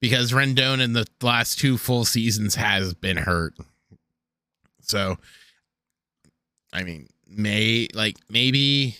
[0.00, 3.54] because Rendon in the last two full seasons has been hurt.
[4.80, 5.16] So,
[6.72, 8.96] I mean, may like maybe,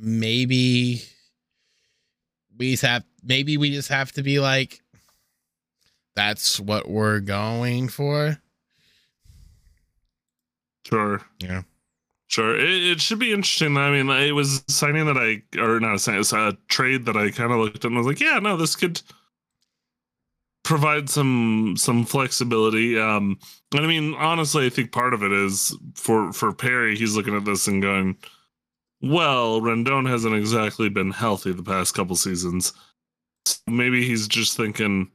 [0.00, 1.02] maybe
[2.56, 4.80] we just have maybe we just have to be like,
[6.16, 8.38] that's what we're going for.
[10.86, 11.20] Sure.
[11.38, 11.62] Yeah.
[12.30, 13.76] Sure, it, it, should be interesting.
[13.76, 17.06] I mean, it was a signing that I, or not a signing, it's a trade
[17.06, 19.02] that I kind of looked at and was like, yeah, no, this could
[20.62, 22.96] provide some some flexibility.
[22.96, 23.36] Um,
[23.74, 27.34] and I mean, honestly, I think part of it is for for Perry, he's looking
[27.34, 28.16] at this and going,
[29.02, 32.72] well, Rendon hasn't exactly been healthy the past couple seasons.
[33.46, 35.10] So maybe he's just thinking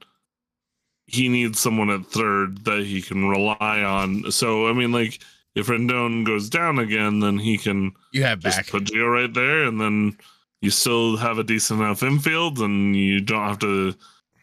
[1.07, 4.31] he needs someone at third that he can rely on.
[4.31, 5.19] So I mean, like
[5.53, 8.67] if Rendon goes down again, then he can you have just back.
[8.67, 10.17] put Gio right there, and then
[10.61, 13.93] you still have a decent enough infield, and you don't have to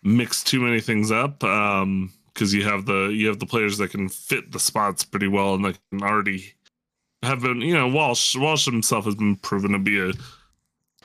[0.05, 1.43] mix too many things up.
[1.43, 5.29] Um, because you have the you have the players that can fit the spots pretty
[5.29, 6.55] well, and that can already
[7.23, 7.61] have been.
[7.61, 10.13] You know, Walsh Walsh himself has been proven to be a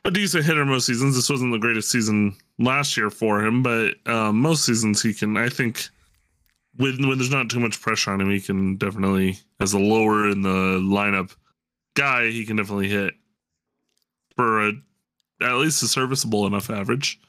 [0.06, 1.16] a decent hitter most seasons.
[1.16, 5.36] This wasn't the greatest season last year for him, but um, most seasons he can.
[5.38, 5.90] I think
[6.78, 10.30] when when there's not too much pressure on him, he can definitely as a lower
[10.30, 11.36] in the lineup
[11.96, 13.14] guy, he can definitely hit
[14.36, 14.74] for a
[15.42, 17.20] at least a serviceable enough average.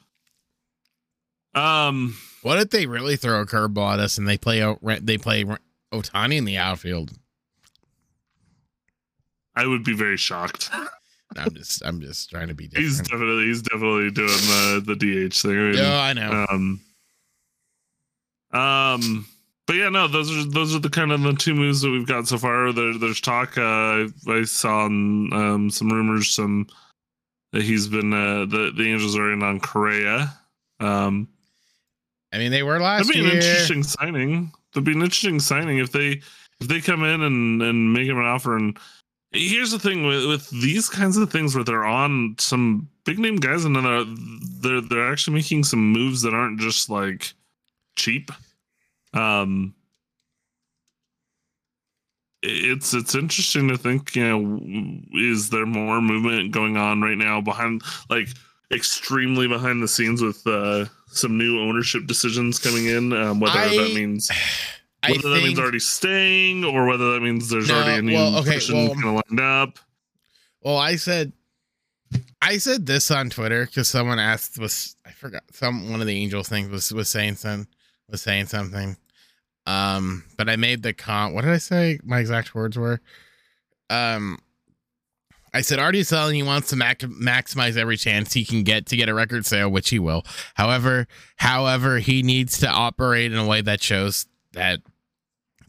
[1.55, 4.61] Um, what if they really throw a curveball at us and they play
[5.01, 5.45] they play
[5.93, 7.11] Ohtani in the outfield?
[9.59, 10.71] I would be very shocked.
[11.37, 12.69] I'm just I'm just trying to be.
[12.69, 12.87] Different.
[12.87, 14.95] He's definitely he's definitely doing the the
[15.29, 15.51] DH thing.
[15.51, 16.47] I mean, yeah, I know.
[16.49, 16.81] Um,
[18.53, 19.27] um,
[19.67, 22.07] but yeah, no, those are those are the kind of the two moves that we've
[22.07, 22.73] got so far.
[22.73, 23.59] There, there's talk.
[23.59, 26.67] Uh, I saw um, some rumors, some
[27.53, 30.33] that he's been uh, the the Angels are in on Correa.
[30.81, 31.29] Um,
[32.33, 33.25] I mean, they were last year.
[33.25, 33.53] that'd be year.
[33.55, 34.53] an interesting signing.
[34.73, 36.23] That'd be an interesting signing if they
[36.61, 38.57] if they come in and and make him an offer.
[38.57, 38.79] And
[39.33, 43.37] here's the thing with with these kinds of things where they're on some big name
[43.37, 44.05] guys and then they're
[44.61, 47.35] they're, they're actually making some moves that aren't just like
[47.97, 48.31] cheap.
[49.15, 49.75] Um
[52.43, 54.61] it's it's interesting to think you know
[55.13, 58.29] is there more movement going on right now behind like
[58.71, 63.13] extremely behind the scenes with uh some new ownership decisions coming in?
[63.13, 64.31] Um, whether I, that means
[65.03, 68.03] whether I that think, means already staying or whether that means there's no, already a
[68.03, 69.79] new well, okay, person well, kind of lined up
[70.63, 71.33] well i said
[72.43, 76.21] i said this on twitter because someone asked was i forgot some one of the
[76.21, 77.69] angels things was was saying something
[78.11, 78.97] was saying something.
[79.67, 81.35] Um, but I made the con.
[81.35, 82.01] What did I say?
[82.03, 83.01] My exact words were.
[83.91, 84.39] Um,
[85.53, 86.37] I said Arte is selling.
[86.37, 89.71] He wants to mac- maximize every chance he can get to get a record sale,
[89.71, 90.25] which he will.
[90.55, 91.07] However,
[91.37, 94.81] however, he needs to operate in a way that shows that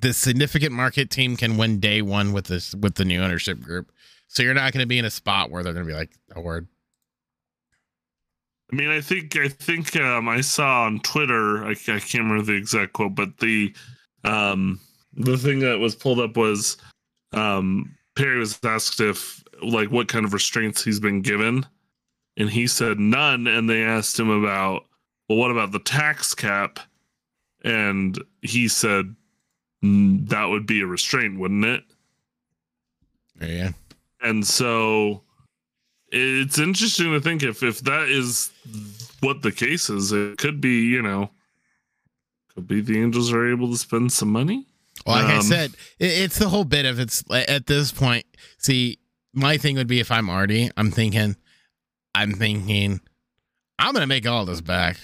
[0.02, 3.92] the significant market team can win day one with this with the new ownership group.
[4.28, 6.12] So you're not going to be in a spot where they're going to be like
[6.36, 6.68] a word.
[8.72, 11.64] I mean, I think I think um, I saw on Twitter.
[11.66, 13.74] I, I can't remember the exact quote, but the
[14.24, 14.80] um,
[15.14, 16.78] the thing that was pulled up was
[17.34, 21.66] um, Perry was asked if like what kind of restraints he's been given,
[22.38, 23.48] and he said none.
[23.48, 24.84] And they asked him about
[25.28, 26.80] well, what about the tax cap?
[27.64, 29.16] And he said
[29.82, 31.84] that would be a restraint, wouldn't it?
[33.42, 33.72] Yeah.
[34.22, 35.24] And so
[36.12, 38.52] it's interesting to think if if that is
[39.22, 41.30] what the case is, it could be, you know,
[42.54, 44.66] could be the Angels are able to spend some money.
[45.06, 48.26] Well, like um, I said, it, it's the whole bit of it's at this point.
[48.58, 49.00] See,
[49.34, 51.36] my thing would be if I'm Arte, I'm thinking,
[52.16, 53.00] I'm thinking,
[53.78, 54.98] I'm gonna make all this back.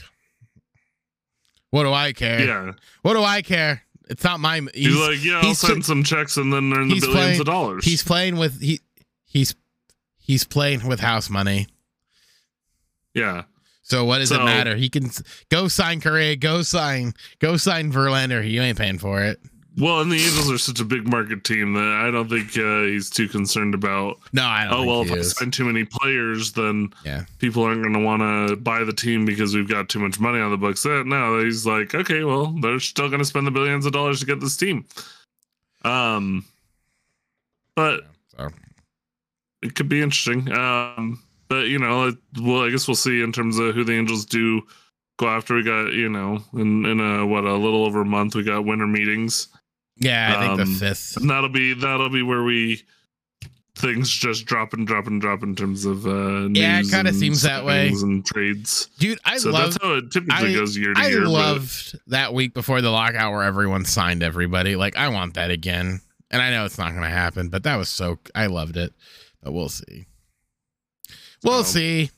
[1.76, 2.40] What do I care?
[2.40, 2.72] Yeah.
[3.02, 3.84] What do I care?
[4.10, 4.62] It's not my.
[4.74, 7.46] He's, he's like, yeah, I'll send some checks and then earn the billions playing, of
[7.46, 7.84] dollars.
[7.84, 8.80] He's playing with he
[9.26, 9.56] he's
[10.18, 11.68] he's playing with house money.
[13.14, 13.44] Yeah.
[13.82, 14.78] So what does so, it matter?
[14.78, 15.10] He can
[15.50, 18.50] go sign Correa, go sign, go sign Verlander.
[18.50, 19.42] You ain't paying for it.
[19.78, 22.84] Well, and the Angels are such a big market team that I don't think uh,
[22.84, 24.20] he's too concerned about.
[24.32, 24.74] No, I don't.
[24.74, 25.34] Oh well, if is.
[25.34, 27.26] I sign too many players, then yeah.
[27.40, 30.40] people aren't going to want to buy the team because we've got too much money
[30.40, 30.84] on the books.
[30.84, 34.22] That no, he's like, okay, well, they're still going to spend the billions of dollars
[34.22, 34.86] to get this team.
[35.84, 36.46] Um,
[37.76, 38.04] but
[38.38, 38.50] so.
[39.62, 40.50] it could be interesting.
[40.54, 44.24] Um, but you know, well, I guess we'll see in terms of who the Angels
[44.24, 44.62] do
[45.18, 45.56] go after.
[45.56, 48.64] We got you know, in in a what a little over a month, we got
[48.64, 49.50] winter meetings.
[49.98, 51.18] Yeah, I think um, the fifth.
[51.18, 52.84] And that'll be that'll be where we
[53.76, 57.16] things just drop and drop and drop in terms of uh yeah it kind of
[57.16, 57.90] seems that way.
[57.90, 58.88] and trades.
[59.00, 61.28] Dude i so love that's how it typically I, goes year to I year i
[61.28, 62.02] loved but...
[62.08, 64.76] that week before the lockout where everyone signed everybody.
[64.76, 66.02] Like i want that again.
[66.32, 68.94] And i know it's not gonna happen but that was so i loved it.
[69.42, 70.08] But we'll see.
[71.44, 72.10] We'll um, see.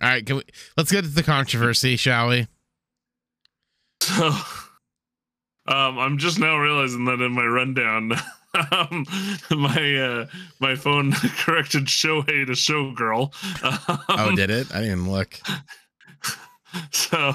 [0.00, 0.42] All right can we
[0.76, 2.46] let's get to the controversy shall we?
[4.02, 4.32] So
[5.66, 8.12] um, I'm just now realizing that in my rundown,
[8.72, 9.06] um,
[9.50, 10.26] my uh,
[10.60, 13.32] my phone corrected Shohei to Showgirl.
[13.62, 14.74] Um, oh, did it?
[14.74, 15.40] I didn't look.
[16.90, 17.34] So,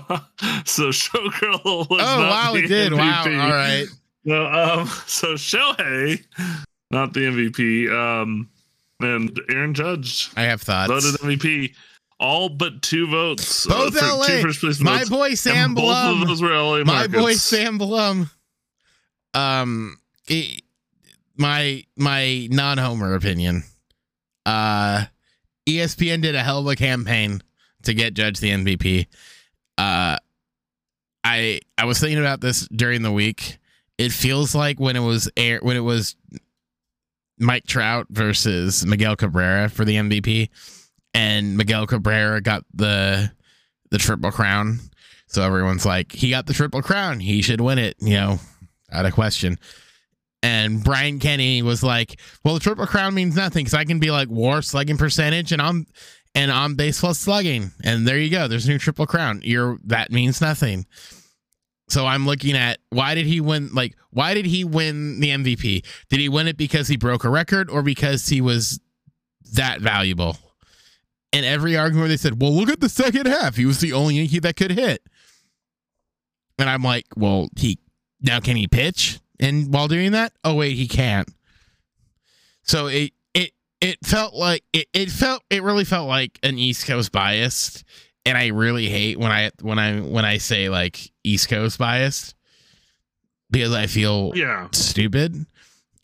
[0.65, 2.01] so Showgirl was.
[2.03, 2.91] Oh wow, it did.
[2.91, 2.97] MVP.
[2.97, 3.45] Wow.
[3.45, 3.87] All right.
[4.25, 6.23] So, um, so Shohei,
[6.91, 7.89] not the MVP.
[7.91, 8.49] Um,
[8.99, 10.31] and Aaron Judge.
[10.35, 10.91] I have thoughts.
[10.91, 11.73] Voted MVP
[12.19, 13.67] all but two votes.
[13.67, 14.25] Uh, Both uh, LA.
[14.25, 16.19] Two first place My boy Sam Blum.
[16.19, 18.29] Both of those were LA My boy Sam Blum.
[19.33, 20.61] Um, it,
[21.35, 23.63] my my non-homer opinion.
[24.45, 25.05] Uh,
[25.67, 27.41] ESPN did a hell of a campaign
[27.83, 29.07] to get Judge the MVP.
[29.77, 30.17] Uh,
[31.23, 33.57] I I was thinking about this during the week.
[33.97, 36.15] It feels like when it was air when it was
[37.37, 40.49] Mike Trout versus Miguel Cabrera for the MVP
[41.13, 43.31] and Miguel Cabrera got the
[43.91, 44.79] the triple crown.
[45.27, 47.19] So everyone's like, he got the triple crown.
[47.19, 48.39] He should win it, you know,
[48.91, 49.57] out of question.
[50.43, 54.11] And Brian Kenny was like, well, the triple crown means nothing because I can be
[54.11, 55.87] like war slugging percentage and I'm
[56.35, 57.71] and on base plus slugging.
[57.83, 58.47] And there you go.
[58.47, 59.41] There's new triple crown.
[59.43, 60.85] You're that means nothing.
[61.89, 63.71] So I'm looking at why did he win?
[63.73, 65.85] Like, why did he win the MVP?
[66.09, 68.79] Did he win it because he broke a record or because he was
[69.53, 70.37] that valuable?
[71.37, 73.57] And every argument they said, well, look at the second half.
[73.57, 75.03] He was the only Yankee that could hit.
[76.57, 77.77] And I'm like, well, he
[78.19, 79.19] now can he pitch?
[79.39, 81.29] And while doing that, oh wait, he can't.
[82.63, 83.51] So it it
[83.81, 87.83] it felt like it, it felt it really felt like an East Coast biased.
[88.25, 92.33] And I really hate when I when I when I say like East Coast biased
[93.51, 95.45] because I feel yeah stupid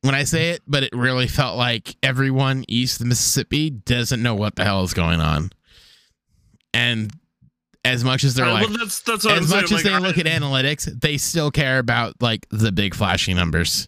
[0.04, 4.36] when I say it, but it really felt like everyone east of Mississippi doesn't know
[4.36, 5.50] what the hell is going on.
[6.74, 7.12] And
[7.86, 9.64] as much as they're like, well, that's, that's as much saying.
[9.64, 13.88] as like, they look at analytics, they still care about like the big flashy numbers.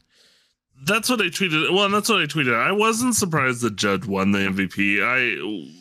[0.85, 1.73] That's what I tweeted.
[1.73, 2.55] Well, that's what I tweeted.
[2.55, 5.03] I wasn't surprised that Judge won the MVP.
[5.03, 5.73] I,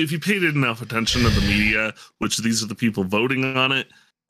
[0.00, 3.70] if you paid enough attention to the media, which these are the people voting on
[3.70, 3.86] it,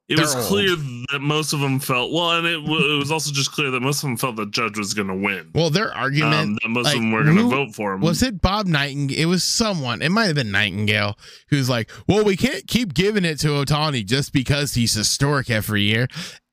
[0.09, 0.45] it was old.
[0.45, 0.77] clear
[1.13, 4.03] that most of them felt well, and it, it, was also just clear that most
[4.03, 5.51] of them felt the judge was going to win.
[5.55, 8.01] Well, their argument um, that most like, of them were going to vote for him
[8.01, 9.19] was it Bob Nightingale?
[9.19, 10.03] It was someone.
[10.03, 11.19] It might have been Nightingale
[11.49, 15.83] who's like, "Well, we can't keep giving it to Ohtani just because he's historic every
[15.83, 16.09] year."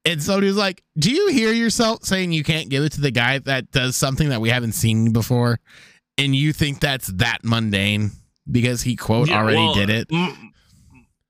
[0.06, 3.40] And somebody's like, "Do you hear yourself saying you can't give it to the guy
[3.40, 5.60] that does something that we haven't seen before?"
[6.18, 8.12] and you think that's that mundane
[8.50, 10.10] because he quote yeah, already well, did it.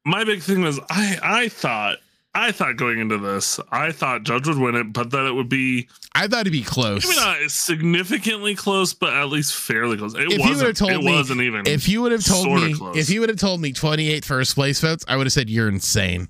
[0.06, 2.00] My big thing was I I thought
[2.36, 5.50] I thought going into this, I thought Judge would win it, but that it would
[5.50, 5.88] be.
[6.16, 7.06] I thought it'd be close.
[7.06, 10.16] Maybe not significantly close, but at least fairly close.
[10.16, 10.50] It if wasn't.
[10.50, 11.68] You would have told it me, wasn't even.
[11.68, 12.98] If you would have told me, close.
[12.98, 15.70] if you would have told me 28 first place votes, I would have said you're
[15.70, 16.28] insane.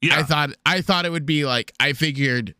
[0.00, 0.18] Yeah.
[0.18, 2.54] I thought I thought it would be like I figured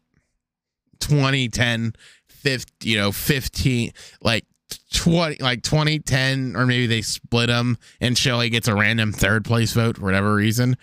[1.00, 1.94] 2010
[2.28, 3.92] 50, you know, 15
[4.22, 4.44] like
[4.92, 9.72] 20 like 2010 or maybe they split them and Shelly gets a random third place
[9.72, 10.76] vote for whatever reason.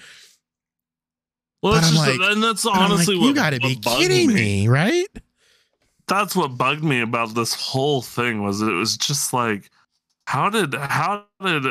[1.62, 4.34] Well, that's just, like, and that's honestly like, you got to be kidding me.
[4.34, 5.08] me, right?
[6.08, 9.70] That's what bugged me about this whole thing was it was just like,
[10.26, 11.66] how did how did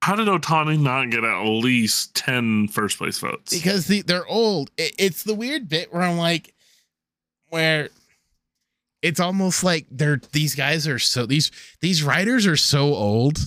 [0.00, 3.54] how did Ohtani not get at least 10 first place votes?
[3.54, 4.70] Because the, they're old.
[4.76, 6.54] It, it's the weird bit where I'm like,
[7.50, 7.88] where
[9.02, 11.50] it's almost like they're these guys are so these
[11.80, 13.38] these writers are so old.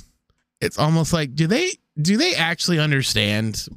[0.62, 3.68] It's almost like do they do they actually understand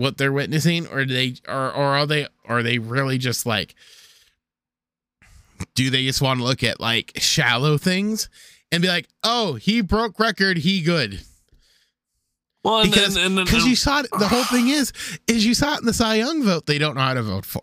[0.00, 3.74] what they're witnessing or do they or, or are they are they really just like
[5.74, 8.30] do they just want to look at like shallow things
[8.72, 11.20] and be like oh he broke record he good.
[12.64, 14.94] Well and, because and, and, and, you um, saw it, the whole thing is
[15.26, 17.44] is you saw it in the cy young vote they don't know how to vote
[17.44, 17.60] for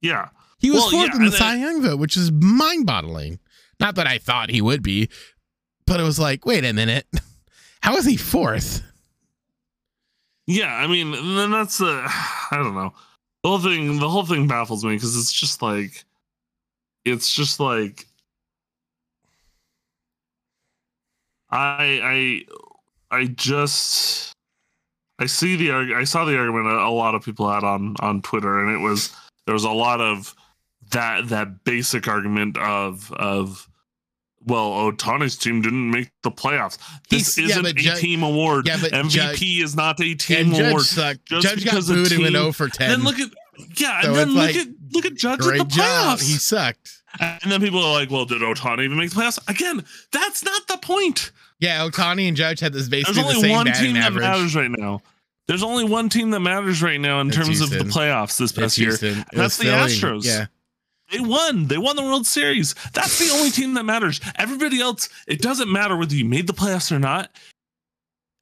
[0.00, 0.28] yeah.
[0.58, 3.38] He was well, fourth yeah, in the cy young vote which is mind-boggling.
[3.78, 5.10] Not that i thought he would be
[5.86, 7.06] but it was like wait a minute.
[7.82, 8.82] How is he fourth
[10.46, 12.08] yeah, I mean, then that's the uh,
[12.50, 12.92] I don't know.
[13.42, 16.04] The whole thing, the whole thing baffles me because it's just like,
[17.04, 18.06] it's just like,
[21.50, 22.44] I
[23.10, 24.32] I I just
[25.18, 28.60] I see the I saw the argument a lot of people had on on Twitter,
[28.64, 29.14] and it was
[29.46, 30.34] there was a lot of
[30.90, 33.68] that that basic argument of of
[34.46, 36.78] well, Ohtani's team didn't make the playoffs.
[37.10, 38.66] This He's, isn't yeah, a team award.
[38.66, 40.82] Yeah, but MVP Judge, is not a team Judge award.
[40.82, 41.26] Sucked.
[41.26, 42.88] Just Judge because got booed and went 0 for 10.
[42.88, 43.30] Then look at
[43.76, 45.70] yeah, so and then look like, at look at Judge at the playoffs.
[45.70, 46.18] Job.
[46.20, 47.02] He sucked.
[47.18, 49.82] And then people are like, "Well, did Ohtani even make the playoffs?" Again,
[50.12, 51.32] that's not the point.
[51.58, 54.22] Yeah, Ohtani and Judge had this basically There's only the one team average.
[54.22, 55.00] that matters right now.
[55.48, 57.80] There's only one team that matters right now in terms Houston.
[57.80, 58.92] of the playoffs this past year.
[59.32, 60.24] That's the Astros.
[60.24, 60.46] Yeah.
[61.10, 61.66] They won.
[61.66, 62.74] They won the World Series.
[62.92, 64.20] That's the only team that matters.
[64.36, 67.30] Everybody else, it doesn't matter whether you made the playoffs or not.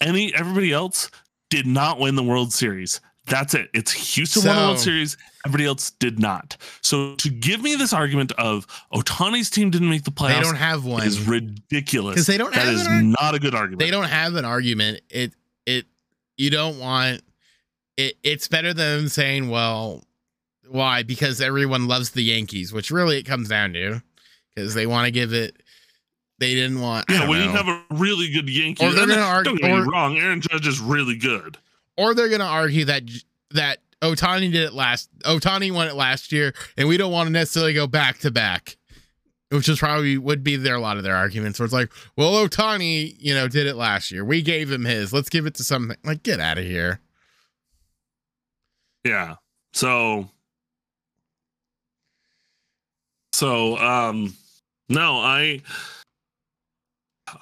[0.01, 1.11] Any everybody else
[1.51, 3.01] did not win the World Series.
[3.27, 3.70] That's it.
[3.73, 5.16] It's Houston so, won the World Series.
[5.47, 6.57] Everybody else did not.
[6.82, 10.57] So to give me this argument of Ohtani's team didn't make the playoffs, they don't
[10.57, 12.15] have one is ridiculous.
[12.15, 12.55] Because they don't.
[12.55, 13.81] That is not a good argument.
[13.81, 15.03] They don't have an argument.
[15.11, 15.35] It
[15.66, 15.86] it
[16.36, 17.23] you don't want
[17.97, 18.16] it.
[18.23, 20.03] It's better than saying, well,
[20.69, 21.03] why?
[21.03, 24.03] Because everyone loves the Yankees, which really it comes down to,
[24.55, 25.57] because they want to give it.
[26.39, 27.07] They didn't want.
[27.09, 27.45] Yeah, when know.
[27.45, 29.53] you have a really good Yankee, or they're to argue.
[29.53, 31.59] Don't get or, me wrong, Aaron Judge is really good.
[31.97, 33.05] Or they're going to argue that
[33.53, 35.09] that Ohtani did it last.
[35.20, 38.77] Ohtani won it last year, and we don't want to necessarily go back to back,
[39.51, 41.59] which is probably would be there a lot of their arguments.
[41.59, 44.24] Where it's like, well, Ohtani, you know, did it last year.
[44.24, 45.12] We gave him his.
[45.12, 45.97] Let's give it to something.
[46.05, 47.01] Like, get out of here.
[49.05, 49.36] Yeah.
[49.73, 50.31] So
[53.35, 54.32] so um
[54.89, 55.61] no, I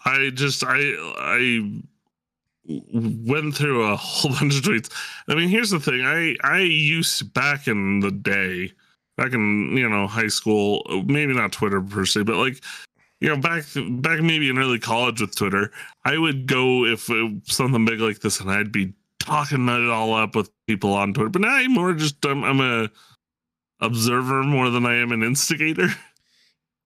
[0.04, 0.78] I just I
[1.18, 1.82] I
[2.66, 4.90] went through a whole bunch of tweets.
[5.28, 6.02] I mean, here's the thing.
[6.02, 8.72] I I used back in the day,
[9.16, 12.62] back in you know high school, maybe not Twitter per se, but like
[13.20, 13.64] you know back
[14.00, 15.70] back maybe in early college with Twitter,
[16.04, 17.10] I would go if
[17.44, 21.28] something big like this, and I'd be talking it all up with people on Twitter.
[21.28, 22.90] But now I'm more just I'm, I'm a
[23.82, 25.88] observer more than I am an instigator.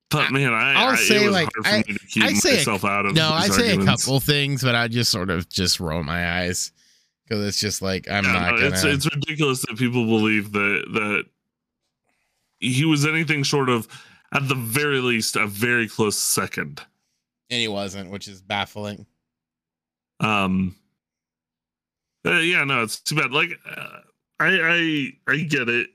[0.08, 1.82] But man, I, I'll I, say like I,
[2.20, 5.10] I say myself a, out of no, I say a couple things, but I just
[5.10, 6.70] sort of just roll my eyes
[7.24, 8.52] because it's just like I'm yeah, not.
[8.52, 8.66] No, gonna...
[8.66, 11.24] It's it's ridiculous that people believe that that
[12.60, 13.88] he was anything short of,
[14.32, 16.80] at the very least, a very close second.
[17.50, 19.06] And he wasn't, which is baffling.
[20.20, 20.76] Um.
[22.24, 23.32] Uh, yeah, no, it's too bad.
[23.32, 24.00] Like, uh,
[24.38, 25.90] I I I get it.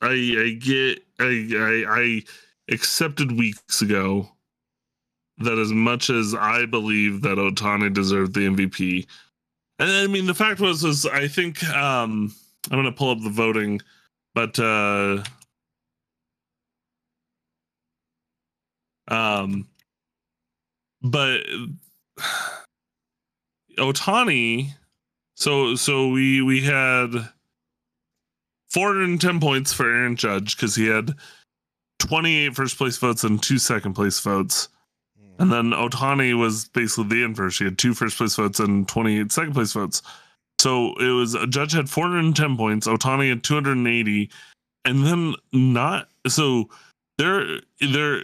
[0.00, 2.22] I I get I I I
[2.70, 4.28] accepted weeks ago
[5.38, 9.06] that as much as I believe that Ohtani deserved the MVP,
[9.78, 12.34] and I mean the fact was is I think um
[12.70, 13.80] I'm gonna pull up the voting,
[14.34, 15.22] but uh
[19.08, 19.66] um
[21.02, 21.40] but
[23.78, 24.74] Ohtani
[25.34, 27.28] so so we we had
[28.78, 31.16] 410 points for Aaron Judge because he had
[31.98, 34.68] 28 first place votes and two second place votes.
[35.18, 35.42] Hmm.
[35.42, 37.58] And then Ohtani was basically the inverse.
[37.58, 40.00] He had two first place votes and 28 second place votes.
[40.60, 44.30] So it was a Judge had 410 points, Ohtani had 280,
[44.84, 46.68] and then not so
[47.16, 48.22] they're they're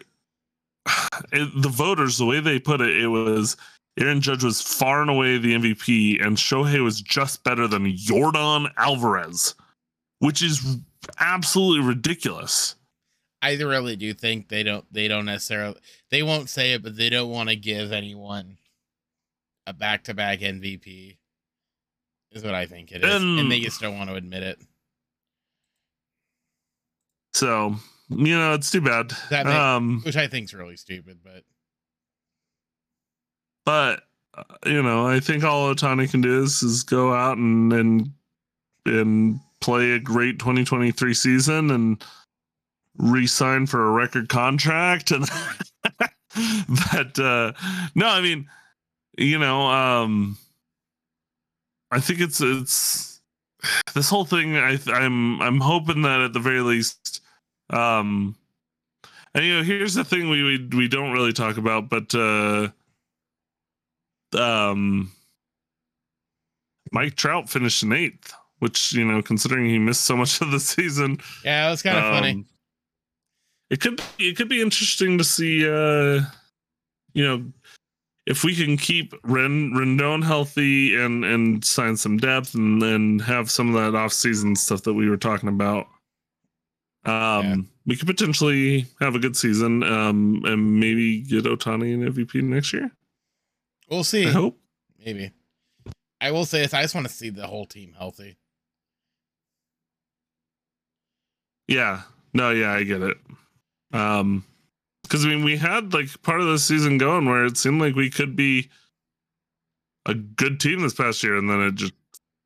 [1.33, 3.57] the voters the way they put it it was
[3.99, 8.71] Aaron Judge was far and away the MVP, and Shohei was just better than Yordan
[8.77, 9.57] Alvarez,
[10.19, 10.79] which is
[11.19, 12.77] absolutely ridiculous.
[13.43, 15.77] I really do think they don't they don't necessarily
[16.11, 18.57] they won't say it, but they don't want to give anyone
[19.67, 21.19] a back to back MVP.
[22.33, 23.15] Is what I think it is.
[23.15, 24.59] And, and they just don't want to admit it.
[27.35, 27.77] So,
[28.09, 29.13] you know, it's too bad.
[29.31, 31.45] That um which I think is really stupid, but
[33.67, 34.03] but
[34.37, 38.11] uh, you know, I think all Ohtani can do is, is go out and and
[38.87, 42.05] and play a great 2023 season and
[42.99, 45.25] re-sign for a record contract and
[46.93, 47.51] but uh
[47.95, 48.47] no i mean
[49.17, 50.37] you know um
[51.91, 53.23] i think it's it's
[53.95, 57.23] this whole thing i i'm i'm hoping that at the very least
[57.71, 58.37] um
[59.35, 62.69] and you know here's the thing we we, we don't really talk about but uh
[64.39, 65.11] um
[66.93, 68.35] Mike Trout finished in eighth,
[68.65, 71.99] which you know, considering he missed so much of the season, yeah, it was kind
[71.99, 72.45] of um, funny.
[73.69, 76.23] It could it could be interesting to see, uh
[77.13, 77.45] you know,
[78.27, 83.51] if we can keep Ren, Rendon healthy and and sign some depth and then have
[83.51, 85.89] some of that off season stuff that we were talking about.
[87.05, 87.13] Um,
[87.45, 87.57] yeah.
[87.85, 92.73] we could potentially have a good season, um, and maybe get Ohtani an MVP next
[92.73, 92.91] year.
[93.91, 94.27] We'll see.
[94.27, 94.59] I hope.
[95.05, 95.31] Maybe.
[96.23, 96.73] I will say this.
[96.73, 98.39] I just want to see the whole team healthy.
[101.69, 102.03] Yeah.
[102.33, 103.17] No, yeah, I get it.
[103.93, 104.45] Um,
[105.03, 107.95] because I mean, we had like part of the season going where it seemed like
[107.95, 108.71] we could be
[110.07, 111.93] a good team this past year, and then it just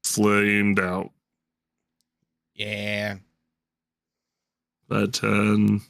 [0.05, 1.11] flamed out.
[2.55, 3.16] Yeah.
[4.89, 5.82] But um,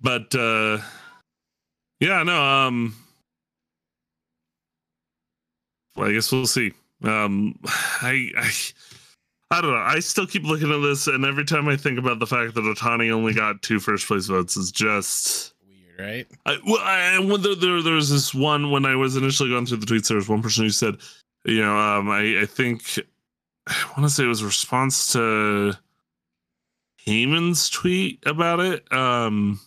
[0.00, 0.78] but uh
[2.00, 2.94] yeah, no, um
[5.96, 6.72] well, I guess we'll see.
[7.02, 8.50] Um I I
[9.50, 9.76] I don't know.
[9.76, 12.62] I still keep looking at this, and every time I think about the fact that
[12.62, 16.26] Ohtani only got two first place votes is just weird, right?
[16.46, 19.66] I, well, I, when there, there, there was this one when I was initially going
[19.66, 20.96] through the tweets, there was one person who said,
[21.44, 22.98] you know, um, I, I think
[23.68, 25.74] I want to say it was a response to
[27.06, 28.92] Heyman's tweet about it.
[28.92, 29.60] Um,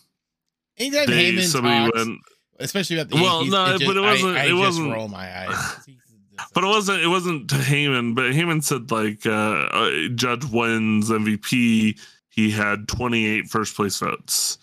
[0.76, 2.18] Anytime they, Heyman talks, went,
[2.58, 4.36] especially about the well, Yankees, no, it just, but it wasn't.
[4.36, 4.92] I, I it wasn't.
[4.92, 5.88] roll my eyes.
[6.54, 7.02] but it wasn't.
[7.02, 8.14] It wasn't to Heyman.
[8.14, 11.98] But Heyman said like uh, uh, Judge wins MVP.
[12.28, 14.58] He had 28 first place votes.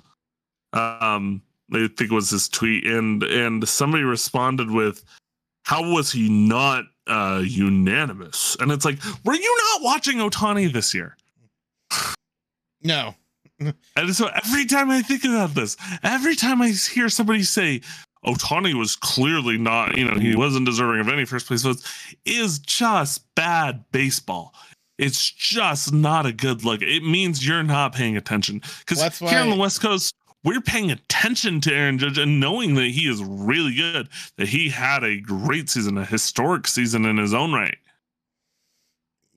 [0.74, 1.42] Um,
[1.74, 5.04] I think it was his tweet, and and somebody responded with,
[5.64, 10.94] "How was he not uh, unanimous?" And it's like, were you not watching Ohtani this
[10.94, 11.18] year?
[12.84, 13.16] No,
[13.60, 17.82] and so every time I think about this, every time I hear somebody say
[18.28, 22.60] Ohtani was clearly not, you know, he wasn't deserving of any first place votes, is
[22.60, 24.54] just bad baseball.
[24.98, 26.82] It's just not a good look.
[26.82, 28.62] It means you're not paying attention.
[28.80, 30.14] Because here on the West Coast,
[30.44, 34.70] we're paying attention to Aaron Judge and knowing that he is really good, that he
[34.70, 37.78] had a great season, a historic season in his own right.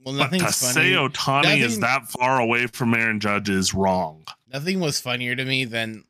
[0.04, 0.52] Well, but to funny.
[0.52, 4.24] say Ohtani nothing, is that far away from Aaron Judge is wrong.
[4.52, 6.04] Nothing was funnier to me than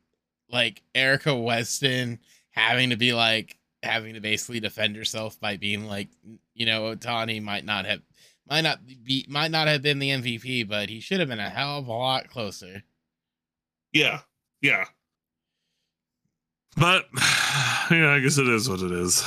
[0.49, 2.19] like Erica Weston
[2.51, 6.09] having to be like having to basically defend herself by being like,
[6.53, 8.01] you know, Ohtani might not have
[8.49, 11.49] might not be might not have been the MVP, but he should have been a
[11.49, 12.83] hell of a lot closer.
[13.93, 14.21] Yeah,
[14.61, 14.85] yeah.
[16.77, 17.05] But
[17.91, 19.23] yeah, I guess it is what it is.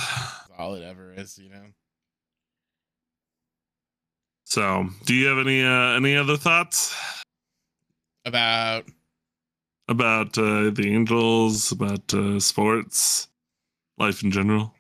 [0.57, 1.65] All it ever is, you know.
[4.45, 6.95] So, do you have any uh, any other thoughts
[8.25, 8.85] about
[9.89, 13.29] about uh, the Angels, about uh, sports,
[13.99, 14.75] life in general?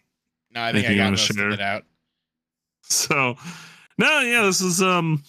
[0.54, 1.46] No, I think Anything I got most share?
[1.48, 1.84] of it out.
[2.86, 3.36] So,
[3.96, 5.22] no, yeah, this is um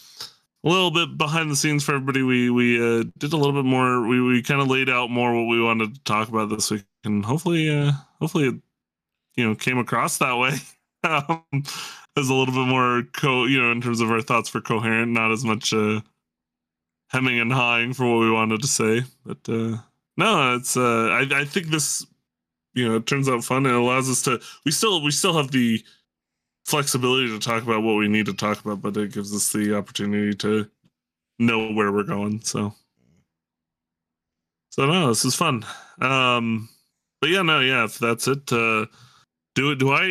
[0.65, 2.21] a little bit behind the scenes for everybody.
[2.21, 4.05] We we uh, did a little bit more.
[4.05, 6.83] We we kind of laid out more what we wanted to talk about this week,
[7.05, 8.55] and hopefully, uh, hopefully, it
[9.37, 10.53] you know came across that way.
[11.03, 11.43] um,
[12.17, 15.11] is a little bit more co you know in terms of our thoughts for coherent
[15.11, 15.99] not as much uh
[17.09, 19.77] hemming and hawing for what we wanted to say but uh
[20.17, 22.05] no it's uh i i think this
[22.73, 25.51] you know it turns out fun it allows us to we still we still have
[25.51, 25.83] the
[26.65, 29.75] flexibility to talk about what we need to talk about but it gives us the
[29.75, 30.67] opportunity to
[31.39, 32.73] know where we're going so
[34.75, 35.65] So no, this is fun.
[36.01, 36.67] Um,
[37.21, 38.51] but yeah, no, yeah, if that's it.
[38.51, 38.87] Uh,
[39.55, 39.79] do it.
[39.79, 40.03] Do I?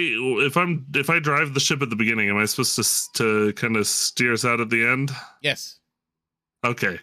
[0.47, 3.53] If I'm if I drive the ship at the beginning, am I supposed to to
[3.55, 5.11] kind of steer us out at the end?
[5.43, 5.81] Yes.
[6.65, 6.99] Okay.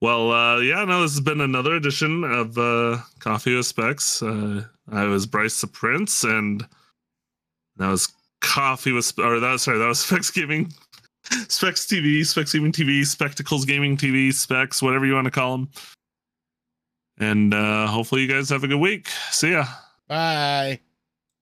[0.00, 4.22] Well, uh, yeah, no, this has been another edition of uh, Coffee with Specs.
[4.22, 6.64] Uh, I was Bryce the Prince, and
[7.76, 10.72] that was Coffee with, or that sorry, that was Specs Gaming,
[11.48, 15.68] Specs TV, Specs Gaming TV, Spectacles Gaming TV, Specs, whatever you want to call them.
[17.18, 19.08] And uh, hopefully, you guys have a good week.
[19.30, 19.64] See ya.
[20.06, 20.80] Bye.